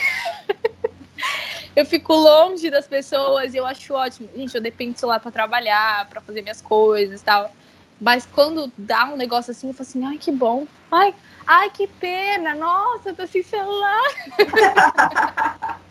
eu 1.76 1.84
fico 1.84 2.14
longe 2.14 2.70
das 2.70 2.86
pessoas 2.86 3.52
e 3.52 3.58
eu 3.58 3.66
acho 3.66 3.92
ótimo. 3.92 4.30
Gente, 4.34 4.54
eu 4.54 4.62
dependo 4.62 4.94
do 4.94 4.98
celular 4.98 5.20
para 5.20 5.30
trabalhar, 5.30 6.08
para 6.08 6.22
fazer 6.22 6.40
minhas 6.40 6.62
coisas 6.62 7.20
e 7.20 7.24
tal. 7.24 7.52
Mas 8.00 8.26
quando 8.26 8.72
dá 8.76 9.06
um 9.06 9.16
negócio 9.16 9.50
assim, 9.50 9.68
eu 9.68 9.74
falo 9.74 9.88
assim, 9.88 10.04
ai, 10.04 10.18
que 10.18 10.32
bom. 10.32 10.66
Ai, 10.90 11.14
ai, 11.46 11.70
que 11.70 11.86
pena. 11.86 12.54
Nossa, 12.54 13.10
eu 13.10 13.14
tô 13.14 13.26
sem 13.26 13.42
celular. 13.42 14.02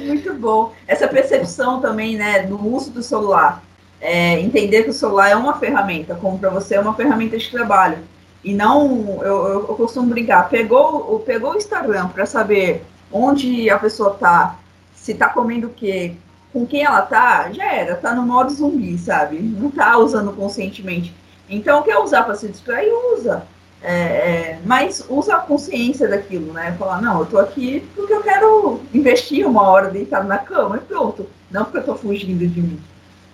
muito 0.00 0.34
bom. 0.34 0.72
Essa 0.86 1.08
percepção 1.08 1.80
também, 1.80 2.16
né, 2.16 2.42
do 2.42 2.62
uso 2.66 2.90
do 2.90 3.02
celular. 3.02 3.62
É, 4.00 4.40
entender 4.40 4.82
que 4.82 4.90
o 4.90 4.94
celular 4.94 5.28
é 5.28 5.36
uma 5.36 5.58
ferramenta, 5.58 6.14
como 6.16 6.38
para 6.38 6.50
você 6.50 6.74
é 6.74 6.80
uma 6.80 6.94
ferramenta 6.94 7.38
de 7.38 7.50
trabalho. 7.50 7.98
E 8.42 8.52
não, 8.52 9.20
eu, 9.22 9.46
eu, 9.46 9.68
eu 9.68 9.74
costumo 9.76 10.08
brincar, 10.08 10.48
pegou, 10.48 11.20
pegou 11.20 11.52
o 11.52 11.56
Instagram 11.56 12.08
para 12.08 12.26
saber 12.26 12.84
onde 13.12 13.70
a 13.70 13.78
pessoa 13.78 14.14
tá, 14.14 14.56
se 14.94 15.14
tá 15.14 15.28
comendo 15.28 15.68
o 15.68 15.70
quê, 15.70 16.16
com 16.52 16.66
quem 16.66 16.82
ela 16.82 17.02
tá, 17.02 17.50
já 17.52 17.64
era, 17.64 17.96
tá 17.96 18.14
no 18.14 18.22
modo 18.22 18.52
zumbi, 18.52 18.98
sabe? 18.98 19.38
Não 19.38 19.70
tá 19.70 19.96
usando 19.96 20.32
conscientemente. 20.32 21.14
Então, 21.48 21.82
quer 21.82 21.98
usar 21.98 22.22
para 22.22 22.34
se 22.34 22.48
distrair, 22.48 22.90
usa. 23.14 23.46
É, 23.82 23.92
é, 23.92 24.58
mas 24.64 25.04
usa 25.08 25.36
a 25.36 25.40
consciência 25.40 26.06
daquilo, 26.06 26.52
né? 26.52 26.74
Falar, 26.78 27.02
não, 27.02 27.20
eu 27.20 27.26
tô 27.26 27.38
aqui 27.38 27.82
porque 27.96 28.12
eu 28.12 28.22
quero 28.22 28.80
investir 28.94 29.44
uma 29.44 29.62
hora 29.62 29.90
deitado 29.90 30.28
na 30.28 30.38
cama 30.38 30.76
e 30.76 30.80
pronto. 30.80 31.28
Não 31.50 31.64
porque 31.64 31.78
eu 31.78 31.84
tô 31.84 31.94
fugindo 31.96 32.46
de 32.46 32.60
mim. 32.60 32.80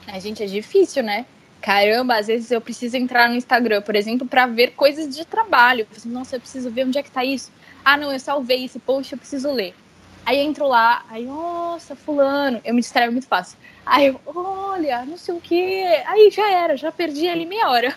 A 0.06 0.18
gente, 0.18 0.42
é 0.42 0.46
difícil, 0.46 1.02
né? 1.02 1.26
Caramba, 1.60 2.16
às 2.16 2.28
vezes 2.28 2.50
eu 2.50 2.60
preciso 2.60 2.96
entrar 2.96 3.28
no 3.28 3.34
Instagram, 3.34 3.82
por 3.82 3.94
exemplo, 3.94 4.26
para 4.26 4.46
ver 4.46 4.68
coisas 4.68 5.14
de 5.14 5.24
trabalho. 5.26 5.86
Assim, 5.94 6.08
Nossa, 6.08 6.36
eu 6.36 6.40
preciso 6.40 6.70
ver 6.70 6.86
onde 6.86 6.98
é 6.98 7.02
que 7.02 7.10
tá 7.10 7.24
isso. 7.24 7.50
Ah, 7.84 7.96
não, 7.96 8.12
eu 8.12 8.18
salvei 8.18 8.64
esse 8.64 8.78
post, 8.78 9.12
eu 9.12 9.18
preciso 9.18 9.52
ler. 9.52 9.74
Aí 10.28 10.40
entro 10.40 10.68
lá, 10.68 11.06
aí, 11.08 11.24
nossa, 11.24 11.96
fulano, 11.96 12.60
eu 12.62 12.74
me 12.74 12.82
distraio 12.82 13.10
muito 13.10 13.26
fácil. 13.26 13.56
Aí 13.86 14.08
eu, 14.08 14.20
olha, 14.26 15.02
não 15.06 15.16
sei 15.16 15.34
o 15.34 15.40
quê. 15.40 16.02
Aí 16.04 16.30
já 16.30 16.52
era, 16.52 16.76
já 16.76 16.92
perdi 16.92 17.26
ali 17.26 17.46
meia 17.46 17.70
hora. 17.70 17.96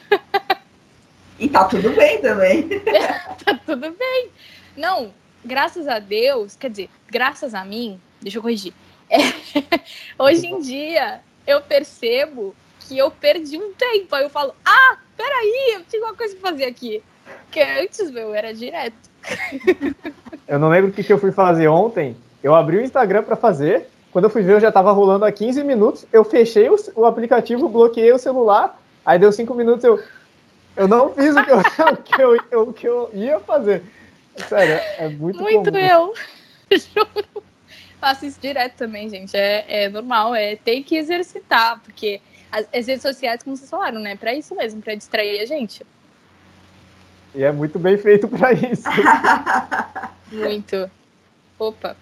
E 1.38 1.50
tá 1.50 1.66
tudo 1.66 1.90
bem 1.90 2.22
também. 2.22 2.70
tá 3.44 3.60
tudo 3.66 3.92
bem. 3.92 4.30
Não, 4.78 5.14
graças 5.44 5.90
a 5.90 6.00
Deus, 6.00 6.56
quer 6.56 6.70
dizer, 6.70 6.90
graças 7.10 7.54
a 7.54 7.66
mim, 7.66 8.00
deixa 8.22 8.38
eu 8.38 8.42
corrigir. 8.42 8.74
É, 9.10 9.18
hoje 10.18 10.48
em 10.48 10.62
dia, 10.62 11.20
eu 11.46 11.60
percebo 11.60 12.56
que 12.80 12.98
eu 12.98 13.12
perdi 13.12 13.58
um 13.58 13.74
tempo. 13.74 14.16
Aí 14.16 14.24
eu 14.24 14.30
falo, 14.30 14.56
ah, 14.64 14.98
peraí, 15.18 15.74
eu 15.74 15.84
tinha 15.84 16.02
uma 16.02 16.16
coisa 16.16 16.34
pra 16.38 16.52
fazer 16.52 16.64
aqui. 16.64 17.04
Porque 17.44 17.60
antes, 17.60 18.10
meu, 18.10 18.34
era 18.34 18.54
direto. 18.54 19.11
Eu 20.48 20.60
não 20.60 20.70
lembro 20.70 20.90
o 20.90 20.94
que, 20.94 21.04
que 21.04 21.14
eu 21.14 21.20
fui 21.20 21.32
fazer 21.32 21.68
ontem. 21.68 22.16
Eu 22.44 22.56
abri 22.56 22.78
o 22.78 22.82
Instagram 22.82 23.24
para 23.24 23.36
fazer. 23.36 23.88
Quando 24.12 24.26
eu 24.26 24.30
fui 24.30 24.42
ver, 24.42 24.54
eu 24.54 24.60
já 24.60 24.68
estava 24.70 24.92
rolando 24.92 25.26
há 25.26 25.32
15 25.32 25.64
minutos. 25.64 26.06
Eu 26.12 26.24
fechei 26.24 26.70
o, 26.70 26.76
o 26.96 27.06
aplicativo, 27.06 27.70
bloqueei 27.70 28.12
o 28.12 28.18
celular. 28.18 28.80
Aí 29.06 29.18
deu 29.18 29.32
5 29.32 29.54
minutos, 29.54 29.84
eu, 29.84 30.02
eu 30.76 30.88
não 30.88 31.14
fiz 31.14 31.36
o 31.36 31.44
que 31.44 31.52
eu, 31.52 31.58
o 31.88 31.98
que 31.98 32.22
eu, 32.22 32.62
o 32.64 32.74
que 32.74 32.88
eu 32.88 33.10
ia 33.14 33.40
fazer. 33.40 33.84
Sério, 34.48 34.76
é 34.98 35.10
muito 35.10 35.42
Muito 35.42 35.72
comum. 35.72 35.78
eu. 35.78 36.14
Juro. 36.78 37.44
Faço 38.00 38.26
isso 38.26 38.40
direto 38.42 38.76
também, 38.76 39.10
gente. 39.10 39.36
É, 39.36 39.84
é 39.86 39.90
normal, 39.90 40.34
é 40.34 40.56
tem 40.56 40.82
que 40.82 40.96
exercitar, 40.96 41.80
porque 41.84 42.20
as, 42.52 42.68
as 42.74 42.88
redes 42.88 43.02
sociais, 43.02 43.44
como 43.44 43.56
vocês 43.56 43.70
falaram, 43.70 44.00
né? 44.00 44.16
Para 44.16 44.34
isso 44.34 44.56
mesmo, 44.56 44.82
para 44.82 44.96
distrair 44.96 45.40
a 45.40 45.46
gente. 45.46 45.86
E 47.34 47.44
é 47.44 47.52
muito 47.52 47.80
bem 47.80 47.98
feito 47.98 48.28
para 48.28 48.52
isso. 48.54 48.84
muito. 50.32 50.90
Opa. 51.58 51.96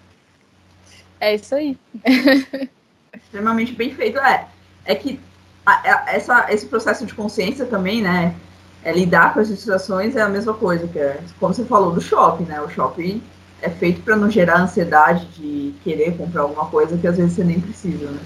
É 1.20 1.34
isso 1.34 1.54
aí. 1.54 1.78
Extremamente 3.14 3.72
bem 3.72 3.94
feito. 3.94 4.18
É, 4.18 4.48
é 4.84 4.94
que 4.94 5.20
a, 5.64 5.72
a, 5.72 6.04
essa, 6.14 6.46
esse 6.50 6.66
processo 6.66 7.06
de 7.06 7.14
consciência 7.14 7.66
também, 7.66 8.02
né? 8.02 8.34
É, 8.82 8.92
lidar 8.92 9.34
com 9.34 9.40
as 9.40 9.48
situações 9.48 10.16
é 10.16 10.22
a 10.22 10.28
mesma 10.28 10.54
coisa, 10.54 10.88
que 10.88 10.98
é, 10.98 11.20
como 11.38 11.52
você 11.52 11.64
falou 11.64 11.92
do 11.92 12.00
shopping, 12.00 12.44
né? 12.44 12.60
O 12.62 12.70
shopping 12.70 13.22
é 13.60 13.68
feito 13.68 14.00
para 14.00 14.16
não 14.16 14.30
gerar 14.30 14.60
ansiedade 14.60 15.26
de 15.36 15.74
querer 15.84 16.16
comprar 16.16 16.42
alguma 16.42 16.64
coisa 16.66 16.96
que 16.96 17.06
às 17.06 17.18
vezes 17.18 17.34
você 17.34 17.44
nem 17.44 17.60
precisa, 17.60 18.10
né? 18.10 18.20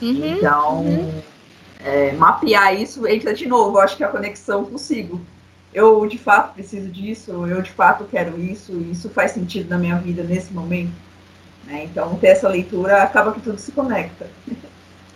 Uhum, 0.00 0.36
então, 0.36 0.84
uhum. 0.84 1.22
É, 1.84 2.12
mapear 2.12 2.74
isso 2.80 3.06
entra 3.06 3.34
de 3.34 3.46
novo, 3.46 3.78
acho 3.78 3.96
que 3.96 4.02
é 4.02 4.06
a 4.06 4.10
conexão 4.10 4.64
consigo. 4.64 5.20
Eu 5.72 6.06
de 6.06 6.16
fato 6.16 6.54
preciso 6.54 6.88
disso, 6.88 7.30
eu 7.46 7.60
de 7.60 7.70
fato 7.70 8.04
quero 8.04 8.40
isso, 8.40 8.72
isso 8.90 9.10
faz 9.10 9.32
sentido 9.32 9.68
na 9.68 9.78
minha 9.78 9.96
vida 9.96 10.22
nesse 10.22 10.52
momento. 10.52 10.92
Né? 11.66 11.84
Então, 11.84 12.16
ter 12.16 12.28
essa 12.28 12.48
leitura 12.48 13.02
acaba 13.02 13.32
que 13.32 13.40
tudo 13.40 13.58
se 13.58 13.72
conecta. 13.72 14.30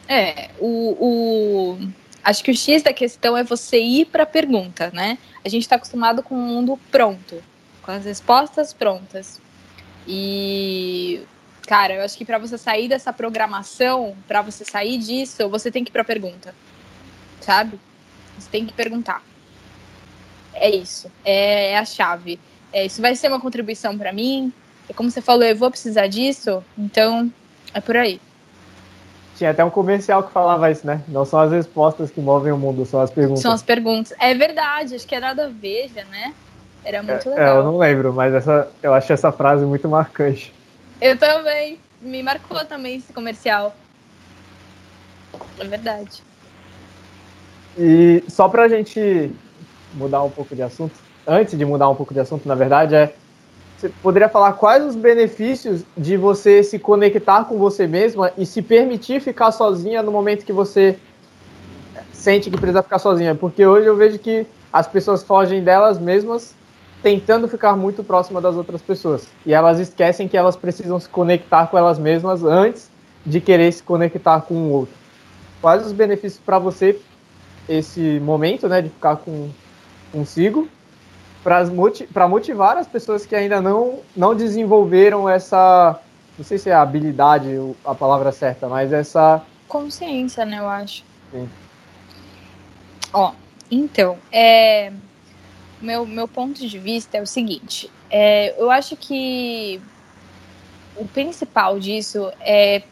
É, 0.09 0.51
o, 0.59 0.97
o, 0.99 1.89
acho 2.25 2.43
que 2.43 2.51
o 2.51 2.57
X 2.57 2.83
da 2.83 2.93
questão 2.93 3.37
é 3.37 3.45
você 3.45 3.79
ir 3.81 4.07
para 4.07 4.25
a 4.25 4.27
pergunta, 4.27 4.91
né? 4.93 5.19
A 5.45 5.49
gente 5.49 5.63
está 5.63 5.77
acostumado 5.77 6.23
com 6.23 6.35
um 6.35 6.47
mundo 6.47 6.79
pronto, 6.91 7.41
com 7.81 7.93
as 7.93 8.05
respostas 8.05 8.73
prontas. 8.73 9.41
E, 10.07 11.23
cara, 11.67 11.95
eu 11.95 12.03
acho 12.03 12.19
que 12.19 12.25
para 12.25 12.39
você 12.39 12.59
sair 12.59 12.89
dessa 12.89 13.13
programação, 13.13 14.17
para 14.27 14.43
você 14.43 14.65
sair 14.65 14.99
disso, 14.99 15.49
você 15.49 15.71
tem 15.71 15.85
que 15.85 15.91
ir 15.91 15.93
para 15.93 16.03
a 16.03 16.05
pergunta, 16.05 16.53
sabe? 17.41 17.79
Você 18.37 18.49
tem 18.51 18.67
que 18.67 18.73
perguntar. 18.73 19.23
É 20.61 20.71
isso, 20.71 21.11
é, 21.25 21.73
é 21.73 21.79
a 21.79 21.85
chave. 21.85 22.39
É, 22.73 22.87
isso 22.87 23.03
vai 23.03 23.17
ser 23.17 23.27
uma 23.29 23.41
contribuição 23.41 23.99
para 23.99 24.13
mim, 24.13 24.53
e 24.89 24.95
como 24.95 25.11
você 25.11 25.21
falou, 25.23 25.45
eu 25.45 25.57
vou 25.57 25.71
precisar 25.71 26.07
disso, 26.07 26.63
então 26.79 27.33
é 27.73 27.81
por 27.81 27.97
aí. 27.97 28.21
Tinha 29.37 29.53
até 29.53 29.65
um 29.65 29.71
comercial 29.71 30.23
que 30.23 30.33
falava 30.33 30.71
isso, 30.71 30.87
né? 30.87 31.03
Não 31.09 31.25
são 31.25 31.41
as 31.41 31.51
respostas 31.51 32.11
que 32.11 32.21
movem 32.21 32.53
o 32.53 32.59
mundo, 32.59 32.85
são 32.85 33.01
as 33.01 33.11
perguntas. 33.11 33.41
São 33.41 33.53
as 33.53 33.63
perguntas. 33.63 34.13
É 34.21 34.35
verdade, 34.35 34.95
acho 34.95 35.07
que 35.07 35.15
era 35.15 35.33
da 35.33 35.49
Veja, 35.49 36.05
né? 36.11 36.35
Era 36.85 37.03
muito 37.03 37.27
é, 37.29 37.31
legal. 37.31 37.57
É, 37.57 37.59
eu 37.59 37.65
não 37.65 37.79
lembro, 37.79 38.13
mas 38.13 38.35
essa, 38.35 38.69
eu 38.83 38.93
acho 38.93 39.13
essa 39.13 39.33
frase 39.33 39.65
muito 39.65 39.89
marcante. 39.89 40.53
Eu 41.01 41.17
também. 41.17 41.79
Me 42.03 42.23
marcou 42.23 42.65
também 42.65 42.97
esse 42.97 43.13
comercial. 43.13 43.75
É 45.59 45.65
verdade. 45.65 46.23
E 47.79 48.25
só 48.29 48.49
pra 48.49 48.69
gente 48.69 49.31
mudar 49.95 50.23
um 50.23 50.31
pouco 50.31 50.55
de 50.55 50.63
assunto, 50.63 50.95
antes 51.27 51.59
de 51.59 51.65
mudar 51.65 51.89
um 51.89 51.95
pouco 51.95 52.15
de 52.15 52.21
assunto, 52.21 52.47
na 52.47 52.55
verdade, 52.55 52.95
é 52.95 53.15
você 53.81 53.89
poderia 54.03 54.29
falar 54.29 54.53
quais 54.53 54.85
os 54.85 54.95
benefícios 54.95 55.83
de 55.97 56.15
você 56.15 56.63
se 56.63 56.79
conectar 56.79 57.45
com 57.47 57.57
você 57.57 57.87
mesma 57.87 58.31
e 58.37 58.45
se 58.45 58.61
permitir 58.61 59.23
ficar 59.23 59.51
sozinha 59.53 60.03
no 60.03 60.13
momento 60.13 60.45
que 60.45 60.53
você 60.53 60.99
sente 62.13 62.51
que 62.51 62.59
precisa 62.59 62.83
ficar 62.83 62.99
sozinha? 62.99 63.35
Porque 63.35 63.65
hoje 63.65 63.87
eu 63.87 63.97
vejo 63.97 64.19
que 64.19 64.47
as 64.71 64.87
pessoas 64.87 65.23
fogem 65.23 65.65
delas 65.65 65.99
mesmas 65.99 66.55
tentando 67.03 67.49
ficar 67.49 67.75
muito 67.75 68.05
próxima 68.05 68.39
das 68.39 68.55
outras 68.55 68.83
pessoas. 68.83 69.27
E 69.47 69.55
elas 69.55 69.79
esquecem 69.79 70.29
que 70.29 70.37
elas 70.37 70.57
precisam 70.57 71.01
se 71.01 71.09
conectar 71.09 71.67
com 71.69 71.79
elas 71.79 71.99
mesmas 71.99 72.45
antes 72.45 72.91
de 73.25 73.41
querer 73.41 73.73
se 73.73 73.83
conectar 73.83 74.43
com 74.43 74.55
o 74.55 74.71
outro. 74.73 74.95
Quais 75.63 75.87
os 75.87 75.93
benefícios 75.93 76.43
para 76.45 76.59
você 76.59 76.99
esse 77.67 78.21
momento, 78.21 78.69
né, 78.69 78.83
de 78.83 78.91
ficar 78.91 79.17
com 79.17 79.49
consigo 80.13 80.69
para 81.43 82.29
motivar 82.29 82.77
as 82.77 82.87
pessoas 82.87 83.25
que 83.25 83.35
ainda 83.35 83.61
não, 83.61 84.01
não 84.15 84.35
desenvolveram 84.35 85.29
essa. 85.29 85.99
Não 86.37 86.45
sei 86.45 86.59
se 86.59 86.71
é 86.71 86.75
habilidade 86.75 87.49
a 87.85 87.95
palavra 87.95 88.33
certa, 88.33 88.69
mas 88.69 88.93
essa. 88.93 89.43
Consciência, 89.67 90.45
né, 90.45 90.59
eu 90.59 90.69
acho. 90.69 91.05
Sim. 91.31 91.49
Ó, 93.13 93.33
então, 93.71 94.19
é, 94.31 94.93
meu, 95.81 96.07
meu 96.07 96.29
ponto 96.29 96.67
de 96.67 96.79
vista 96.79 97.17
é 97.17 97.23
o 97.23 97.27
seguinte: 97.27 97.91
é, 98.11 98.55
eu 98.61 98.71
acho 98.71 98.97
que 98.97 99.81
o 100.97 101.07
principal 101.07 101.79
disso 101.79 102.31
é 102.41 102.83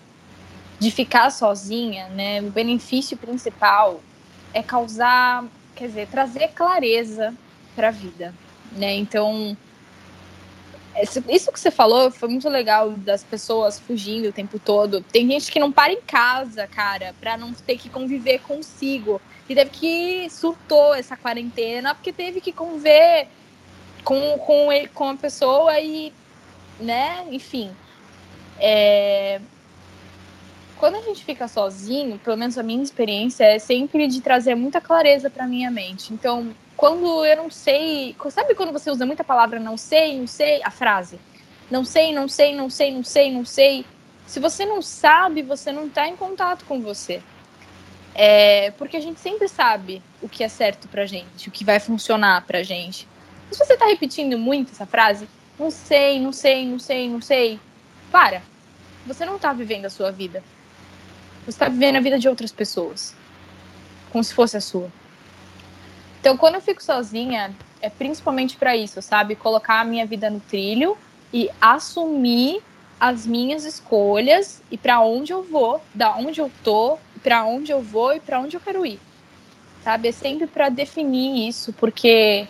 de 0.79 0.91
ficar 0.91 1.31
sozinha, 1.31 2.09
né? 2.09 2.41
O 2.41 2.51
benefício 2.51 3.17
principal 3.17 4.01
é 4.55 4.63
causar, 4.63 5.45
quer 5.79 5.87
dizer, 5.87 6.09
trazer 6.09 6.49
clareza 6.49 7.33
para 7.77 7.89
a 7.89 7.93
vida, 7.93 8.35
né? 8.73 8.95
Então, 8.95 9.57
isso 11.29 11.53
que 11.53 11.61
você 11.61 11.71
falou 11.71 12.11
foi 12.11 12.29
muito 12.29 12.49
legal 12.49 12.91
das 12.91 13.23
pessoas 13.23 13.79
fugindo 13.79 14.29
o 14.29 14.33
tempo 14.33 14.59
todo. 14.59 15.01
Tem 15.01 15.31
gente 15.31 15.53
que 15.53 15.61
não 15.61 15.71
para 15.71 15.93
em 15.93 16.01
casa, 16.01 16.67
cara, 16.67 17.15
para 17.21 17.37
não 17.37 17.53
ter 17.53 17.79
que 17.79 17.89
conviver 17.89 18.41
consigo. 18.41 19.21
E 19.49 19.55
teve 19.55 19.71
que 19.71 20.29
surtou 20.29 20.93
essa 20.95 21.17
quarentena 21.17 21.95
porque 21.95 22.13
teve 22.13 22.41
que 22.41 22.53
conviver 22.53 23.29
com, 24.03 24.39
com, 24.39 24.69
com 24.93 25.09
a 25.09 25.17
pessoa 25.17 25.79
e, 25.79 26.13
né, 26.81 27.25
enfim. 27.31 27.71
É... 28.59 29.41
Quando 30.79 30.95
a 30.95 31.01
gente 31.01 31.25
fica 31.25 31.49
sozinho, 31.49 32.19
pelo 32.21 32.37
menos 32.37 32.57
a 32.57 32.63
minha 32.63 32.83
experiência 32.83 33.45
é 33.45 33.59
sempre 33.59 34.07
de 34.07 34.21
trazer 34.21 34.55
muita 34.55 34.81
clareza 34.81 35.29
para 35.29 35.47
minha 35.47 35.71
mente. 35.71 36.15
Então, 36.15 36.55
quando 36.77 37.27
eu 37.27 37.37
não 37.37 37.51
sei. 37.51 38.15
Sabe 38.31 38.55
quando 38.55 38.73
você 38.73 38.89
usa 38.89 39.05
muita 39.05 39.25
palavra 39.25 39.59
não 39.59 39.77
sei, 39.77 40.17
não 40.17 40.29
sei? 40.29 40.63
A 40.63 40.71
frase. 40.71 41.19
Não 41.69 41.85
sei, 41.85 42.15
não 42.15 42.29
sei, 42.29 42.55
não 42.55 42.71
sei, 42.71 42.93
não 42.93 43.03
sei, 43.03 43.33
não 43.33 43.45
sei. 43.45 43.85
Se 44.25 44.39
você 44.39 44.65
não 44.65 44.81
sabe, 44.81 45.43
você 45.43 45.73
não 45.73 45.87
está 45.87 46.07
em 46.07 46.15
contato 46.15 46.65
com 46.65 46.81
você. 46.81 47.21
É, 48.15 48.71
porque 48.73 48.97
a 48.97 49.01
gente 49.01 49.19
sempre 49.19 49.49
sabe 49.49 50.01
o 50.23 50.29
que 50.29 50.45
é 50.45 50.49
certo 50.49 50.87
pra 50.89 51.07
gente, 51.07 51.49
o 51.49 51.53
que 51.53 51.65
vai 51.65 51.81
funcionar 51.81 52.45
pra 52.47 52.63
gente. 52.63 53.09
Se 53.51 53.59
você 53.59 53.75
está 53.75 53.87
repetindo 53.87 54.39
muito 54.39 54.73
essa 54.73 54.87
frase, 54.87 55.29
não 55.59 55.71
sei, 55.71 56.21
não 56.21 56.33
sei, 56.33 56.67
não 56.67 56.79
sei, 56.79 57.09
não 57.09 57.21
sei, 57.21 57.61
para. 58.13 58.43
Você 59.07 59.25
não 59.25 59.37
está 59.37 59.53
vivendo 59.53 59.87
a 59.87 59.91
sua 59.91 60.11
vida. 60.11 60.43
Você 61.49 61.55
está 61.55 61.69
vivendo 61.71 61.97
a 61.97 62.01
vida 62.01 62.19
de 62.19 62.29
outras 62.29 62.53
pessoas. 62.53 63.17
Como 64.13 64.23
se 64.23 64.35
fosse 64.35 64.59
a 64.59 64.61
sua. 64.61 64.93
Então, 66.21 66.37
quando 66.37 66.57
eu 66.57 66.61
fico 66.61 66.83
sozinha, 66.83 67.57
é 67.81 67.89
principalmente 67.89 68.59
para 68.59 68.77
isso, 68.77 69.01
sabe? 69.01 69.35
Colocar 69.35 69.81
a 69.81 69.85
minha 69.85 70.05
vida 70.05 70.29
no 70.29 70.41
trilho 70.41 70.95
e 71.33 71.49
assumir 71.59 72.63
as 73.01 73.27
minhas 73.27 73.65
escolhas 73.65 74.63
e 74.71 74.77
para 74.77 75.01
onde 75.01 75.33
eu 75.33 75.43
vou, 75.43 75.81
da 75.95 76.15
onde 76.15 76.39
eu 76.39 76.53
tô, 76.63 76.99
para 77.23 77.43
onde 77.47 77.73
eu 77.73 77.81
vou 77.81 78.13
e 78.13 78.21
para 78.21 78.41
onde 78.41 78.55
eu 78.55 78.61
quero 78.61 78.85
ir. 78.85 79.01
Sabe? 79.83 80.09
É 80.09 80.13
sempre 80.13 80.47
para 80.47 80.69
definir 80.69 81.49
isso, 81.49 81.73
porque 81.73 82.47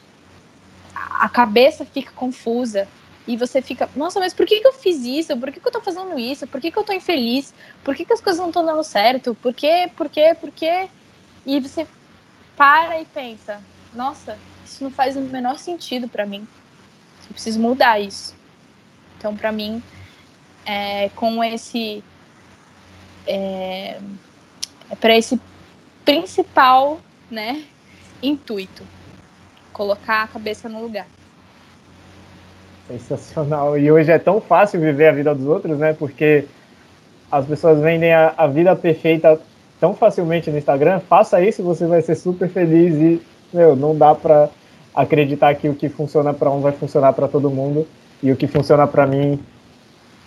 a 0.93 1.29
cabeça 1.29 1.85
fica 1.85 2.11
confusa 2.17 2.89
e 3.29 3.37
você 3.37 3.61
fica, 3.61 3.91
nossa, 3.95 4.19
mas 4.19 4.33
por 4.33 4.47
que, 4.47 4.59
que 4.59 4.67
eu 4.67 4.73
fiz 4.73 5.05
isso? 5.05 5.37
Por 5.37 5.53
que, 5.53 5.61
que 5.61 5.69
eu 5.69 5.71
tô 5.71 5.83
fazendo 5.83 6.19
isso? 6.19 6.47
Por 6.47 6.63
que, 6.63 6.71
que 6.71 6.79
eu 6.79 6.83
tô 6.83 6.95
infeliz? 6.95 7.53
Por 7.85 7.95
que, 7.95 8.07
que 8.07 8.13
as 8.15 8.23
coisas 8.23 8.41
não 8.41 8.49
estão 8.49 8.65
dando 8.65 8.83
certo? 8.83 9.35
Por 9.35 9.53
quê? 9.53 9.91
Por 9.95 10.09
quê? 10.09 10.35
Por 10.41 10.51
quê? 10.51 10.89
E 11.45 11.61
você 11.61 11.87
para 12.57 12.99
e 13.03 13.05
pensa: 13.05 13.63
nossa, 13.93 14.39
isso 14.65 14.83
não 14.83 14.91
faz 14.91 15.15
o 15.15 15.21
menor 15.21 15.59
sentido 15.59 16.09
para 16.09 16.25
mim. 16.25 16.49
Eu 17.27 17.35
preciso 17.35 17.61
mudar 17.61 18.01
isso. 18.01 18.35
Então, 19.19 19.37
para 19.37 19.53
mim, 19.53 19.83
é, 20.65 21.11
com 21.11 21.45
esse. 21.45 22.03
É, 23.27 24.01
para 24.99 25.15
esse 25.15 25.39
principal 26.03 26.99
né, 27.31 27.63
intuito 28.23 28.87
colocar 29.71 30.23
a 30.23 30.29
cabeça 30.29 30.67
no 30.67 30.81
lugar. 30.81 31.07
Sensacional. 32.89 33.79
E 33.79 33.93
hoje 33.93 34.11
é 34.11 34.19
tão 34.19 34.41
fácil 34.41 34.81
viver 34.81 35.09
a 35.09 35.13
vida 35.13 35.35
dos 35.35 35.47
outros, 35.47 35.79
né? 35.79 35.93
Porque 35.93 36.47
as 37.31 37.45
pessoas 37.45 37.79
vendem 37.81 38.13
a, 38.13 38.33
a 38.37 38.47
vida 38.47 38.75
perfeita 38.75 39.39
tão 39.79 39.95
facilmente 39.95 40.51
no 40.51 40.57
Instagram. 40.57 41.01
Faça 41.01 41.41
isso, 41.43 41.63
você 41.63 41.87
vai 41.87 42.01
ser 42.01 42.15
super 42.15 42.49
feliz 42.49 42.95
e, 42.95 43.23
meu, 43.53 43.77
não 43.77 43.97
dá 43.97 44.15
para 44.15 44.49
acreditar 44.95 45.55
que 45.55 45.69
o 45.69 45.75
que 45.75 45.89
funciona 45.89 46.33
para 46.33 46.51
um 46.51 46.61
vai 46.61 46.73
funcionar 46.73 47.13
para 47.13 47.29
todo 47.29 47.51
mundo 47.51 47.87
e 48.23 48.33
o 48.33 48.37
que 48.37 48.47
funciona 48.47 48.87
para 48.87 49.07
mim 49.07 49.39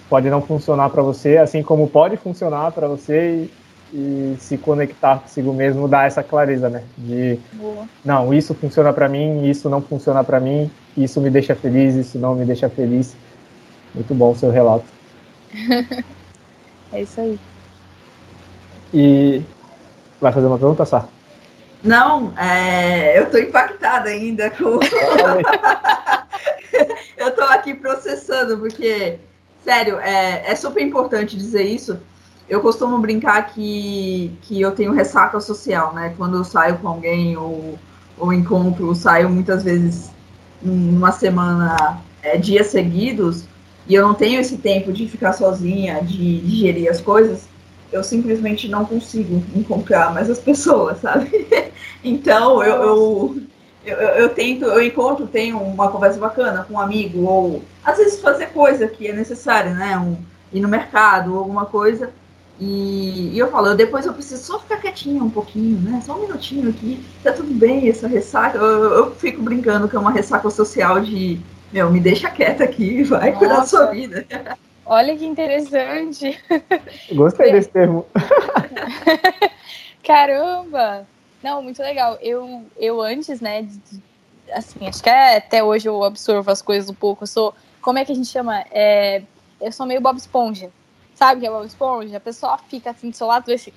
pode 0.10 0.30
não 0.30 0.42
funcionar 0.42 0.90
para 0.90 1.02
você, 1.02 1.38
assim 1.38 1.64
como 1.64 1.88
pode 1.88 2.16
funcionar 2.18 2.72
para 2.72 2.88
você 2.88 3.46
e, 3.46 3.61
e, 3.94 4.36
se 4.40 4.58
conectar 4.58 5.20
consigo 5.20 5.54
mesmo 5.54 5.88
dá 5.88 6.06
essa 6.06 6.24
clareza, 6.24 6.70
né? 6.70 6.84
De 6.98 7.40
Boa. 7.54 7.88
não, 8.04 8.34
isso 8.34 8.54
funciona 8.54 8.94
para 8.94 9.10
mim, 9.10 9.50
isso 9.50 9.70
não 9.70 9.82
funciona 9.82 10.24
para 10.24 10.40
mim, 10.40 10.72
isso 10.96 11.20
me 11.20 11.30
deixa 11.30 11.56
feliz, 11.56 11.96
isso 11.96 12.18
não 12.18 12.36
me 12.36 12.46
deixa 12.46 12.70
feliz. 12.70 13.16
Muito 13.94 14.14
bom 14.14 14.32
o 14.32 14.36
seu 14.36 14.50
relato. 14.52 14.86
é 16.94 17.02
isso 17.02 17.20
aí. 17.20 17.40
E 18.94 19.42
vai 20.20 20.32
fazer 20.32 20.48
uma 20.48 20.58
pergunta, 20.58 20.86
Sá? 20.86 21.08
Não, 21.84 22.32
é, 22.38 23.18
eu 23.18 23.24
estou 23.24 23.40
impactada 23.40 24.10
ainda 24.10 24.52
com. 24.52 24.80
eu 27.18 27.28
estou 27.30 27.46
aqui 27.46 27.74
processando, 27.74 28.60
porque, 28.60 29.18
sério, 29.64 30.00
é, 30.00 30.52
é 30.52 30.56
super 30.56 30.82
importante 30.84 31.36
dizer 31.36 31.64
isso. 31.64 32.00
Eu 32.50 32.62
costumo 32.62 32.98
brincar 33.00 33.54
que, 33.54 34.32
que 34.42 34.60
eu 34.60 34.72
tenho 34.72 34.92
ressaca 34.92 35.40
social, 35.40 35.94
né? 35.94 36.14
Quando 36.18 36.38
eu 36.38 36.44
saio 36.44 36.78
com 36.80 36.88
alguém 36.88 37.38
ou, 37.38 37.80
ou 38.18 38.34
encontro, 38.34 38.94
saio 38.94 39.30
muitas 39.30 39.64
vezes 39.64 40.12
numa 40.62 41.12
semana, 41.12 42.02
é, 42.22 42.38
dias 42.38 42.68
seguidos, 42.68 43.46
e 43.88 43.96
eu 43.96 44.08
não 44.08 44.14
tenho 44.14 44.40
esse 44.40 44.58
tempo 44.58 44.92
de 44.94 45.08
ficar 45.08 45.34
sozinha, 45.34 46.02
de 46.04 46.40
digerir 46.42 46.90
as 46.90 47.02
coisas, 47.02 47.48
eu 47.92 48.04
simplesmente 48.04 48.68
não 48.68 48.86
consigo 48.86 49.44
encontrar 49.56 50.14
mais 50.14 50.30
as 50.30 50.40
pessoas, 50.40 51.00
sabe? 51.00 51.48
então 52.04 52.64
eu, 52.64 52.76
eu, 52.76 53.42
eu, 53.86 53.98
eu, 53.98 54.30
tento, 54.30 54.66
eu 54.66 54.84
encontro, 54.84 55.28
tenho 55.28 55.58
uma 55.58 55.90
conversa 55.90 56.20
bacana 56.20 56.64
com 56.64 56.76
um 56.76 56.80
amigo, 56.80 57.26
ou 57.26 57.64
às 57.84 57.98
vezes 57.98 58.22
fazer 58.22 58.48
coisa 58.48 58.88
que 58.88 59.08
é 59.08 59.14
necessária, 59.14 59.74
né? 59.74 59.98
Um, 59.98 60.18
ir 60.54 60.62
no 60.62 60.68
mercado, 60.68 61.38
alguma 61.38 61.66
coisa. 61.66 62.12
E, 62.62 63.32
e, 63.34 63.40
eu 63.40 63.50
falo, 63.50 63.74
depois 63.74 64.06
eu 64.06 64.14
preciso 64.14 64.44
só 64.44 64.60
ficar 64.60 64.78
quietinha 64.78 65.24
um 65.24 65.32
pouquinho, 65.32 65.80
né? 65.80 66.00
Só 66.06 66.16
um 66.16 66.22
minutinho 66.22 66.70
aqui, 66.70 67.04
tá 67.24 67.34
tudo 67.34 67.52
bem 67.52 67.90
essa 67.90 68.08
ressaca. 68.08 68.60
Eu, 68.60 68.84
eu 68.84 69.16
fico 69.16 69.42
brincando 69.42 69.90
que 69.90 69.96
é 69.96 70.00
uma 70.00 70.12
ressaca 70.12 70.48
social 70.52 71.02
de, 71.02 71.40
meu, 71.74 71.90
me 71.90 72.00
deixa 72.00 72.30
quieta 72.30 72.64
aqui, 72.64 73.02
vai 73.04 73.32
Nossa. 73.32 73.40
cuidar 73.40 73.56
da 73.62 73.66
sua 73.66 73.88
vida. 73.88 74.28
Olha 74.86 75.18
que 75.18 75.26
interessante. 75.26 76.40
Gostei 77.12 77.52
desse 77.52 77.70
termo. 77.70 78.06
Caramba! 80.06 81.08
Não, 81.42 81.64
muito 81.64 81.82
legal. 81.82 82.20
Eu, 82.22 82.64
eu 82.78 83.02
antes, 83.02 83.42
né, 83.42 83.64
de, 83.64 83.82
assim, 84.54 84.88
acho 84.88 85.02
que 85.02 85.10
é, 85.10 85.38
até 85.38 85.64
hoje 85.64 85.90
eu 85.90 86.04
absorvo 86.04 86.52
as 86.52 86.62
coisas 86.62 86.92
um 86.92 86.94
pouco. 86.94 87.24
Eu 87.24 87.28
sou, 87.28 87.56
como 87.82 87.98
é 87.98 88.06
que 88.06 88.12
a 88.12 88.16
gente 88.16 88.30
chama? 88.30 88.64
É, 88.70 89.24
eu 89.60 89.72
sou 89.72 89.88
meio 89.88 90.00
Bob 90.00 90.18
Esponja. 90.18 90.70
Sabe 91.22 91.38
o 91.38 91.42
que 91.42 91.46
é 91.46 91.52
Bob 91.52 91.68
Esponja? 91.68 92.18
A 92.18 92.20
pessoa 92.20 92.58
fica 92.58 92.90
assim 92.90 93.12
do 93.12 93.16
seu 93.16 93.28
lado 93.28 93.52
e 93.52 93.54
assim, 93.54 93.72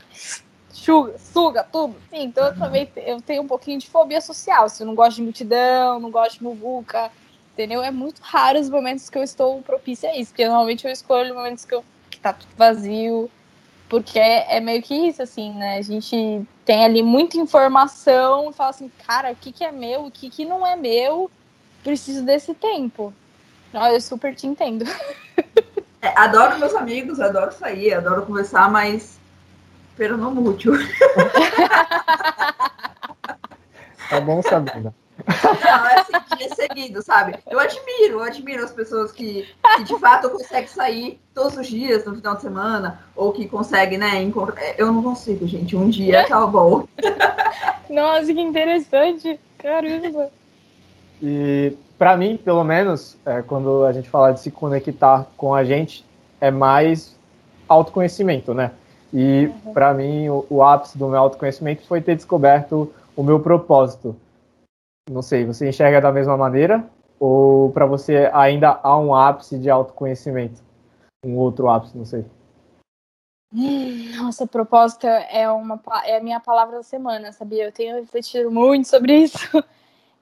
suga, 0.71 1.19
suga 1.19 1.63
tudo. 1.63 1.95
Sim, 2.09 2.23
então 2.23 2.47
eu 2.47 2.57
também 2.57 2.89
eu 2.97 3.21
tenho 3.21 3.43
um 3.43 3.47
pouquinho 3.47 3.79
de 3.79 3.87
fobia 3.87 4.19
social. 4.23 4.67
Se 4.71 4.83
eu 4.83 4.87
não 4.87 4.95
gosto 4.95 5.17
de 5.17 5.23
multidão, 5.25 6.01
não 6.01 6.11
gosto 6.11 6.39
de 6.39 6.43
muvuca, 6.43 7.13
entendeu? 7.53 7.83
É 7.83 7.91
muito 7.91 8.23
raro 8.23 8.59
os 8.59 8.71
momentos 8.71 9.11
que 9.11 9.19
eu 9.19 9.23
estou 9.23 9.61
propícia 9.61 10.09
a 10.09 10.17
isso, 10.17 10.31
porque 10.31 10.47
normalmente 10.47 10.87
eu 10.87 10.91
escolho 10.91 11.35
momentos 11.35 11.67
que, 11.67 11.75
eu, 11.75 11.85
que 12.09 12.19
tá 12.19 12.33
tudo 12.33 12.49
vazio, 12.57 13.31
porque 13.91 14.19
é, 14.19 14.57
é, 14.57 14.61
meio 14.61 14.83
que 14.83 14.95
isso, 14.95 15.23
assim, 15.23 15.53
né? 15.53 15.77
A 15.77 15.83
gente 15.83 16.49
tem 16.65 16.83
ali 16.83 17.03
muita 17.03 17.37
informação 17.37 18.49
e 18.49 18.55
fala 18.55 18.71
assim, 18.71 18.91
cara, 19.07 19.33
o 19.33 19.37
que, 19.37 19.53
que 19.53 19.63
é 19.63 19.71
meu, 19.71 20.07
o 20.07 20.11
que, 20.11 20.31
que 20.31 20.47
não 20.47 20.67
é 20.67 20.77
meu, 20.77 21.31
preciso 21.83 22.25
desse 22.25 22.55
tempo. 22.55 23.13
Eu 23.75 24.01
super 24.01 24.35
te 24.35 24.47
entendo. 24.47 24.87
É, 26.05 26.13
adoro 26.19 26.59
meus 26.59 26.75
amigos, 26.75 27.19
adoro 27.19 27.51
sair, 27.51 27.95
adoro 27.95 28.27
conversar, 28.27 28.71
mas 28.71 29.19
pero 29.97 30.19
não 30.19 30.37
útil. 30.37 30.75
tá 34.11 34.21
bom 34.21 34.43
sabendo. 34.43 34.95
Não, 35.65 35.87
é 35.87 36.01
assim, 36.01 36.13
dia 36.37 36.55
seguido, 36.55 37.01
sabe? 37.01 37.39
Eu 37.49 37.59
admiro, 37.59 38.17
eu 38.17 38.23
admiro 38.23 38.63
as 38.63 38.73
pessoas 38.73 39.13
que, 39.13 39.49
que 39.77 39.85
de 39.85 39.99
fato 39.99 40.29
conseguem 40.29 40.69
sair 40.69 41.19
todos 41.33 41.57
os 41.57 41.69
dias 41.69 42.05
no 42.05 42.15
final 42.17 42.35
de 42.35 42.43
semana, 42.43 43.01
ou 43.17 43.33
que 43.33 43.49
conseguem, 43.49 43.97
né, 43.97 44.21
encontrar. 44.21 44.61
É, 44.63 44.75
eu 44.77 44.93
não 44.93 45.03
consigo, 45.03 45.47
gente. 45.47 45.75
Um 45.75 45.89
dia 45.89 46.29
tá 46.29 46.47
bom. 46.47 46.87
Nossa, 47.89 48.27
que 48.27 48.41
interessante. 48.43 49.41
Caramba. 49.57 50.31
E 51.25 51.77
para 51.97 52.17
mim, 52.17 52.37
pelo 52.37 52.63
menos, 52.63 53.17
é, 53.25 53.41
quando 53.41 53.85
a 53.85 53.93
gente 53.93 54.11
fala 54.11 54.33
de 54.33 54.41
se 54.41 54.51
conectar 54.51 55.27
com 55.37 55.55
a 55.55 55.65
gente, 55.65 56.05
é 56.41 56.51
mais 56.51 57.17
autoconhecimento, 57.67 58.53
né? 58.53 58.73
E 59.13 59.47
uhum. 59.65 59.73
para 59.73 59.95
mim, 59.95 60.29
o, 60.29 60.45
o 60.51 60.63
ápice 60.63 60.99
do 60.99 61.09
meu 61.09 61.19
autoconhecimento 61.19 61.87
foi 61.87 62.03
ter 62.03 62.15
descoberto 62.15 62.93
o 63.17 63.23
meu 63.23 63.41
propósito 63.41 64.15
não 65.11 65.21
sei, 65.21 65.45
você 65.45 65.69
enxerga 65.69 66.01
da 66.01 66.11
mesma 66.11 66.37
maneira? 66.37 66.85
Ou 67.21 67.71
para 67.73 67.87
você 67.87 68.31
ainda 68.33 68.81
há 68.83 68.99
um 68.99 69.15
ápice 69.15 69.59
de 69.59 69.69
autoconhecimento? 69.69 70.63
Um 71.25 71.37
outro 71.37 71.69
ápice, 71.69 71.97
não 71.97 72.05
sei. 72.05 72.25
Nossa, 74.17 74.47
propósito 74.47 75.07
é, 75.07 75.49
uma, 75.51 75.81
é 76.05 76.17
a 76.17 76.23
minha 76.23 76.41
palavra 76.41 76.79
da 76.79 76.83
semana, 76.83 77.33
sabia? 77.33 77.67
Eu 77.67 77.73
tenho 77.73 77.97
refletido 77.97 78.51
muito 78.51 78.89
sobre 78.89 79.17
isso. 79.17 79.39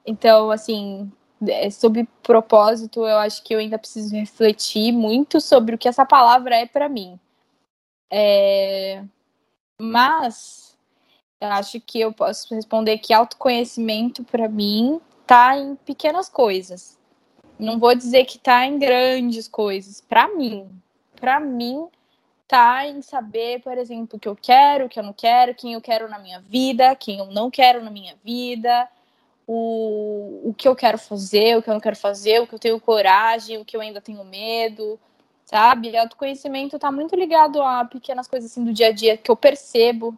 Então, 0.05 0.51
assim, 0.51 1.11
é, 1.49 1.71
sobre 1.71 2.09
propósito, 2.23 3.01
eu 3.01 3.19
acho 3.19 3.43
que 3.43 3.55
eu 3.55 3.59
ainda 3.59 3.79
preciso 3.79 4.15
refletir 4.15 4.93
muito 4.93 5.41
sobre 5.41 5.75
o 5.75 5.79
que 5.79 5.89
essa 5.89 6.05
palavra 6.05 6.57
é 6.57 6.67
para 6.67 6.89
mim. 6.89 7.19
É... 8.11 9.03
Mas 9.81 10.77
eu 11.41 11.49
acho 11.49 11.81
que 11.81 12.01
eu 12.01 12.13
posso 12.13 12.55
responder 12.55 12.99
que 12.99 13.13
autoconhecimento 13.13 14.23
para 14.25 14.49
mim 14.49 15.01
tá 15.27 15.59
em 15.59 15.75
pequenas 15.77 16.29
coisas. 16.29 16.99
Não 17.59 17.79
vou 17.79 17.95
dizer 17.95 18.25
que 18.25 18.39
tá 18.39 18.65
em 18.67 18.79
grandes 18.79 19.49
coisas. 19.49 20.01
Para 20.01 20.29
mim, 20.29 20.69
para 21.17 21.41
mim 21.41 21.89
tá 22.47 22.87
em 22.87 23.01
saber, 23.03 23.61
por 23.63 23.79
exemplo, 23.79 24.17
o 24.17 24.21
que 24.21 24.29
eu 24.29 24.37
quero, 24.37 24.87
o 24.87 24.89
que 24.89 24.99
eu 24.99 25.03
não 25.03 25.13
quero, 25.13 25.55
quem 25.55 25.73
eu 25.73 25.81
quero 25.81 26.09
na 26.09 26.19
minha 26.19 26.41
vida, 26.41 26.95
quem 26.95 27.19
eu 27.19 27.27
não 27.27 27.51
quero 27.51 27.83
na 27.83 27.91
minha 27.91 28.15
vida, 28.23 28.89
o, 29.55 30.49
o 30.49 30.55
que 30.55 30.67
eu 30.67 30.75
quero 30.75 30.97
fazer, 30.97 31.59
o 31.59 31.63
que 31.63 31.69
eu 31.69 31.75
não 31.75 31.81
quero 31.81 31.97
fazer, 31.97 32.41
o 32.41 32.47
que 32.47 32.55
eu 32.55 32.59
tenho 32.59 32.81
coragem, 32.81 33.59
o 33.59 33.65
que 33.65 33.77
eu 33.77 33.83
ainda 33.83 34.01
tenho 34.01 34.25
medo, 34.25 34.99
sabe? 35.45 35.95
Autoconhecimento 35.95 36.79
tá 36.79 36.91
muito 36.91 37.15
ligado 37.15 37.61
a 37.61 37.85
pequenas 37.85 38.27
coisas 38.27 38.51
assim 38.51 38.65
do 38.65 38.73
dia 38.73 38.89
a 38.89 38.93
dia 38.93 39.17
que 39.17 39.31
eu 39.31 39.37
percebo, 39.37 40.17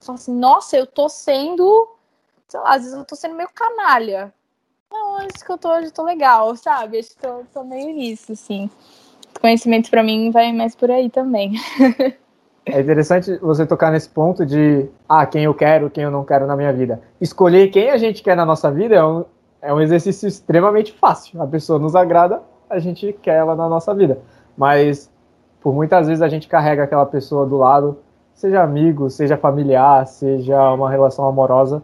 falo 0.00 0.16
assim, 0.16 0.32
nossa, 0.32 0.76
eu 0.76 0.86
tô 0.86 1.08
sendo, 1.08 1.96
sei 2.46 2.60
lá, 2.60 2.74
às 2.74 2.82
vezes 2.82 2.96
eu 2.96 3.04
tô 3.04 3.16
sendo 3.16 3.34
meio 3.34 3.48
canalha. 3.52 4.32
Não, 4.88 5.16
acho 5.16 5.44
que 5.44 5.50
eu 5.50 5.58
tô, 5.58 5.74
eu 5.74 5.90
tô 5.90 6.04
legal, 6.04 6.54
sabe? 6.56 7.00
Acho 7.00 7.16
que 7.16 7.26
eu 7.26 7.44
tô, 7.52 7.60
tô 7.60 7.64
meio 7.64 7.92
nisso, 7.92 8.32
assim. 8.32 8.70
Conhecimento 9.40 9.90
para 9.90 10.02
mim 10.04 10.30
vai 10.30 10.52
mais 10.52 10.76
por 10.76 10.92
aí 10.92 11.10
também. 11.10 11.54
É 12.66 12.80
interessante 12.80 13.36
você 13.38 13.64
tocar 13.64 13.92
nesse 13.92 14.08
ponto 14.08 14.44
de 14.44 14.88
ah, 15.08 15.24
quem 15.24 15.44
eu 15.44 15.54
quero, 15.54 15.88
quem 15.88 16.04
eu 16.04 16.10
não 16.10 16.24
quero 16.24 16.46
na 16.46 16.56
minha 16.56 16.72
vida. 16.72 17.00
Escolher 17.20 17.68
quem 17.68 17.90
a 17.90 17.96
gente 17.96 18.22
quer 18.22 18.36
na 18.36 18.44
nossa 18.44 18.70
vida 18.70 18.96
é 18.96 19.04
um, 19.04 19.24
é 19.62 19.72
um 19.72 19.80
exercício 19.80 20.26
extremamente 20.26 20.92
fácil. 20.92 21.40
A 21.40 21.46
pessoa 21.46 21.78
nos 21.78 21.94
agrada, 21.94 22.42
a 22.68 22.80
gente 22.80 23.12
quer 23.22 23.36
ela 23.36 23.54
na 23.54 23.68
nossa 23.68 23.94
vida. 23.94 24.18
Mas 24.56 25.10
por 25.60 25.72
muitas 25.72 26.08
vezes 26.08 26.22
a 26.22 26.28
gente 26.28 26.48
carrega 26.48 26.82
aquela 26.82 27.06
pessoa 27.06 27.46
do 27.46 27.56
lado 27.56 27.98
seja 28.36 28.62
amigo, 28.62 29.08
seja 29.08 29.36
familiar, 29.36 30.06
seja 30.06 30.70
uma 30.72 30.90
relação 30.90 31.26
amorosa, 31.26 31.82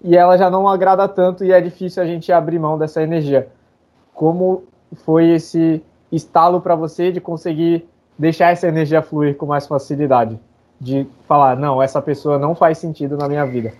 e 0.00 0.16
ela 0.16 0.38
já 0.38 0.48
não 0.48 0.68
agrada 0.68 1.06
tanto 1.08 1.44
e 1.44 1.50
é 1.50 1.60
difícil 1.60 2.00
a 2.02 2.06
gente 2.06 2.30
abrir 2.30 2.60
mão 2.60 2.78
dessa 2.78 3.02
energia. 3.02 3.48
Como 4.14 4.64
foi 5.04 5.30
esse 5.30 5.82
estalo 6.12 6.60
para 6.60 6.76
você 6.76 7.10
de 7.10 7.20
conseguir 7.20 7.88
deixar 8.18 8.52
essa 8.52 8.68
energia 8.68 9.02
fluir 9.02 9.36
com 9.36 9.46
mais 9.46 9.66
facilidade? 9.66 10.38
De 10.80 11.06
falar, 11.26 11.56
não, 11.56 11.82
essa 11.82 12.02
pessoa 12.02 12.38
não 12.38 12.54
faz 12.54 12.78
sentido 12.78 13.16
na 13.16 13.28
minha 13.28 13.46
vida. 13.46 13.72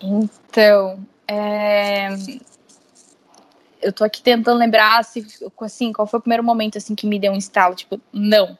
Então, 0.00 0.98
é... 1.28 2.08
eu 3.82 3.92
tô 3.92 4.04
aqui 4.04 4.22
tentando 4.22 4.58
lembrar 4.58 4.98
assim, 4.98 5.26
assim, 5.60 5.92
qual 5.92 6.06
foi 6.06 6.18
o 6.18 6.22
primeiro 6.22 6.44
momento 6.44 6.78
assim 6.78 6.94
que 6.94 7.06
me 7.06 7.18
deu 7.18 7.32
um 7.32 7.36
estalo, 7.36 7.74
tipo, 7.74 8.00
não, 8.12 8.58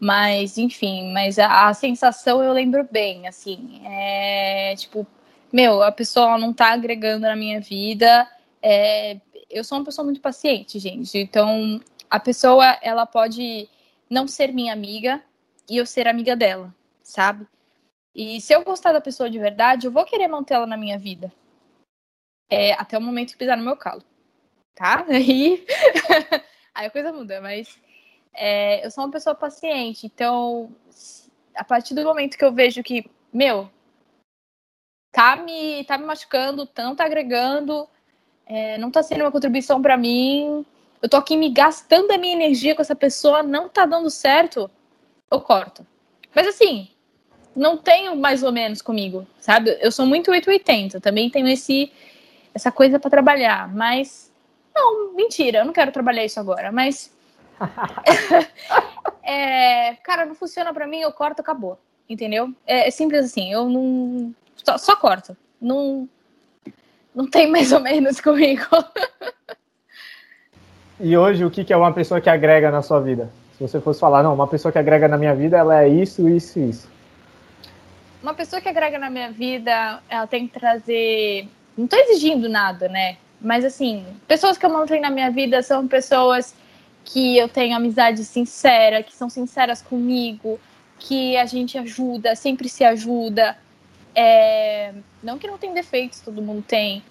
mas, 0.00 0.58
enfim, 0.58 1.12
mas 1.12 1.38
a, 1.38 1.68
a, 1.68 1.74
sensação 1.74 2.42
eu 2.42 2.52
lembro 2.52 2.86
bem, 2.90 3.26
assim, 3.26 3.80
é, 3.84 4.74
tipo, 4.76 5.06
meu, 5.52 5.82
a 5.82 5.90
pessoa 5.90 6.38
não 6.38 6.52
tá 6.52 6.72
agregando 6.72 7.26
na 7.26 7.34
minha 7.34 7.60
vida. 7.60 8.28
É, 8.62 9.16
eu 9.50 9.64
sou 9.64 9.78
uma 9.78 9.84
pessoa 9.84 10.04
muito 10.04 10.20
paciente, 10.20 10.78
gente. 10.78 11.18
Então, 11.18 11.80
a 12.08 12.20
pessoa, 12.20 12.78
ela 12.82 13.06
pode 13.06 13.68
não 14.08 14.26
ser 14.26 14.52
minha 14.52 14.72
amiga 14.72 15.22
e 15.68 15.76
eu 15.76 15.86
ser 15.86 16.08
amiga 16.08 16.34
dela, 16.34 16.74
sabe? 17.02 17.46
E 18.14 18.40
se 18.40 18.52
eu 18.52 18.64
gostar 18.64 18.92
da 18.92 19.00
pessoa 19.00 19.30
de 19.30 19.38
verdade, 19.38 19.86
eu 19.86 19.92
vou 19.92 20.04
querer 20.04 20.28
mantê-la 20.28 20.66
na 20.66 20.76
minha 20.76 20.98
vida. 20.98 21.32
É, 22.50 22.72
até 22.72 22.96
o 22.96 23.00
momento 23.00 23.32
que 23.32 23.38
pisar 23.38 23.56
no 23.56 23.64
meu 23.64 23.76
calo. 23.76 24.02
Tá? 24.74 25.04
Aí, 25.08 25.66
aí 26.74 26.86
a 26.86 26.90
coisa 26.90 27.12
muda, 27.12 27.40
mas 27.40 27.80
é, 28.32 28.84
eu 28.86 28.90
sou 28.90 29.04
uma 29.04 29.10
pessoa 29.10 29.34
paciente. 29.34 30.06
Então, 30.06 30.74
a 31.54 31.64
partir 31.64 31.94
do 31.94 32.04
momento 32.04 32.38
que 32.38 32.44
eu 32.44 32.52
vejo 32.52 32.82
que, 32.82 33.10
meu, 33.32 33.68
tá 35.12 35.36
me, 35.36 35.84
tá 35.84 35.98
me 35.98 36.04
machucando, 36.04 36.68
não 36.76 36.94
tá 36.94 37.04
agregando, 37.04 37.88
é, 38.46 38.78
não 38.78 38.90
tá 38.90 39.02
sendo 39.02 39.22
uma 39.22 39.32
contribuição 39.32 39.82
para 39.82 39.96
mim, 39.96 40.64
eu 41.02 41.08
tô 41.08 41.16
aqui 41.16 41.36
me 41.36 41.50
gastando 41.50 42.10
a 42.10 42.18
minha 42.18 42.34
energia 42.34 42.74
com 42.74 42.82
essa 42.82 42.94
pessoa, 42.94 43.42
não 43.42 43.68
tá 43.68 43.86
dando 43.86 44.10
certo, 44.10 44.70
eu 45.30 45.40
corto. 45.40 45.86
Mas 46.34 46.46
assim, 46.46 46.88
não 47.54 47.76
tenho 47.76 48.16
mais 48.16 48.42
ou 48.42 48.52
menos 48.52 48.82
comigo, 48.82 49.26
sabe? 49.40 49.76
Eu 49.80 49.90
sou 49.92 50.06
muito 50.06 50.30
880, 50.30 51.00
também 51.00 51.30
tenho 51.30 51.48
esse 51.48 51.92
essa 52.54 52.72
coisa 52.72 52.98
para 52.98 53.10
trabalhar, 53.10 53.72
mas 53.72 54.32
não, 54.74 55.12
mentira, 55.14 55.58
eu 55.58 55.64
não 55.64 55.72
quero 55.72 55.92
trabalhar 55.92 56.24
isso 56.24 56.40
agora, 56.40 56.72
mas 56.72 57.12
é, 59.22 59.94
cara, 59.96 60.24
não 60.24 60.34
funciona 60.34 60.72
para 60.72 60.86
mim, 60.86 61.00
eu 61.00 61.12
corto, 61.12 61.40
acabou, 61.40 61.78
entendeu? 62.08 62.52
É, 62.66 62.88
é 62.88 62.90
simples 62.90 63.26
assim, 63.26 63.52
eu 63.52 63.68
não 63.68 64.34
só, 64.56 64.78
só 64.78 64.96
corto, 64.96 65.36
não 65.60 66.08
não 67.14 67.26
tem 67.26 67.50
mais 67.50 67.72
ou 67.72 67.80
menos 67.80 68.20
comigo. 68.20 68.64
E 71.00 71.16
hoje, 71.16 71.44
o 71.44 71.50
que 71.50 71.72
é 71.72 71.76
uma 71.76 71.92
pessoa 71.92 72.20
que 72.20 72.28
agrega 72.28 72.70
na 72.70 72.82
sua 72.82 73.00
vida? 73.00 73.30
Se 73.56 73.62
você 73.62 73.80
fosse 73.80 74.00
falar, 74.00 74.22
não, 74.22 74.34
uma 74.34 74.48
pessoa 74.48 74.72
que 74.72 74.78
agrega 74.78 75.06
na 75.06 75.16
minha 75.16 75.34
vida, 75.34 75.56
ela 75.56 75.82
é 75.82 75.88
isso, 75.88 76.28
isso 76.28 76.58
isso. 76.58 76.88
Uma 78.22 78.34
pessoa 78.34 78.60
que 78.60 78.68
agrega 78.68 78.98
na 78.98 79.08
minha 79.08 79.30
vida, 79.30 80.00
ela 80.08 80.26
tem 80.26 80.48
que 80.48 80.58
trazer. 80.58 81.48
Não 81.76 81.84
estou 81.84 81.98
exigindo 82.00 82.48
nada, 82.48 82.88
né? 82.88 83.16
Mas, 83.40 83.64
assim, 83.64 84.04
pessoas 84.26 84.58
que 84.58 84.66
eu 84.66 84.70
mantenho 84.70 85.02
na 85.02 85.10
minha 85.10 85.30
vida 85.30 85.62
são 85.62 85.86
pessoas 85.86 86.52
que 87.04 87.38
eu 87.38 87.48
tenho 87.48 87.76
amizade 87.76 88.24
sincera, 88.24 89.02
que 89.02 89.14
são 89.14 89.30
sinceras 89.30 89.80
comigo, 89.80 90.58
que 90.98 91.36
a 91.36 91.46
gente 91.46 91.78
ajuda, 91.78 92.34
sempre 92.34 92.68
se 92.68 92.84
ajuda. 92.84 93.56
É... 94.14 94.92
Não 95.22 95.38
que 95.38 95.46
não 95.46 95.58
tem 95.58 95.72
defeitos, 95.72 96.20
todo 96.20 96.42
mundo 96.42 96.64
tem, 96.66 97.04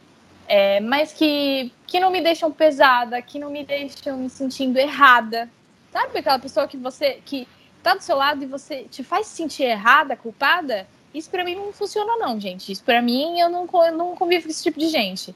é, 0.48 0.80
mas 0.80 1.12
que, 1.12 1.72
que 1.86 2.00
não 2.00 2.10
me 2.10 2.22
deixam 2.22 2.52
pesada, 2.52 3.22
que 3.22 3.38
não 3.38 3.50
me 3.50 3.64
deixam 3.64 4.18
me 4.18 4.30
sentindo 4.30 4.78
errada. 4.78 5.50
Sabe 5.92 6.20
aquela 6.20 6.40
pessoa 6.40 6.68
que 6.68 6.78
você 6.78 7.20
que 7.26 7.48
tá 7.84 7.96
do 7.96 8.02
seu 8.02 8.16
lado 8.16 8.44
e 8.44 8.48
você 8.48 8.84
te 8.84 9.04
faz 9.04 9.28
se 9.28 9.36
sentir 9.36 9.64
errada, 9.64 10.16
culpada? 10.16 10.88
Isso 11.14 11.30
para 11.30 11.44
mim 11.44 11.56
não 11.56 11.74
funciona 11.74 12.16
não, 12.18 12.40
gente. 12.40 12.72
Isso 12.72 12.84
para 12.84 13.02
mim 13.02 13.40
eu 13.40 13.50
não, 13.50 13.68
eu 13.86 13.98
não 13.98 14.16
convivo 14.16 14.46
com 14.46 14.50
esse 14.50 14.64
tipo 14.64 14.80
de 14.80 14.88
gente. 14.88 15.36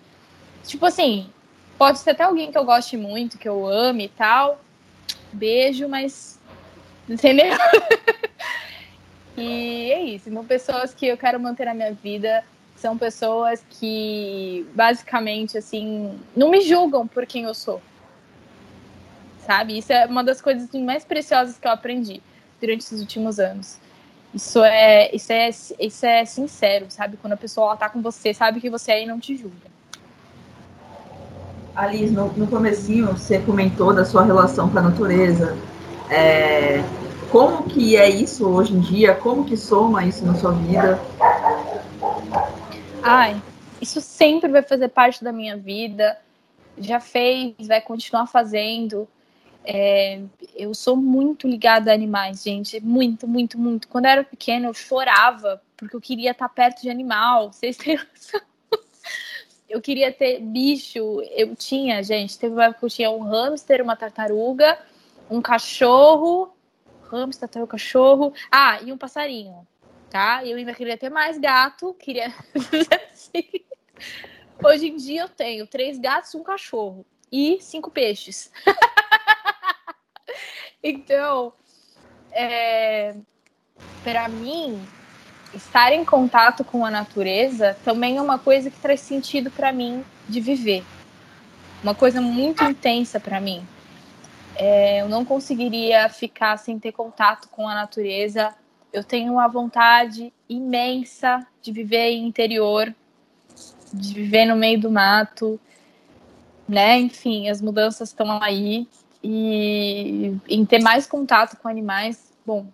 Tipo 0.64 0.86
assim, 0.86 1.30
pode 1.78 2.00
ser 2.00 2.12
até 2.12 2.24
alguém 2.24 2.52
que 2.52 2.58
eu 2.58 2.64
goste 2.64 2.96
muito, 2.96 3.38
que 3.38 3.50
eu 3.50 3.68
ame 3.68 4.06
e 4.06 4.10
tal. 4.10 4.62
Beijo, 5.34 5.90
mas 5.90 6.40
entendeu? 7.10 7.54
e 9.36 9.92
é 9.92 10.02
isso. 10.02 10.30
Então, 10.30 10.46
pessoas 10.46 10.94
que 10.94 11.08
eu 11.08 11.18
quero 11.18 11.40
manter 11.40 11.66
na 11.66 11.74
minha 11.74 11.94
vida 11.94 12.44
são 12.82 12.98
pessoas 12.98 13.64
que 13.70 14.66
basicamente 14.74 15.58
assim 15.58 16.20
não 16.36 16.50
me 16.50 16.62
julgam 16.62 17.08
por 17.08 17.26
quem 17.26 17.44
eu 17.44 17.54
sou. 17.54 17.82
Sabe? 19.46 19.78
Isso 19.78 19.94
é 19.94 20.06
uma 20.06 20.24
das 20.24 20.42
coisas 20.42 20.70
mais 20.74 21.06
preciosas 21.06 21.58
que 21.58 21.68
eu 21.68 21.72
aprendi 21.72 22.22
durante 22.60 22.82
esses 22.82 23.00
últimos 23.00 23.40
anos. 23.40 23.80
Isso 24.34 24.64
é, 24.64 25.14
isso 25.14 25.32
é, 25.32 25.50
isso 25.80 26.06
é 26.06 26.26
sincero, 26.26 26.86
sabe? 26.90 27.18
Quando 27.18 27.34
a 27.34 27.38
pessoa 27.38 27.74
está 27.74 27.90
com 27.90 28.02
você, 28.02 28.34
sabe 28.34 28.62
que 28.62 28.70
você 28.70 28.92
aí 28.92 29.06
não 29.06 29.20
te 29.20 29.36
julga. 29.36 29.70
Alice, 31.76 32.14
no, 32.14 32.28
no 32.34 32.48
comecinho 32.48 33.08
você 33.08 33.40
comentou 33.40 33.94
da 33.94 34.06
sua 34.06 34.24
relação 34.24 34.70
com 34.70 34.80
a 34.80 34.82
natureza. 34.82 35.58
É, 36.10 36.84
como 37.30 37.64
que 37.64 37.96
é 37.96 38.10
isso 38.10 38.48
hoje 38.48 38.74
em 38.74 38.80
dia? 38.80 39.16
Como 39.16 39.46
que 39.46 39.56
soma 39.56 40.04
isso 40.06 40.26
na 40.26 40.36
sua 40.36 40.52
vida? 40.52 41.00
Ai, 43.04 43.42
isso 43.82 44.00
sempre 44.00 44.50
vai 44.50 44.62
fazer 44.62 44.90
parte 44.90 45.24
da 45.24 45.32
minha 45.32 45.58
vida. 45.58 46.20
Já 46.78 47.00
fez, 47.00 47.56
vai 47.68 47.82
continuar 47.82 48.28
fazendo. 48.28 49.08
É, 49.64 50.22
eu 50.56 50.74
sou 50.74 50.96
muito 50.96 51.48
ligada 51.48 51.92
a 51.92 51.94
animais, 51.94 52.44
gente. 52.44 52.80
Muito, 52.80 53.28
muito, 53.28 53.58
muito. 53.58 53.88
Quando 53.88 54.06
eu 54.06 54.12
era 54.12 54.24
pequena, 54.24 54.68
eu 54.68 54.74
chorava 54.74 55.62
porque 55.76 55.96
eu 55.96 56.02
queria 56.02 56.32
estar 56.32 56.48
perto 56.50 56.82
de 56.82 56.90
animal. 56.90 57.52
Vocês 57.54 57.76
têm 57.76 57.98
noção? 57.98 58.42
Eu 59.68 59.82
queria 59.82 60.12
ter 60.12 60.40
bicho. 60.40 61.22
Eu 61.32 61.56
tinha, 61.56 62.04
gente, 62.04 62.38
teve 62.38 62.54
uma 62.54 62.66
época 62.66 62.80
que 62.82 62.86
eu 62.86 62.90
tinha 62.90 63.10
um 63.10 63.24
hamster, 63.24 63.82
uma 63.82 63.96
tartaruga, 63.96 64.78
um 65.30 65.42
cachorro. 65.42 66.54
Hamster, 67.10 67.48
tartaruga, 67.48 67.72
cachorro. 67.72 68.34
Ah, 68.52 68.80
e 68.84 68.92
um 68.92 68.98
passarinho 68.98 69.66
tá? 70.12 70.46
Eu 70.46 70.58
ainda 70.58 70.76
queria 70.76 70.98
ter 70.98 71.10
mais 71.10 71.40
gato, 71.40 71.96
queria. 71.96 72.32
Hoje 74.64 74.90
em 74.90 74.98
dia 74.98 75.22
eu 75.22 75.30
tenho 75.30 75.66
três 75.66 75.98
gatos, 75.98 76.36
um 76.36 76.44
cachorro 76.44 77.06
e 77.32 77.58
cinco 77.62 77.90
peixes. 77.90 78.52
então, 80.84 81.54
é... 82.32 83.16
para 84.04 84.28
mim, 84.28 84.86
estar 85.54 85.94
em 85.94 86.04
contato 86.04 86.64
com 86.64 86.86
a 86.86 86.92
natureza 86.92 87.76
também 87.84 88.18
é 88.18 88.22
uma 88.22 88.38
coisa 88.38 88.70
que 88.70 88.80
traz 88.80 89.00
sentido 89.00 89.50
para 89.50 89.72
mim 89.72 90.04
de 90.28 90.42
viver. 90.42 90.84
Uma 91.82 91.96
coisa 91.96 92.22
muito 92.22 92.64
intensa 92.64 93.20
para 93.20 93.40
mim. 93.40 93.66
É, 94.56 95.02
eu 95.02 95.10
não 95.10 95.24
conseguiria 95.24 96.10
ficar 96.10 96.58
sem 96.58 96.78
ter 96.78 96.92
contato 96.92 97.48
com 97.48 97.68
a 97.68 97.74
natureza 97.74 98.54
eu 98.94 99.04
tenho 99.04 99.34
uma 99.34 99.48
vontade 99.48 100.34
imensa 100.50 101.46
de 101.62 101.72
viver 101.72 102.10
em 102.12 102.28
interior, 102.28 102.94
de 103.94 104.14
viver 104.14 104.46
no 104.46 104.56
meio 104.56 104.80
do 104.80 104.92
mato, 104.92 105.60
né? 106.68 107.00
Enfim, 107.00 107.50
as 107.50 107.62
mudanças 107.62 108.10
estão 108.10 108.42
aí 108.42 108.88
e 109.24 110.36
em 110.48 110.66
ter 110.66 110.80
mais 110.80 111.08
contato 111.08 111.58
com 111.58 111.68
animais. 111.68 112.34
Bom, 112.46 112.68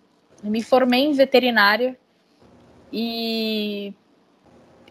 eu 0.44 0.50
me 0.50 0.64
formei 0.64 1.06
em 1.06 1.14
veterinária 1.14 1.98
e 2.92 3.94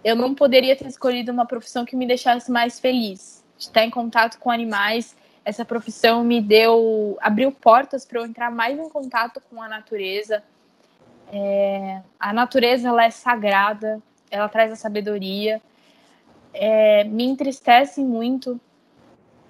eu 0.05 0.14
não 0.14 0.35
poderia 0.35 0.77
ter 0.77 0.87
escolhido 0.87 1.33
uma 1.33 1.47
profissão 1.47 1.85
que 1.85 1.97
me 1.97 2.07
deixasse 2.07 2.51
mais 2.51 2.79
feliz. 2.79 3.45
De 3.57 3.64
estar 3.64 3.85
em 3.85 3.91
contato 3.91 4.39
com 4.39 4.51
animais, 4.51 5.16
essa 5.45 5.64
profissão 5.64 6.22
me 6.22 6.41
deu, 6.41 7.16
abriu 7.20 7.51
portas 7.51 8.05
para 8.05 8.20
eu 8.20 8.27
entrar 8.27 8.51
mais 8.51 8.79
em 8.79 8.89
contato 8.89 9.41
com 9.49 9.62
a 9.62 9.68
natureza 9.68 10.43
é, 11.33 12.03
a 12.18 12.33
natureza 12.33 12.89
ela 12.89 13.05
é 13.05 13.11
sagrada, 13.11 14.01
ela 14.31 14.49
traz 14.49 14.72
a 14.72 14.77
sabedoria. 14.77 15.61
É, 16.53 17.05
me 17.05 17.24
entristece 17.24 18.01
muito, 18.03 18.61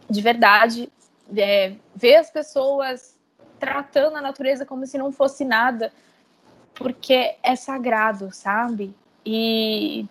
de 0.08 0.20
verdade, 0.20 0.90
é, 1.36 1.74
ver 1.94 2.16
as 2.16 2.30
pessoas 2.30 3.16
tratando 3.58 4.16
a 4.16 4.20
natureza 4.20 4.66
como 4.66 4.86
se 4.86 4.98
não 4.98 5.12
fosse 5.12 5.44
nada, 5.44 5.92
porque 6.74 7.36
é 7.42 7.56
sagrado, 7.56 8.30
sabe? 8.32 8.94
E, 9.24 10.06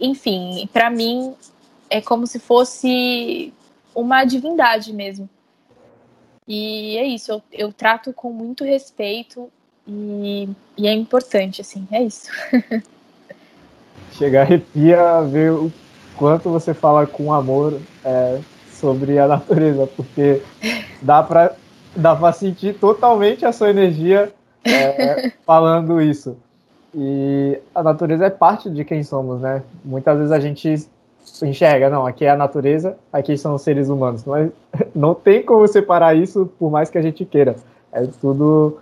enfim, 0.00 0.68
para 0.72 0.90
mim 0.90 1.34
é 1.90 2.00
como 2.00 2.26
se 2.26 2.38
fosse 2.38 3.52
uma 3.94 4.24
divindade 4.24 4.92
mesmo. 4.92 5.28
E 6.46 6.96
é 6.96 7.04
isso, 7.04 7.30
eu, 7.30 7.42
eu 7.52 7.72
trato 7.72 8.12
com 8.12 8.32
muito 8.32 8.64
respeito 8.64 9.50
e, 9.86 10.48
e 10.76 10.86
é 10.86 10.92
importante, 10.92 11.60
assim, 11.60 11.86
é 11.90 12.02
isso. 12.02 12.28
Chegar 14.12 14.42
arrepia 14.42 15.22
ver 15.22 15.52
o 15.52 15.72
quanto 16.16 16.50
você 16.50 16.74
fala 16.74 17.06
com 17.06 17.32
amor 17.32 17.80
é, 18.04 18.40
sobre 18.70 19.18
a 19.18 19.26
natureza, 19.26 19.88
porque 19.96 20.42
dá 21.00 21.22
para 21.22 21.56
dá 21.94 22.16
pra 22.16 22.32
sentir 22.32 22.74
totalmente 22.74 23.44
a 23.44 23.52
sua 23.52 23.70
energia 23.70 24.32
é, 24.64 25.32
falando 25.44 26.00
isso. 26.00 26.36
E 26.94 27.58
a 27.74 27.82
natureza 27.82 28.26
é 28.26 28.30
parte 28.30 28.68
de 28.70 28.84
quem 28.84 29.02
somos, 29.02 29.40
né? 29.40 29.62
Muitas 29.84 30.16
vezes 30.16 30.32
a 30.32 30.40
gente 30.40 30.74
enxerga, 31.42 31.88
não, 31.88 32.06
aqui 32.06 32.24
é 32.24 32.30
a 32.30 32.36
natureza, 32.36 32.96
aqui 33.12 33.36
são 33.36 33.54
os 33.54 33.62
seres 33.62 33.88
humanos. 33.88 34.24
Mas 34.24 34.50
não 34.94 35.14
tem 35.14 35.42
como 35.42 35.66
separar 35.66 36.14
isso 36.16 36.50
por 36.58 36.70
mais 36.70 36.90
que 36.90 36.98
a 36.98 37.02
gente 37.02 37.24
queira. 37.24 37.56
É 37.92 38.06
tudo 38.20 38.78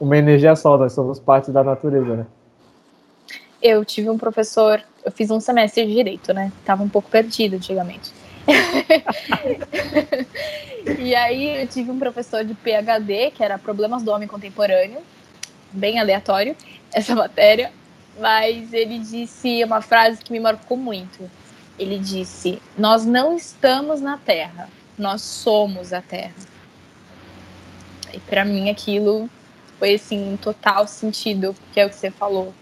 uma 0.00 0.16
energia 0.16 0.54
só, 0.54 0.76
nós 0.76 0.92
somos 0.92 1.18
parte 1.18 1.50
da 1.50 1.64
natureza, 1.64 2.16
né? 2.16 2.26
Eu 3.60 3.84
tive 3.84 4.08
um 4.08 4.16
professor, 4.16 4.80
eu 5.04 5.10
fiz 5.10 5.30
um 5.30 5.40
semestre 5.40 5.84
de 5.84 5.94
direito, 5.94 6.32
né? 6.32 6.52
Tava 6.64 6.82
um 6.82 6.88
pouco 6.88 7.10
perdido 7.10 7.56
antigamente. 7.56 8.12
e 10.98 11.14
aí 11.14 11.62
eu 11.62 11.66
tive 11.66 11.90
um 11.90 11.98
professor 11.98 12.44
de 12.44 12.54
PhD, 12.54 13.32
que 13.32 13.42
era 13.42 13.58
Problemas 13.58 14.02
do 14.02 14.12
Homem 14.12 14.28
Contemporâneo, 14.28 15.00
bem 15.72 15.98
aleatório 15.98 16.56
essa 16.92 17.14
matéria, 17.14 17.72
mas 18.18 18.72
ele 18.72 18.98
disse 18.98 19.62
uma 19.64 19.80
frase 19.80 20.22
que 20.22 20.32
me 20.32 20.40
marcou 20.40 20.76
muito. 20.76 21.30
Ele 21.78 21.98
disse: 21.98 22.60
Nós 22.76 23.04
não 23.04 23.36
estamos 23.36 24.00
na 24.00 24.18
Terra, 24.18 24.68
nós 24.96 25.22
somos 25.22 25.92
a 25.92 26.00
Terra. 26.00 26.34
E 28.12 28.18
para 28.20 28.44
mim 28.44 28.70
aquilo 28.70 29.28
foi 29.78 29.94
assim, 29.94 30.32
um 30.32 30.36
total 30.36 30.86
sentido, 30.86 31.54
que 31.72 31.80
é 31.80 31.86
o 31.86 31.88
que 31.88 31.96
você 31.96 32.10
falou. 32.10 32.52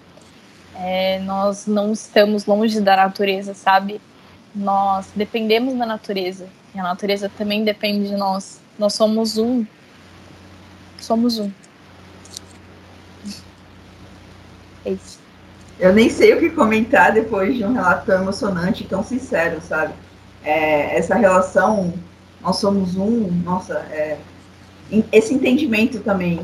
É, 0.74 1.18
nós 1.20 1.66
não 1.66 1.92
estamos 1.92 2.44
longe 2.44 2.80
da 2.80 2.96
natureza, 2.96 3.54
sabe? 3.54 4.00
Nós 4.54 5.08
dependemos 5.14 5.74
da 5.74 5.86
natureza. 5.86 6.46
E 6.74 6.78
a 6.78 6.82
natureza 6.82 7.30
também 7.36 7.64
depende 7.64 8.08
de 8.08 8.16
nós. 8.16 8.60
Nós 8.78 8.92
somos 8.92 9.38
um. 9.38 9.64
Somos 10.98 11.38
um. 11.38 11.50
É 14.84 14.90
isso. 14.90 15.18
Eu 15.78 15.92
nem 15.92 16.08
sei 16.08 16.34
o 16.34 16.40
que 16.40 16.50
comentar 16.50 17.12
depois 17.12 17.54
de 17.54 17.64
um 17.64 17.72
relato 17.72 18.06
tão 18.06 18.22
emocionante 18.22 18.84
tão 18.84 19.02
sincero, 19.02 19.60
sabe? 19.60 19.92
É, 20.42 20.96
essa 20.96 21.14
relação, 21.14 21.92
nós 22.40 22.56
somos 22.56 22.96
um, 22.96 23.30
nossa, 23.44 23.74
é, 23.90 24.18
esse 25.12 25.34
entendimento 25.34 26.00
também 26.00 26.40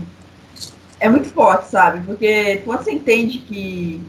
é 1.03 1.09
muito 1.09 1.29
forte, 1.31 1.69
sabe? 1.69 2.01
Porque 2.07 2.63
quando 2.65 2.85
você 2.85 2.93
entende 2.93 3.39
que, 3.39 4.01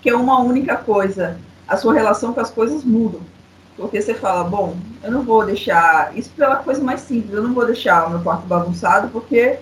que 0.00 0.08
é 0.08 0.16
uma 0.16 0.40
única 0.40 0.76
coisa, 0.76 1.38
a 1.68 1.76
sua 1.76 1.92
relação 1.92 2.32
com 2.32 2.40
as 2.40 2.50
coisas 2.50 2.82
muda. 2.82 3.18
Porque 3.76 4.00
você 4.00 4.14
fala, 4.14 4.44
bom, 4.44 4.74
eu 5.02 5.12
não 5.12 5.22
vou 5.22 5.44
deixar. 5.44 6.16
Isso 6.16 6.30
pela 6.30 6.56
coisa 6.56 6.82
mais 6.82 7.02
simples, 7.02 7.34
eu 7.34 7.42
não 7.42 7.52
vou 7.52 7.66
deixar 7.66 8.06
o 8.06 8.10
meu 8.10 8.20
quarto 8.20 8.46
bagunçado, 8.46 9.08
porque 9.08 9.58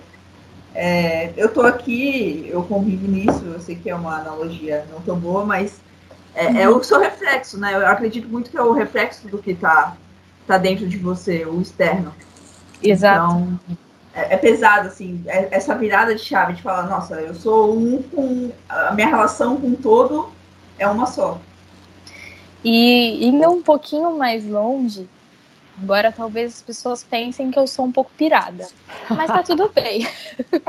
é, 0.73 1.33
eu 1.35 1.49
tô 1.49 1.61
aqui, 1.61 2.47
eu 2.49 2.63
convivo 2.63 3.05
nisso, 3.05 3.43
eu 3.43 3.59
sei 3.59 3.75
que 3.75 3.89
é 3.89 3.95
uma 3.95 4.21
analogia 4.21 4.85
não 4.89 5.01
tão 5.01 5.19
boa, 5.19 5.45
mas 5.45 5.81
é, 6.33 6.47
uhum. 6.47 6.57
é 6.57 6.69
o 6.69 6.81
seu 6.83 7.01
reflexo, 7.01 7.59
né? 7.59 7.75
Eu 7.75 7.85
acredito 7.85 8.29
muito 8.29 8.49
que 8.49 8.57
é 8.57 8.63
o 8.63 8.71
reflexo 8.71 9.27
do 9.27 9.39
que 9.39 9.53
tá, 9.53 9.97
tá 10.47 10.57
dentro 10.57 10.87
de 10.87 10.97
você, 10.97 11.45
o 11.45 11.59
externo. 11.59 12.15
Exato. 12.81 13.33
Então, 13.33 13.59
é, 14.17 14.33
é 14.33 14.37
pesado, 14.37 14.87
assim, 14.87 15.23
é, 15.27 15.47
essa 15.51 15.75
virada 15.75 16.15
de 16.15 16.21
chave 16.21 16.53
de 16.53 16.63
falar, 16.63 16.87
nossa, 16.87 17.21
eu 17.21 17.35
sou 17.35 17.77
um 17.77 18.01
com. 18.01 18.51
A 18.67 18.91
minha 18.91 19.07
relação 19.07 19.61
com 19.61 19.75
todo 19.75 20.31
é 20.79 20.87
uma 20.87 21.05
só. 21.05 21.39
E 22.63 23.27
indo 23.27 23.47
um 23.47 23.61
pouquinho 23.61 24.17
mais 24.17 24.43
longe, 24.43 25.07
agora 25.79 26.11
talvez 26.11 26.55
as 26.55 26.61
pessoas 26.63 27.03
pensem 27.03 27.51
que 27.51 27.59
eu 27.59 27.67
sou 27.67 27.85
um 27.85 27.91
pouco 27.91 28.09
pirada, 28.17 28.67
mas 29.07 29.27
tá 29.27 29.43
tudo 29.43 29.69
bem. 29.69 30.07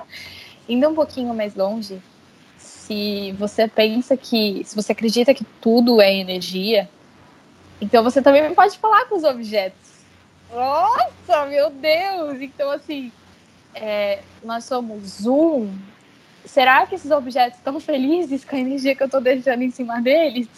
indo 0.69 0.87
um 0.87 0.95
pouquinho 0.95 1.33
mais 1.33 1.55
longe, 1.55 2.03
se 2.59 3.33
você 3.39 3.67
pensa 3.67 4.15
que, 4.15 4.63
se 4.67 4.77
você 4.77 4.93
acredita 4.93 5.33
que 5.33 5.45
tudo 5.59 6.03
é 6.03 6.15
energia, 6.15 6.87
então 7.81 8.05
você 8.05 8.21
também 8.21 8.55
pode 8.55 8.77
falar 8.77 9.07
com 9.07 9.17
os 9.17 9.25
objetos. 9.25 9.89
Nossa, 10.53 11.47
meu 11.47 11.71
Deus! 11.71 12.41
Então, 12.43 12.71
assim, 12.71 13.11
é, 13.75 14.21
nós 14.43 14.65
somos 14.65 15.27
um. 15.27 15.73
Será 16.45 16.87
que 16.87 16.95
esses 16.95 17.11
objetos 17.11 17.59
estão 17.59 17.79
felizes 17.79 18.45
com 18.45 18.57
a 18.57 18.59
energia 18.59 18.95
que 18.95 19.03
eu 19.03 19.07
estou 19.07 19.21
deixando 19.21 19.63
em 19.63 19.71
cima 19.71 20.01
deles? 20.01 20.49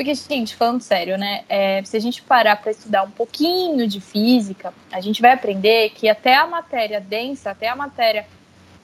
Porque, 0.00 0.14
gente, 0.14 0.56
falando 0.56 0.80
sério, 0.80 1.18
né? 1.18 1.44
É, 1.46 1.82
se 1.84 1.94
a 1.94 2.00
gente 2.00 2.22
parar 2.22 2.56
para 2.56 2.70
estudar 2.70 3.02
um 3.02 3.10
pouquinho 3.10 3.86
de 3.86 4.00
física, 4.00 4.72
a 4.90 4.98
gente 4.98 5.20
vai 5.20 5.32
aprender 5.32 5.90
que 5.90 6.08
até 6.08 6.34
a 6.36 6.46
matéria 6.46 6.98
densa, 6.98 7.50
até 7.50 7.68
a 7.68 7.76
matéria, 7.76 8.26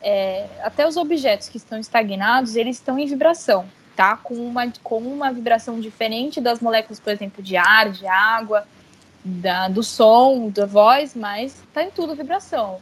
é, 0.03 0.47
até 0.62 0.87
os 0.87 0.99
objetos 0.99 1.49
que 1.49 1.57
estão 1.57 1.79
estagnados, 1.79 2.55
eles 2.55 2.77
estão 2.77 2.99
em 2.99 3.07
vibração, 3.07 3.64
tá? 3.97 4.18
Com 4.18 4.35
uma, 4.35 4.70
com 4.83 4.99
uma 4.99 5.33
vibração 5.33 5.81
diferente 5.81 6.39
das 6.39 6.61
moléculas, 6.61 7.01
por 7.01 7.14
exemplo, 7.14 7.43
de 7.43 7.57
ar, 7.57 7.91
de 7.91 8.07
água, 8.07 8.68
da, 9.27 9.68
do 9.68 9.83
som, 9.83 10.49
da 10.51 10.66
voz, 10.66 11.14
mas 11.14 11.61
tá 11.72 11.83
em 11.83 11.91
tudo 11.91 12.14
vibração. 12.14 12.81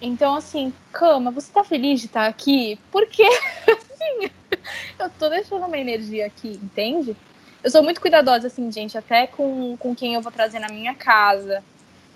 Então, 0.00 0.34
assim, 0.34 0.72
cama, 0.90 1.30
você 1.30 1.52
tá 1.52 1.62
feliz 1.62 2.00
de 2.00 2.06
estar 2.06 2.26
aqui? 2.26 2.78
Porque, 2.90 3.22
assim, 3.22 4.30
eu 4.98 5.10
tô 5.18 5.28
deixando 5.28 5.66
uma 5.66 5.78
energia 5.78 6.26
aqui, 6.26 6.58
entende? 6.62 7.14
Eu 7.62 7.70
sou 7.70 7.82
muito 7.82 8.00
cuidadosa, 8.00 8.46
assim, 8.46 8.72
gente, 8.72 8.96
até 8.96 9.26
com, 9.26 9.76
com 9.76 9.94
quem 9.94 10.14
eu 10.14 10.22
vou 10.22 10.32
trazer 10.32 10.58
na 10.58 10.68
minha 10.68 10.94
casa, 10.94 11.62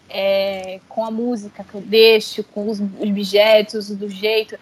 é, 0.09 0.81
com 0.89 1.05
a 1.05 1.11
música 1.11 1.63
que 1.63 1.75
eu 1.75 1.81
deixo, 1.83 2.43
com 2.43 2.69
os 2.69 2.81
objetos, 2.81 3.91
do 3.91 4.09
jeito. 4.09 4.59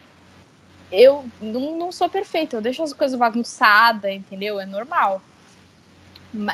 Eu 0.91 1.25
não, 1.41 1.79
não 1.79 1.93
sou 1.93 2.09
perfeita, 2.09 2.57
eu 2.57 2.61
deixo 2.61 2.83
as 2.83 2.93
coisas 2.93 3.19
bagunçadas, 3.19 4.13
entendeu? 4.13 4.61
É 4.61 4.67
normal. 4.67 5.23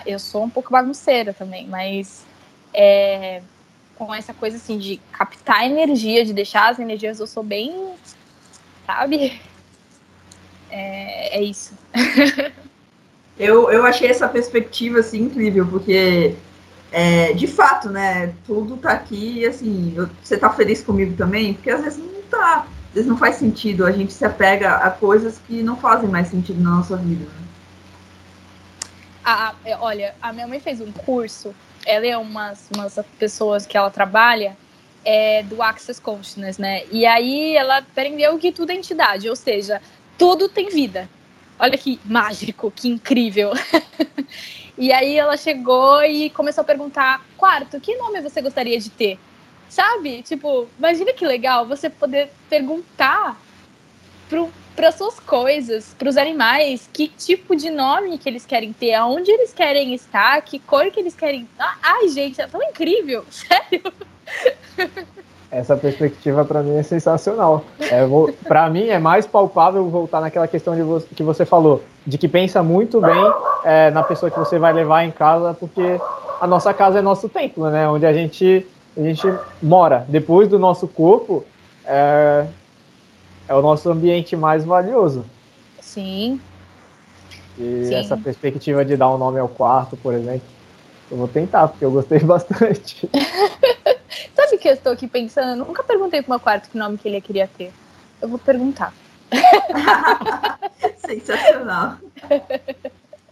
Eu 0.07 0.19
sou 0.19 0.45
um 0.45 0.51
pouco 0.51 0.71
bagunceira 0.71 1.33
também, 1.33 1.67
mas 1.67 2.25
é, 2.73 3.43
com 3.97 4.15
essa 4.15 4.33
coisa 4.33 4.57
assim 4.57 4.79
de 4.79 5.01
captar 5.13 5.65
energia, 5.65 6.25
de 6.25 6.33
deixar 6.33 6.71
as 6.71 6.79
energias, 6.79 7.21
eu 7.21 7.27
sou 7.27 7.43
bem. 7.43 7.93
Sabe? 8.87 9.41
É, 10.71 11.39
é 11.39 11.43
isso. 11.43 11.75
eu, 13.39 13.71
eu 13.71 13.85
achei 13.85 14.09
essa 14.09 14.29
perspectiva 14.29 15.01
assim 15.01 15.23
incrível, 15.23 15.67
porque 15.67 16.35
é, 16.93 17.33
de 17.33 17.47
fato, 17.47 17.89
né, 17.89 18.35
tudo 18.47 18.77
tá 18.77 18.93
aqui 18.93 19.41
e 19.41 19.47
assim, 19.47 19.93
eu, 19.97 20.09
você 20.23 20.37
tá 20.37 20.51
feliz 20.51 20.83
comigo 20.83 21.15
também? 21.17 21.55
Porque 21.55 21.71
às 21.71 21.83
vezes 21.83 21.99
não 21.99 22.23
tá, 22.23 22.67
às 22.89 22.95
vezes 22.95 23.09
não 23.09 23.17
faz 23.17 23.37
sentido, 23.37 23.87
a 23.87 23.93
gente 23.93 24.13
se 24.13 24.25
apega 24.25 24.77
a 24.77 24.91
coisas 24.91 25.39
que 25.47 25.63
não 25.63 25.77
fazem 25.77 26.09
mais 26.09 26.29
sentido 26.29 26.61
na 26.63 26.71
nossa 26.77 26.97
vida. 26.97 27.25
Né? 27.25 27.50
Ah, 29.33 29.55
olha, 29.79 30.13
a 30.21 30.33
minha 30.33 30.49
mãe 30.49 30.59
fez 30.59 30.81
um 30.81 30.91
curso, 30.91 31.55
ela 31.87 32.05
é 32.05 32.17
umas, 32.17 32.69
umas 32.75 32.99
pessoas 33.17 33.65
que 33.65 33.77
ela 33.77 33.89
trabalha 33.89 34.57
é, 35.05 35.45
do 35.45 35.63
Access 35.63 36.01
Consciousness, 36.01 36.59
né? 36.59 36.83
E 36.91 37.07
aí 37.07 37.57
ela 37.57 37.79
aprendeu 37.79 38.37
que 38.41 38.51
tudo 38.51 38.71
é 38.71 38.75
entidade, 38.75 39.29
ou 39.29 39.37
seja, 39.37 39.81
tudo 40.19 40.49
tem 40.49 40.69
vida. 40.69 41.09
Olha 41.61 41.79
que 41.79 42.01
mágico, 42.05 42.73
que 42.73 42.89
incrível. 42.89 43.53
e 44.77 44.93
aí 44.93 45.17
ela 45.17 45.37
chegou 45.37 46.03
e 46.03 46.29
começou 46.31 46.63
a 46.63 46.65
perguntar: 46.65 47.25
quarto, 47.37 47.81
que 47.81 47.95
nome 47.95 48.21
você 48.21 48.43
gostaria 48.43 48.81
de 48.81 48.91
ter? 48.91 49.17
Sabe? 49.69 50.23
Tipo, 50.23 50.67
imagina 50.77 51.13
que 51.13 51.25
legal 51.25 51.67
você 51.67 51.89
poder 51.89 52.33
perguntar 52.49 53.41
para 54.77 54.93
suas 54.93 55.19
coisas, 55.21 55.95
para 55.99 56.09
os 56.09 56.17
animais, 56.17 56.89
que 56.93 57.09
tipo 57.09 57.55
de 57.55 57.71
nome 57.71 58.17
que 58.19 58.29
eles 58.29 58.47
querem 58.47 58.73
ter, 58.73 58.95
aonde 58.95 59.31
eles 59.31 59.53
querem 59.53 59.95
estar, 59.95 60.41
que 60.43 60.59
cor 60.59 60.91
que 60.91 61.01
eles 61.01 61.15
querem. 61.15 61.49
Ah, 61.59 61.75
ai, 61.83 62.09
gente, 62.09 62.41
é 62.41 62.47
tão 62.47 62.63
incrível, 62.63 63.25
sério. 63.31 63.93
essa 65.51 65.77
perspectiva 65.77 66.45
para 66.45 66.63
mim 66.63 66.77
é 66.77 66.83
sensacional. 66.83 67.65
É, 67.81 68.03
para 68.47 68.71
mim 68.71 68.89
é 68.89 68.99
mais 68.99 69.27
palpável 69.27 69.85
voltar 69.89 70.21
naquela 70.21 70.49
questão 70.49 70.75
de 70.75 70.83
vo 70.83 71.01
que 71.15 71.23
você 71.23 71.45
falou, 71.45 71.83
de 72.07 72.17
que 72.17 72.29
pensa 72.29 72.63
muito 72.63 73.01
bem 73.01 73.33
é, 73.65 73.91
na 73.91 74.03
pessoa 74.03 74.31
que 74.31 74.39
você 74.39 74.59
vai 74.59 74.73
levar 74.73 75.05
em 75.05 75.11
casa, 75.11 75.53
porque 75.53 76.01
a 76.41 76.47
nossa 76.47 76.73
casa 76.73 77.01
é 77.01 77.03
nosso 77.03 77.29
templo, 77.29 77.69
né? 77.69 77.89
Onde 77.89 78.07
a 78.07 78.13
gente 78.13 78.67
a 78.97 79.03
gente 79.03 79.27
mora. 79.63 80.05
Depois 80.09 80.49
do 80.49 80.59
nosso 80.59 80.89
corpo 80.89 81.45
é, 81.85 82.47
é 83.51 83.55
o 83.55 83.61
nosso 83.61 83.91
ambiente 83.91 84.37
mais 84.37 84.65
valioso. 84.65 85.27
Sim. 85.81 86.41
E 87.59 87.87
Sim. 87.87 87.95
essa 87.97 88.17
perspectiva 88.17 88.85
de 88.85 88.97
dar 88.97 89.13
um 89.13 89.19
nome 89.19 89.41
ao 89.41 89.49
quarto, 89.49 89.97
por 89.97 90.15
exemplo, 90.15 90.47
eu 91.11 91.17
vou 91.17 91.27
tentar, 91.27 91.67
porque 91.67 91.85
eu 91.85 91.91
gostei 91.91 92.21
bastante. 92.23 93.11
Sabe 94.37 94.55
o 94.55 94.59
que 94.59 94.69
eu 94.69 94.75
estou 94.75 94.93
aqui 94.93 95.09
pensando? 95.09 95.59
Eu 95.61 95.67
nunca 95.67 95.83
perguntei 95.83 96.23
pro 96.23 96.31
meu 96.31 96.39
quarto 96.39 96.71
que 96.71 96.79
nome 96.79 96.97
que 96.97 97.09
ele 97.09 97.21
queria 97.21 97.49
ter. 97.49 97.73
Eu 98.23 98.29
vou 98.29 98.39
perguntar. 98.39 98.95
Sensacional. 101.05 101.97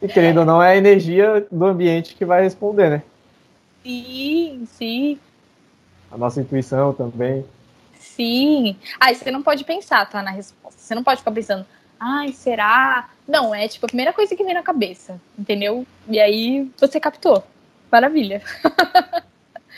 E 0.02 0.08
querendo 0.08 0.38
ou 0.38 0.44
não, 0.44 0.60
é 0.60 0.72
a 0.72 0.76
energia 0.76 1.46
do 1.50 1.64
ambiente 1.64 2.16
que 2.16 2.24
vai 2.24 2.42
responder, 2.42 2.90
né? 2.90 3.02
Sim, 3.84 4.66
sim. 4.66 5.18
A 6.10 6.18
nossa 6.18 6.40
intuição 6.40 6.92
também. 6.92 7.44
Sim. 8.18 8.76
Aí 8.98 9.14
você 9.14 9.30
não 9.30 9.44
pode 9.44 9.62
pensar, 9.62 10.04
tá? 10.10 10.20
Na 10.22 10.32
resposta. 10.32 10.80
Você 10.80 10.92
não 10.92 11.04
pode 11.04 11.20
ficar 11.20 11.30
pensando, 11.30 11.64
ai, 12.00 12.32
será? 12.32 13.10
Não, 13.28 13.54
é 13.54 13.68
tipo 13.68 13.86
a 13.86 13.88
primeira 13.88 14.12
coisa 14.12 14.34
que 14.34 14.42
vem 14.42 14.54
na 14.54 14.62
cabeça, 14.62 15.20
entendeu? 15.38 15.86
E 16.08 16.18
aí 16.18 16.68
você 16.76 16.98
captou. 16.98 17.44
Maravilha. 17.92 18.42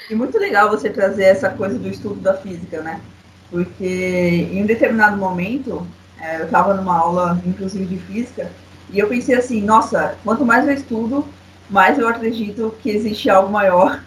E 0.08 0.14
muito 0.14 0.38
legal 0.38 0.70
você 0.70 0.88
trazer 0.88 1.24
essa 1.24 1.50
coisa 1.50 1.78
do 1.78 1.86
estudo 1.86 2.20
da 2.20 2.34
física, 2.34 2.80
né? 2.80 3.00
Porque 3.50 4.48
em 4.50 4.62
um 4.62 4.66
determinado 4.66 5.18
momento, 5.18 5.86
é, 6.18 6.40
eu 6.40 6.46
estava 6.46 6.72
numa 6.72 6.96
aula, 6.96 7.40
inclusive 7.44 7.84
de 7.84 7.98
física, 7.98 8.50
E 8.92 8.98
eu 8.98 9.08
pensei 9.08 9.36
assim, 9.36 9.60
nossa, 9.62 10.16
quanto 10.24 10.44
mais 10.44 10.66
eu 10.66 10.74
estudo, 10.74 11.24
mais 11.68 11.98
eu 11.98 12.08
acredito 12.08 12.74
que 12.82 12.90
existe 12.90 13.30
algo 13.30 13.50
maior 13.52 14.02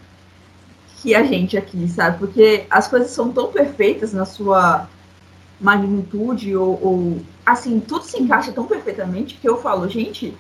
que 1.04 1.14
a 1.14 1.22
gente 1.22 1.58
aqui, 1.58 1.86
sabe? 1.90 2.18
Porque 2.18 2.66
as 2.70 2.88
coisas 2.88 3.12
são 3.12 3.30
tão 3.30 3.52
perfeitas 3.52 4.14
na 4.14 4.24
sua 4.24 4.88
magnitude, 5.60 6.56
ou, 6.56 6.80
ou 6.82 7.22
assim, 7.46 7.82
tudo 7.82 8.06
se 8.06 8.22
encaixa 8.22 8.54
tão 8.54 8.66
perfeitamente 8.66 9.36
que 9.36 9.48
eu 9.48 9.62
falo, 9.62 9.90
gente, 9.90 10.34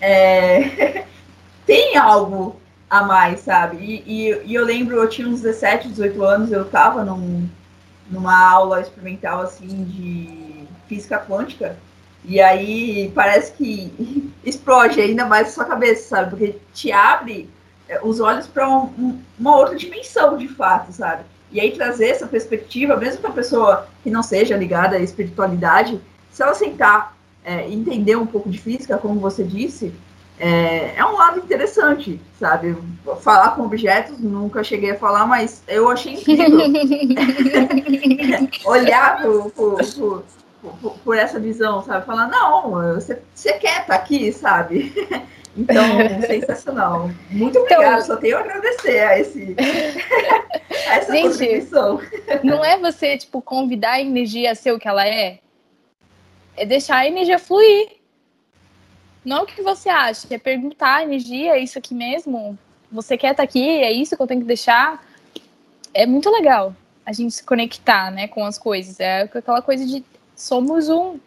é... 0.00 1.04
tem 1.64 1.96
algo 1.96 2.56
a 2.88 3.04
mais, 3.04 3.40
sabe? 3.40 3.76
E, 3.76 4.02
e, 4.04 4.42
e, 4.46 4.54
eu 4.54 4.64
lembro, 4.64 4.96
eu 4.96 5.08
tinha 5.08 5.28
uns 5.28 5.42
17, 5.42 5.88
18 5.90 6.24
anos, 6.24 6.50
eu 6.50 6.64
tava 6.64 7.04
num, 7.04 7.48
numa 8.10 8.36
aula 8.50 8.80
experimental, 8.80 9.42
assim, 9.42 9.84
de 9.84 10.66
física 10.88 11.18
quântica, 11.20 11.76
e 12.24 12.40
aí 12.40 13.12
parece 13.14 13.52
que 13.52 14.32
explode 14.44 15.00
ainda 15.00 15.24
mais 15.24 15.48
a 15.48 15.50
sua 15.52 15.64
cabeça, 15.66 16.08
sabe? 16.08 16.30
Porque 16.30 16.58
te 16.74 16.90
abre 16.90 17.48
os 18.02 18.20
olhos 18.20 18.46
para 18.46 18.68
um, 18.68 19.18
uma 19.38 19.56
outra 19.56 19.76
dimensão, 19.76 20.36
de 20.36 20.48
fato, 20.48 20.92
sabe? 20.92 21.24
E 21.52 21.60
aí 21.60 21.72
trazer 21.72 22.10
essa 22.10 22.26
perspectiva, 22.26 22.96
mesmo 22.96 23.20
para 23.20 23.30
a 23.30 23.34
pessoa 23.34 23.88
que 24.02 24.10
não 24.10 24.22
seja 24.22 24.56
ligada 24.56 24.96
à 24.96 25.00
espiritualidade, 25.00 26.00
se 26.30 26.42
ela 26.42 26.54
sentar 26.54 27.16
é, 27.44 27.68
entender 27.68 28.16
um 28.16 28.26
pouco 28.26 28.48
de 28.48 28.58
física, 28.58 28.98
como 28.98 29.18
você 29.18 29.42
disse, 29.42 29.92
é, 30.38 30.94
é, 30.96 31.04
um 31.04 31.16
lado 31.16 31.40
interessante, 31.40 32.20
sabe? 32.38 32.76
Falar 33.20 33.56
com 33.56 33.62
objetos, 33.62 34.18
nunca 34.18 34.62
cheguei 34.62 34.92
a 34.92 34.98
falar, 34.98 35.26
mas 35.26 35.62
eu 35.66 35.90
achei 35.90 36.14
incrível 36.14 36.60
olhar 38.64 39.22
por, 39.54 40.24
por 41.04 41.16
essa 41.16 41.38
visão, 41.38 41.84
sabe? 41.84 42.06
Falar, 42.06 42.28
não, 42.28 42.70
você, 42.94 43.20
você 43.34 43.54
quer 43.54 43.82
estar 43.82 43.86
tá 43.86 43.94
aqui, 43.96 44.32
sabe? 44.32 44.92
Então, 45.56 45.84
sensacional. 46.26 47.10
Muito 47.30 47.58
então, 47.58 47.62
obrigada, 47.62 48.02
então, 48.02 48.06
só 48.06 48.16
tenho 48.16 48.36
a 48.36 48.40
agradecer 48.40 49.00
a, 49.00 49.18
esse, 49.18 49.56
a 50.88 50.96
essa 50.96 51.12
gente, 51.12 51.28
contribuição. 51.28 52.00
Não 52.42 52.64
é 52.64 52.78
você, 52.78 53.16
tipo, 53.18 53.42
convidar 53.42 53.92
a 53.92 54.00
energia 54.00 54.52
a 54.52 54.54
ser 54.54 54.72
o 54.72 54.78
que 54.78 54.88
ela 54.88 55.06
é? 55.06 55.38
É 56.56 56.64
deixar 56.64 56.96
a 56.96 57.06
energia 57.06 57.38
fluir. 57.38 58.00
Não 59.24 59.38
é 59.38 59.42
o 59.42 59.46
que 59.46 59.60
você 59.62 59.88
acha, 59.88 60.26
é 60.30 60.38
perguntar 60.38 60.96
a 60.96 61.02
energia, 61.02 61.52
é 61.52 61.58
isso 61.58 61.78
aqui 61.78 61.94
mesmo? 61.94 62.58
Você 62.90 63.18
quer 63.18 63.32
estar 63.32 63.42
tá 63.42 63.42
aqui? 63.42 63.82
É 63.82 63.92
isso 63.92 64.16
que 64.16 64.22
eu 64.22 64.26
tenho 64.26 64.40
que 64.40 64.46
deixar? 64.46 65.04
É 65.92 66.06
muito 66.06 66.30
legal 66.30 66.74
a 67.04 67.12
gente 67.12 67.34
se 67.34 67.44
conectar, 67.44 68.10
né, 68.10 68.28
com 68.28 68.44
as 68.44 68.56
coisas. 68.56 68.98
É 68.98 69.22
aquela 69.22 69.60
coisa 69.60 69.84
de 69.84 70.04
somos 70.34 70.88
um. 70.88 71.18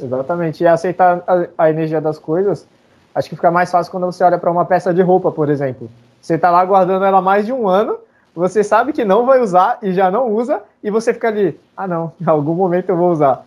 Exatamente. 0.00 0.62
E 0.62 0.66
aceitar 0.66 1.22
a, 1.26 1.64
a 1.64 1.70
energia 1.70 2.00
das 2.00 2.18
coisas, 2.18 2.66
acho 3.14 3.28
que 3.28 3.36
fica 3.36 3.50
mais 3.50 3.70
fácil 3.70 3.90
quando 3.90 4.06
você 4.06 4.24
olha 4.24 4.38
para 4.38 4.50
uma 4.50 4.64
peça 4.64 4.92
de 4.92 5.02
roupa, 5.02 5.30
por 5.30 5.48
exemplo. 5.48 5.90
Você 6.20 6.34
está 6.34 6.50
lá 6.50 6.64
guardando 6.64 7.04
ela 7.04 7.20
mais 7.20 7.46
de 7.46 7.52
um 7.52 7.68
ano, 7.68 7.98
você 8.34 8.64
sabe 8.64 8.92
que 8.92 9.04
não 9.04 9.26
vai 9.26 9.40
usar 9.40 9.78
e 9.82 9.92
já 9.92 10.10
não 10.10 10.30
usa, 10.30 10.62
e 10.82 10.90
você 10.90 11.12
fica 11.12 11.28
ali, 11.28 11.58
ah 11.76 11.86
não, 11.86 12.12
em 12.20 12.28
algum 12.28 12.54
momento 12.54 12.88
eu 12.88 12.96
vou 12.96 13.10
usar. 13.10 13.44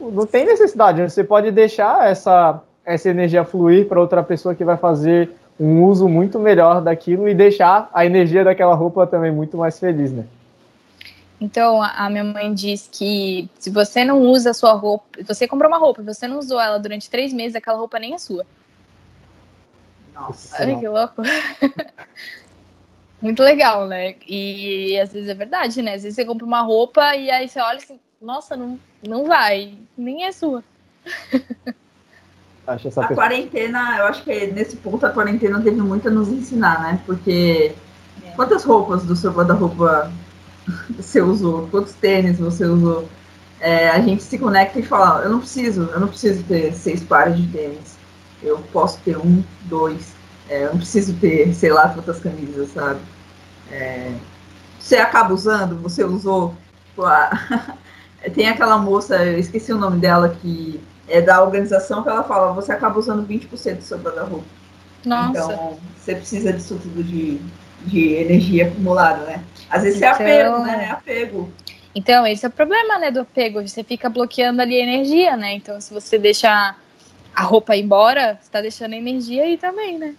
Não 0.00 0.26
tem 0.26 0.44
necessidade, 0.44 1.02
você 1.02 1.24
pode 1.24 1.50
deixar 1.50 2.10
essa, 2.10 2.60
essa 2.84 3.08
energia 3.08 3.44
fluir 3.44 3.86
para 3.86 4.00
outra 4.00 4.22
pessoa 4.22 4.54
que 4.54 4.64
vai 4.64 4.76
fazer 4.76 5.30
um 5.58 5.84
uso 5.84 6.08
muito 6.08 6.38
melhor 6.38 6.80
daquilo 6.80 7.28
e 7.28 7.34
deixar 7.34 7.88
a 7.92 8.04
energia 8.04 8.42
daquela 8.42 8.74
roupa 8.74 9.06
também 9.06 9.30
muito 9.30 9.56
mais 9.56 9.78
feliz, 9.78 10.12
né? 10.12 10.24
Então, 11.40 11.82
a 11.82 12.08
minha 12.08 12.24
mãe 12.24 12.52
diz 12.54 12.88
que 12.90 13.48
se 13.58 13.68
você 13.68 14.04
não 14.04 14.20
usa 14.22 14.50
a 14.50 14.54
sua 14.54 14.72
roupa, 14.72 15.04
você 15.26 15.46
comprou 15.46 15.70
uma 15.70 15.78
roupa 15.78 16.02
você 16.02 16.26
não 16.26 16.38
usou 16.38 16.60
ela 16.60 16.78
durante 16.78 17.10
três 17.10 17.32
meses, 17.32 17.54
aquela 17.54 17.76
roupa 17.76 17.98
nem 17.98 18.14
é 18.14 18.18
sua. 18.18 18.46
Nossa. 20.14 20.62
Olha 20.62 20.78
que 20.78 20.88
louco. 20.88 21.22
Muito 23.20 23.42
legal, 23.42 23.86
né? 23.86 24.16
E 24.28 24.98
às 25.00 25.12
vezes 25.12 25.28
é 25.28 25.34
verdade, 25.34 25.82
né? 25.82 25.94
Às 25.94 26.02
vezes 26.02 26.16
você 26.16 26.24
compra 26.24 26.46
uma 26.46 26.60
roupa 26.60 27.16
e 27.16 27.30
aí 27.30 27.48
você 27.48 27.60
olha 27.60 27.78
assim, 27.78 27.98
nossa, 28.20 28.56
não, 28.56 28.78
não 29.06 29.24
vai, 29.26 29.74
nem 29.96 30.24
é 30.24 30.32
sua. 30.32 30.62
Acho 32.66 32.88
essa 32.88 33.02
a 33.02 33.08
pessoa... 33.08 33.26
quarentena, 33.26 33.98
eu 33.98 34.06
acho 34.06 34.24
que 34.24 34.46
nesse 34.46 34.76
ponto 34.76 35.04
a 35.04 35.10
quarentena 35.10 35.60
teve 35.60 35.82
muito 35.82 36.08
a 36.08 36.10
nos 36.10 36.28
ensinar, 36.28 36.80
né? 36.80 37.00
Porque 37.04 37.74
é. 38.24 38.30
quantas 38.30 38.64
roupas 38.64 39.04
do 39.04 39.14
seu 39.14 39.32
guarda-roupa 39.32 40.10
você 40.96 41.20
usou, 41.20 41.68
quantos 41.68 41.92
tênis 41.92 42.38
você 42.38 42.64
usou. 42.64 43.06
É, 43.60 43.90
a 43.90 44.00
gente 44.00 44.22
se 44.22 44.38
conecta 44.38 44.78
e 44.78 44.82
fala, 44.82 45.22
eu 45.24 45.30
não 45.30 45.40
preciso, 45.40 45.90
eu 45.92 46.00
não 46.00 46.08
preciso 46.08 46.42
ter 46.44 46.72
seis 46.72 47.02
pares 47.02 47.36
de 47.36 47.46
tênis. 47.48 47.93
Eu 48.44 48.58
posso 48.72 48.98
ter 49.00 49.16
um, 49.16 49.42
dois. 49.62 50.12
É, 50.48 50.64
eu 50.64 50.70
não 50.70 50.76
preciso 50.76 51.14
ter, 51.14 51.52
sei 51.54 51.72
lá, 51.72 51.88
quantas 51.88 52.20
camisas, 52.20 52.70
sabe? 52.70 53.00
É, 53.70 54.12
você 54.78 54.96
acaba 54.96 55.32
usando, 55.32 55.80
você 55.80 56.04
usou. 56.04 56.54
Tem 58.34 58.48
aquela 58.48 58.78
moça, 58.78 59.16
eu 59.16 59.38
esqueci 59.38 59.72
o 59.72 59.78
nome 59.78 59.98
dela, 59.98 60.36
que 60.40 60.80
é 61.08 61.20
da 61.20 61.42
organização, 61.42 62.02
que 62.02 62.08
ela 62.08 62.22
fala, 62.22 62.52
você 62.52 62.72
acaba 62.72 62.98
usando 62.98 63.26
20% 63.26 63.76
do 63.76 63.82
seu 63.82 63.98
guarda-roupa. 63.98 64.44
Então, 65.30 65.78
você 65.98 66.14
precisa 66.14 66.52
disso 66.52 66.78
tudo 66.82 67.02
de, 67.02 67.38
de 67.82 68.14
energia 68.14 68.68
acumulada, 68.68 69.24
né? 69.24 69.44
Às 69.68 69.82
vezes 69.82 69.98
então, 69.98 70.08
é 70.08 70.12
apego, 70.12 70.58
né? 70.64 70.84
É 70.84 70.90
apego. 70.90 71.52
Então, 71.94 72.26
esse 72.26 72.44
é 72.44 72.48
o 72.48 72.52
problema, 72.52 72.98
né, 72.98 73.10
do 73.10 73.20
apego. 73.20 73.66
Você 73.66 73.84
fica 73.84 74.08
bloqueando 74.08 74.60
ali 74.60 74.80
a 74.80 74.82
energia, 74.82 75.36
né? 75.36 75.54
Então, 75.54 75.80
se 75.80 75.92
você 75.92 76.18
deixar 76.18 76.78
a 77.34 77.42
roupa 77.42 77.76
ir 77.76 77.82
embora, 77.82 78.38
você 78.40 78.50
tá 78.50 78.60
deixando 78.60 78.92
a 78.92 78.96
energia 78.96 79.42
aí 79.42 79.56
também, 79.56 79.98
né? 79.98 80.14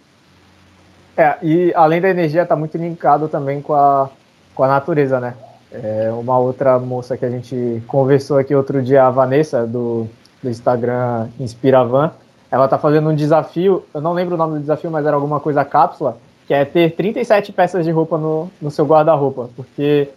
É, 1.16 1.36
e 1.42 1.72
além 1.74 2.00
da 2.00 2.10
energia, 2.10 2.44
tá 2.44 2.54
muito 2.54 2.76
linkado 2.76 3.28
também 3.28 3.62
com 3.62 3.74
a, 3.74 4.10
com 4.54 4.62
a 4.62 4.68
natureza, 4.68 5.18
né? 5.18 5.34
É, 5.72 6.10
uma 6.12 6.38
outra 6.38 6.78
moça 6.78 7.16
que 7.16 7.24
a 7.24 7.30
gente 7.30 7.82
conversou 7.86 8.38
aqui 8.38 8.54
outro 8.54 8.82
dia, 8.82 9.04
a 9.04 9.10
Vanessa, 9.10 9.66
do, 9.66 10.06
do 10.42 10.50
Instagram 10.50 11.28
Inspiravan, 11.40 12.12
ela 12.50 12.68
tá 12.68 12.78
fazendo 12.78 13.08
um 13.10 13.14
desafio, 13.14 13.84
eu 13.92 14.00
não 14.00 14.12
lembro 14.12 14.34
o 14.34 14.38
nome 14.38 14.54
do 14.54 14.60
desafio, 14.60 14.90
mas 14.90 15.04
era 15.04 15.16
alguma 15.16 15.40
coisa 15.40 15.64
cápsula, 15.64 16.18
que 16.46 16.54
é 16.54 16.64
ter 16.64 16.94
37 16.94 17.52
peças 17.52 17.84
de 17.84 17.90
roupa 17.90 18.16
no, 18.18 18.50
no 18.60 18.70
seu 18.70 18.84
guarda-roupa, 18.86 19.48
porque 19.56 20.08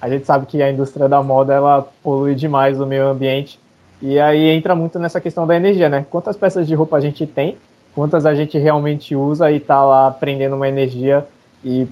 a 0.00 0.08
gente 0.08 0.24
sabe 0.24 0.46
que 0.46 0.62
a 0.62 0.70
indústria 0.70 1.08
da 1.08 1.22
moda 1.22 1.52
ela 1.52 1.86
polui 2.02 2.34
demais 2.34 2.80
o 2.80 2.86
meio 2.86 3.06
ambiente 3.06 3.60
e 4.00 4.18
aí 4.18 4.48
entra 4.50 4.74
muito 4.74 4.98
nessa 4.98 5.20
questão 5.20 5.46
da 5.46 5.56
energia, 5.56 5.88
né? 5.88 6.06
Quantas 6.10 6.36
peças 6.36 6.66
de 6.66 6.74
roupa 6.74 6.96
a 6.96 7.00
gente 7.00 7.26
tem, 7.26 7.56
quantas 7.94 8.26
a 8.26 8.34
gente 8.34 8.58
realmente 8.58 9.16
usa 9.16 9.50
e 9.50 9.58
tá 9.58 9.82
lá 9.82 10.10
prendendo 10.10 10.56
uma 10.56 10.68
energia 10.68 11.26
e, 11.64 11.86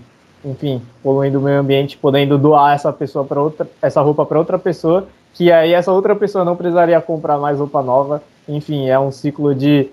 enfim, 0.45 0.83
poluindo 1.03 1.39
o 1.39 1.43
meio 1.43 1.59
ambiente, 1.61 1.97
podendo 1.97 2.37
doar 2.37 2.75
essa 2.75 2.93
pessoa 2.93 3.25
para 3.25 3.41
outra, 3.41 3.67
essa 3.81 4.01
roupa 4.03 4.27
para 4.27 4.39
outra 4.39 4.59
pessoa, 4.59 5.09
que 5.33 5.51
aí 5.51 5.73
essa 5.73 5.91
outra 5.91 6.15
pessoa 6.15 6.45
não 6.45 6.57
precisaria 6.57 7.01
comprar 7.01 7.39
mais 7.39 7.59
roupa 7.59 7.83
nova. 7.83 8.23
Enfim, 8.47 8.89
é 8.89 8.99
um 8.99 9.11
ciclo 9.11 9.55
de 9.55 9.89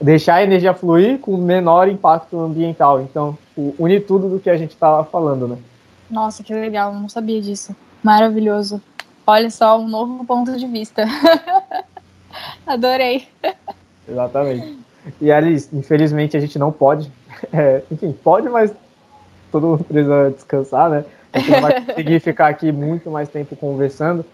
deixar 0.00 0.36
a 0.36 0.42
energia 0.42 0.74
fluir 0.74 1.18
com 1.18 1.36
menor 1.36 1.88
impacto 1.88 2.38
ambiental. 2.38 3.00
Então, 3.00 3.36
une 3.56 3.98
tudo 4.00 4.28
do 4.28 4.38
que 4.38 4.50
a 4.50 4.56
gente 4.56 4.72
estava 4.72 5.02
falando, 5.04 5.48
né? 5.48 5.56
Nossa, 6.10 6.42
que 6.42 6.52
legal, 6.52 6.92
não 6.92 7.08
sabia 7.08 7.40
disso. 7.40 7.74
Maravilhoso. 8.02 8.82
Olha 9.26 9.50
só, 9.50 9.78
um 9.78 9.88
novo 9.88 10.24
ponto 10.24 10.56
de 10.56 10.66
vista. 10.66 11.04
Adorei. 12.66 13.28
Exatamente. 14.08 14.78
E 15.20 15.32
Alice, 15.32 15.68
infelizmente 15.74 16.36
a 16.36 16.40
gente 16.40 16.58
não 16.58 16.72
pode. 16.72 17.10
É, 17.52 17.82
enfim, 17.90 18.12
pode, 18.12 18.48
mas 18.48 18.72
todo 19.52 19.66
mundo 19.66 19.84
precisa 19.84 20.30
descansar, 20.30 20.88
né? 20.88 21.04
A 21.32 21.38
gente 21.40 21.50
não 21.50 21.60
vai 21.60 21.80
conseguir 21.84 22.20
ficar 22.20 22.46
aqui 22.46 22.72
muito 22.72 23.10
mais 23.10 23.28
tempo 23.28 23.54
conversando. 23.56 24.24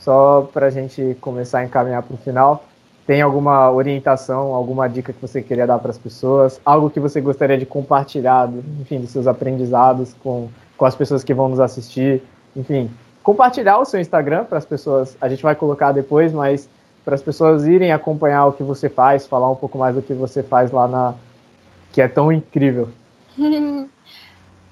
Só 0.00 0.42
para 0.52 0.66
a 0.66 0.70
gente 0.70 1.16
começar 1.20 1.60
a 1.60 1.64
encaminhar 1.64 2.02
para 2.02 2.14
o 2.14 2.18
final. 2.18 2.64
Tem 3.06 3.22
alguma 3.22 3.70
orientação, 3.70 4.52
alguma 4.52 4.88
dica 4.88 5.12
que 5.12 5.22
você 5.22 5.40
queria 5.40 5.66
dar 5.66 5.78
para 5.78 5.90
as 5.90 5.96
pessoas? 5.96 6.60
Algo 6.64 6.90
que 6.90 7.00
você 7.00 7.20
gostaria 7.20 7.56
de 7.56 7.64
compartilhar, 7.64 8.50
enfim, 8.80 9.00
dos 9.00 9.10
seus 9.10 9.26
aprendizados 9.26 10.14
com, 10.22 10.48
com 10.76 10.84
as 10.84 10.94
pessoas 10.94 11.24
que 11.24 11.32
vão 11.32 11.48
nos 11.48 11.60
assistir? 11.60 12.22
Enfim, 12.54 12.90
compartilhar 13.24 13.78
o 13.78 13.84
seu 13.84 14.00
Instagram 14.00 14.44
para 14.44 14.58
as 14.58 14.64
pessoas. 14.64 15.16
A 15.20 15.28
gente 15.28 15.42
vai 15.42 15.56
colocar 15.56 15.90
depois, 15.90 16.32
mas 16.32 16.68
para 17.04 17.16
as 17.16 17.22
pessoas 17.22 17.66
irem 17.66 17.90
acompanhar 17.90 18.46
o 18.46 18.52
que 18.52 18.62
você 18.62 18.88
faz, 18.88 19.26
falar 19.26 19.50
um 19.50 19.56
pouco 19.56 19.76
mais 19.76 19.96
do 19.96 20.02
que 20.02 20.14
você 20.14 20.44
faz 20.44 20.70
lá 20.70 20.86
na. 20.86 21.14
que 21.92 22.00
é 22.00 22.06
tão 22.06 22.30
incrível. 22.30 22.88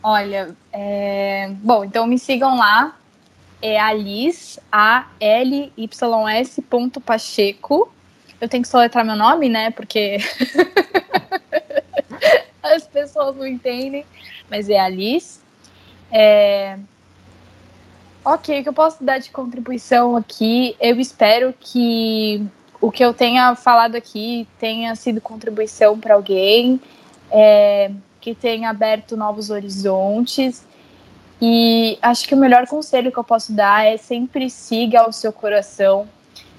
Olha, 0.05 0.55
é... 0.73 1.51
bom, 1.63 1.85
então 1.85 2.07
me 2.07 2.19
sigam 2.19 2.57
lá. 2.57 2.97
É 3.61 3.79
Alice, 3.79 4.61
A-L-Y-S 4.71 6.61
ponto 6.63 7.01
Pacheco 7.01 7.93
eu 8.43 8.49
tenho 8.49 8.65
que 8.65 8.69
soletrar 8.69 9.05
meu 9.05 9.15
nome, 9.15 9.49
né? 9.49 9.71
Porque 9.71 10.19
as 12.61 12.85
pessoas 12.89 13.37
não 13.37 13.47
entendem. 13.47 14.05
Mas 14.51 14.69
é 14.69 14.81
Alice. 14.81 15.39
É... 16.11 16.77
Ok, 18.25 18.61
o 18.61 18.63
que 18.63 18.69
eu 18.69 18.73
posso 18.73 19.03
dar 19.03 19.19
de 19.19 19.33
contribuição 19.33 20.15
aqui? 20.15 20.77
Eu 20.81 21.01
espero 21.01 21.53
que 21.59 22.47
o 22.81 22.89
que 22.89 23.05
eu 23.05 23.13
tenha 23.13 23.57
falado 23.57 23.97
aqui 23.97 24.47
tenha 24.61 24.95
sido 24.95 25.21
contribuição 25.21 25.99
para 25.99 26.15
alguém, 26.15 26.81
é, 27.33 27.91
que 28.21 28.33
tenha 28.33 28.71
aberto 28.71 29.17
novos 29.17 29.51
horizontes. 29.51 30.65
E 31.41 31.99
acho 32.01 32.29
que 32.29 32.35
o 32.35 32.39
melhor 32.39 32.65
conselho 32.69 33.11
que 33.11 33.19
eu 33.19 33.25
posso 33.25 33.53
dar 33.53 33.85
é 33.85 33.97
sempre 33.97 34.49
siga 34.49 35.09
o 35.09 35.13
seu 35.13 35.33
coração. 35.33 36.07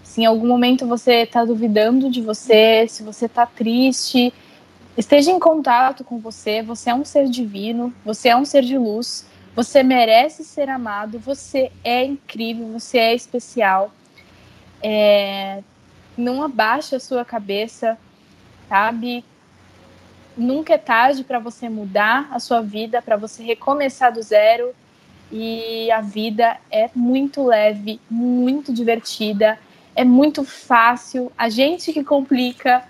Se 0.04 0.20
em 0.20 0.26
algum 0.26 0.46
momento 0.46 0.86
você 0.86 1.22
está 1.22 1.46
duvidando 1.46 2.10
de 2.10 2.22
você, 2.22 2.86
se 2.90 3.04
você 3.04 3.28
está 3.28 3.46
triste, 3.46 4.34
esteja 4.98 5.32
em 5.32 5.40
contato 5.40 6.04
com 6.04 6.20
você. 6.20 6.62
Você 6.62 6.90
é 6.90 6.94
um 6.94 7.06
ser 7.06 7.30
divino, 7.30 7.94
você 8.04 8.28
é 8.28 8.36
um 8.36 8.44
ser 8.44 8.64
de 8.64 8.78
luz, 8.78 9.26
você 9.56 9.84
merece 9.84 10.44
ser 10.44 10.70
amado, 10.70 11.20
você 11.20 11.72
é 11.84 12.04
incrível, 12.04 12.68
você 12.68 12.98
é 12.98 13.14
especial. 13.14 13.92
É, 14.82 15.62
não 16.18 16.44
abaixe 16.44 16.96
a 16.96 17.00
sua 17.00 17.24
cabeça, 17.24 17.98
sabe? 18.68 19.24
Nunca 20.36 20.74
é 20.74 20.78
tarde 20.78 21.24
para 21.24 21.38
você 21.38 21.70
mudar 21.70 22.28
a 22.32 22.40
sua 22.40 22.62
vida, 22.62 23.02
para 23.02 23.16
você 23.16 23.44
recomeçar 23.44 24.12
do 24.12 24.22
zero. 24.22 24.74
E 25.32 25.90
a 25.92 26.02
vida 26.02 26.58
é 26.72 26.90
muito 26.94 27.44
leve, 27.46 28.00
muito 28.10 28.74
divertida, 28.74 29.60
é 29.96 30.04
muito 30.04 30.44
fácil. 30.44 31.32
A 31.38 31.50
gente 31.50 31.94
que 31.94 32.04
complica. 32.04 32.84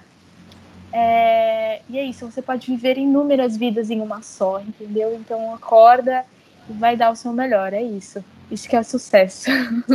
É... 0.93 1.81
E 1.89 1.97
é 1.97 2.05
isso, 2.05 2.29
você 2.29 2.41
pode 2.41 2.67
viver 2.67 2.97
inúmeras 2.97 3.57
vidas 3.57 3.89
em 3.89 3.99
uma 3.99 4.21
só, 4.21 4.61
entendeu? 4.61 5.13
Então 5.15 5.53
acorda 5.53 6.25
vai 6.69 6.95
dar 6.95 7.11
o 7.11 7.15
seu 7.15 7.31
melhor, 7.33 7.73
é 7.73 7.81
isso. 7.81 8.23
Isso 8.49 8.67
que 8.67 8.75
é 8.75 8.83
sucesso. 8.83 9.49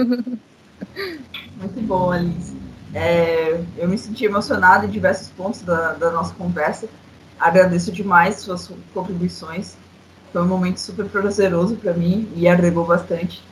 Muito 1.56 1.80
bom, 1.82 2.10
Alice. 2.10 2.56
É, 2.94 3.60
eu 3.76 3.88
me 3.88 3.98
senti 3.98 4.24
emocionada 4.24 4.86
em 4.86 4.90
diversos 4.90 5.28
pontos 5.28 5.62
da, 5.62 5.92
da 5.92 6.10
nossa 6.10 6.34
conversa. 6.34 6.88
Agradeço 7.38 7.92
demais 7.92 8.36
suas 8.36 8.70
contribuições. 8.92 9.76
Foi 10.32 10.42
um 10.42 10.48
momento 10.48 10.78
super 10.78 11.06
prazeroso 11.06 11.76
para 11.76 11.92
mim 11.92 12.28
e 12.34 12.48
agregou 12.48 12.84
bastante. 12.84 13.42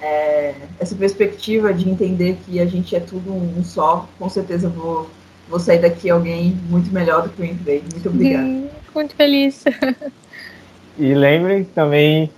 É, 0.00 0.54
essa 0.78 0.94
perspectiva 0.94 1.72
de 1.72 1.88
entender 1.88 2.38
que 2.44 2.58
a 2.58 2.66
gente 2.66 2.96
é 2.96 3.00
tudo 3.00 3.32
um 3.32 3.62
só, 3.62 4.08
com 4.18 4.28
certeza 4.28 4.68
vou, 4.68 5.10
vou 5.48 5.60
sair 5.60 5.78
daqui 5.78 6.08
alguém 6.08 6.58
muito 6.68 6.90
melhor 6.92 7.22
do 7.22 7.28
que 7.28 7.40
eu 7.40 7.46
entrei. 7.46 7.82
Muito 7.92 8.08
obrigada. 8.08 8.44
Hum, 8.44 8.68
muito 8.94 9.14
feliz. 9.14 9.64
E 10.98 11.14
lembrem 11.14 11.64
também, 11.64 12.30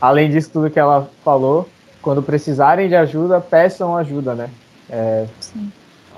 além 0.00 0.30
disso 0.30 0.50
tudo 0.52 0.70
que 0.70 0.78
ela 0.78 1.08
falou, 1.24 1.68
quando 2.02 2.22
precisarem 2.22 2.88
de 2.88 2.96
ajuda, 2.96 3.40
peçam 3.40 3.96
ajuda, 3.96 4.34
né? 4.34 4.50
É, 4.88 5.26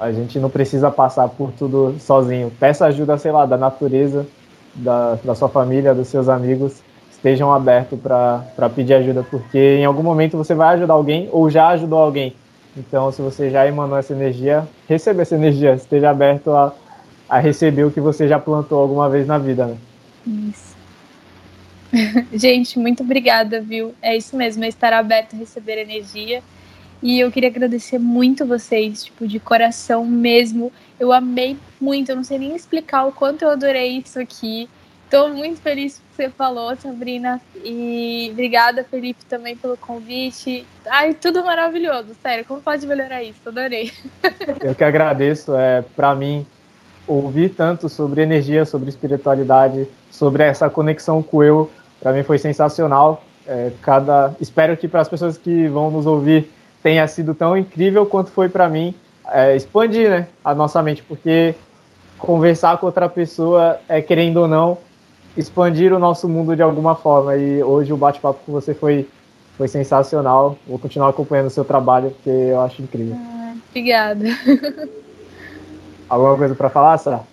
a 0.00 0.12
gente 0.12 0.38
não 0.38 0.48
precisa 0.48 0.90
passar 0.90 1.28
por 1.28 1.52
tudo 1.52 1.94
sozinho. 1.98 2.50
Peça 2.58 2.86
ajuda, 2.86 3.18
sei 3.18 3.32
lá, 3.32 3.44
da 3.44 3.56
natureza, 3.56 4.26
da, 4.74 5.16
da 5.22 5.34
sua 5.34 5.48
família, 5.48 5.94
dos 5.94 6.08
seus 6.08 6.28
amigos. 6.28 6.80
Estejam 7.10 7.52
abertos 7.52 7.98
para 8.00 8.70
pedir 8.74 8.94
ajuda, 8.94 9.22
porque 9.22 9.58
em 9.58 9.84
algum 9.84 10.02
momento 10.02 10.38
você 10.38 10.54
vai 10.54 10.74
ajudar 10.76 10.94
alguém 10.94 11.28
ou 11.32 11.50
já 11.50 11.68
ajudou 11.68 11.98
alguém. 11.98 12.34
Então, 12.74 13.12
se 13.12 13.20
você 13.20 13.50
já 13.50 13.66
emanou 13.66 13.98
essa 13.98 14.14
energia, 14.14 14.66
receba 14.88 15.20
essa 15.20 15.34
energia. 15.34 15.74
Esteja 15.74 16.08
aberto 16.08 16.50
a, 16.52 16.72
a 17.28 17.38
receber 17.38 17.84
o 17.84 17.90
que 17.90 18.00
você 18.00 18.26
já 18.26 18.38
plantou 18.38 18.80
alguma 18.80 19.08
vez 19.10 19.26
na 19.26 19.36
vida. 19.36 19.66
Né? 19.66 19.76
Isso. 20.26 20.69
gente, 22.32 22.78
muito 22.78 23.02
obrigada, 23.02 23.60
viu? 23.60 23.94
É 24.00 24.16
isso 24.16 24.36
mesmo, 24.36 24.64
é 24.64 24.68
estar 24.68 24.92
aberto 24.92 25.34
a 25.34 25.38
receber 25.38 25.78
energia 25.78 26.42
e 27.02 27.18
eu 27.18 27.30
queria 27.30 27.48
agradecer 27.48 27.98
muito 27.98 28.44
vocês, 28.44 29.04
tipo, 29.04 29.26
de 29.26 29.40
coração 29.40 30.04
mesmo. 30.04 30.70
Eu 30.98 31.12
amei 31.12 31.56
muito, 31.80 32.10
eu 32.10 32.16
não 32.16 32.24
sei 32.24 32.38
nem 32.38 32.54
explicar 32.54 33.06
o 33.06 33.12
quanto 33.12 33.42
eu 33.42 33.50
adorei 33.50 34.02
isso 34.04 34.20
aqui. 34.20 34.68
Estou 35.06 35.30
muito 35.30 35.60
feliz 35.60 35.98
que 35.98 36.04
você 36.14 36.28
falou, 36.28 36.76
Sabrina. 36.76 37.40
E 37.64 38.28
obrigada, 38.32 38.84
Felipe, 38.84 39.24
também 39.24 39.56
pelo 39.56 39.76
convite. 39.76 40.64
Ai, 40.86 41.14
tudo 41.14 41.42
maravilhoso, 41.42 42.14
sério. 42.22 42.44
Como 42.44 42.60
pode 42.60 42.86
melhorar 42.86 43.22
isso? 43.22 43.40
Adorei. 43.46 43.90
Eu 44.62 44.74
que 44.74 44.84
agradeço. 44.84 45.56
É, 45.56 45.82
para 45.96 46.14
mim, 46.14 46.46
ouvir 47.08 47.48
tanto 47.48 47.88
sobre 47.88 48.22
energia, 48.22 48.64
sobre 48.66 48.90
espiritualidade, 48.90 49.88
sobre 50.10 50.44
essa 50.44 50.68
conexão 50.68 51.22
com 51.22 51.42
eu, 51.42 51.70
para 52.00 52.12
mim 52.12 52.22
foi 52.22 52.38
sensacional. 52.38 53.22
É, 53.46 53.72
cada, 53.82 54.34
espero 54.40 54.76
que 54.76 54.86
para 54.86 55.00
as 55.00 55.08
pessoas 55.08 55.36
que 55.36 55.66
vão 55.68 55.90
nos 55.90 56.06
ouvir 56.06 56.50
tenha 56.82 57.06
sido 57.06 57.34
tão 57.34 57.56
incrível 57.56 58.06
quanto 58.06 58.30
foi 58.30 58.48
para 58.48 58.68
mim 58.68 58.94
é, 59.30 59.56
expandir 59.56 60.10
né, 60.10 60.28
a 60.44 60.54
nossa 60.54 60.82
mente, 60.82 61.02
porque 61.02 61.54
conversar 62.18 62.78
com 62.78 62.86
outra 62.86 63.08
pessoa 63.08 63.80
é, 63.88 64.00
querendo 64.00 64.38
ou 64.38 64.48
não, 64.48 64.78
expandir 65.36 65.92
o 65.92 65.98
nosso 65.98 66.28
mundo 66.28 66.54
de 66.54 66.62
alguma 66.62 66.94
forma. 66.94 67.36
E 67.36 67.62
hoje 67.62 67.92
o 67.92 67.96
bate-papo 67.96 68.40
com 68.44 68.52
você 68.52 68.74
foi, 68.74 69.08
foi 69.56 69.68
sensacional. 69.68 70.56
Vou 70.66 70.78
continuar 70.78 71.08
acompanhando 71.08 71.46
o 71.46 71.50
seu 71.50 71.64
trabalho, 71.64 72.10
porque 72.10 72.30
eu 72.30 72.60
acho 72.60 72.82
incrível. 72.82 73.16
Ah, 73.16 73.54
obrigada. 73.70 74.24
Alguma 76.08 76.36
coisa 76.36 76.54
para 76.54 76.68
falar, 76.68 76.98
Sara? 76.98 77.29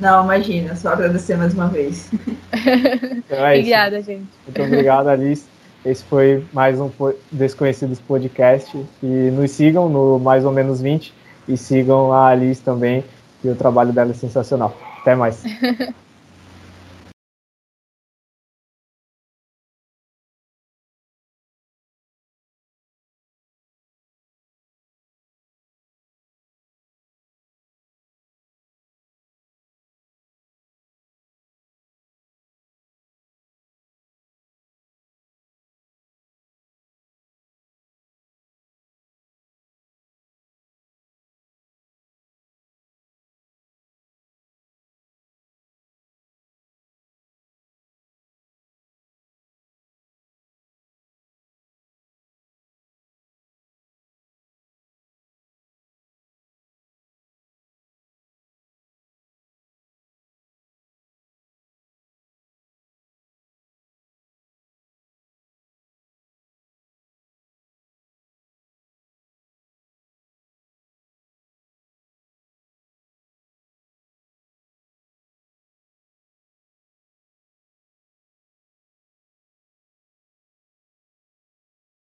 Não, 0.00 0.24
imagina, 0.24 0.76
só 0.76 0.90
agradecer 0.90 1.36
mais 1.36 1.54
uma 1.54 1.68
vez. 1.68 2.10
Então 3.28 3.44
é 3.44 3.58
obrigada, 3.58 4.00
gente. 4.02 4.28
Muito 4.46 4.62
obrigado, 4.62 5.08
Alice. 5.08 5.46
Esse 5.84 6.04
foi 6.04 6.44
mais 6.52 6.80
um 6.80 6.90
Desconhecidos 7.32 8.00
Podcast. 8.00 8.76
E 9.02 9.06
nos 9.06 9.50
sigam 9.50 9.88
no 9.88 10.18
Mais 10.18 10.44
ou 10.44 10.52
Menos 10.52 10.80
20 10.80 11.12
e 11.48 11.56
sigam 11.56 12.12
a 12.12 12.28
Alice 12.28 12.62
também, 12.62 13.04
que 13.42 13.48
o 13.48 13.54
trabalho 13.54 13.92
dela 13.92 14.10
é 14.10 14.14
sensacional. 14.14 14.76
Até 15.00 15.14
mais. 15.14 15.42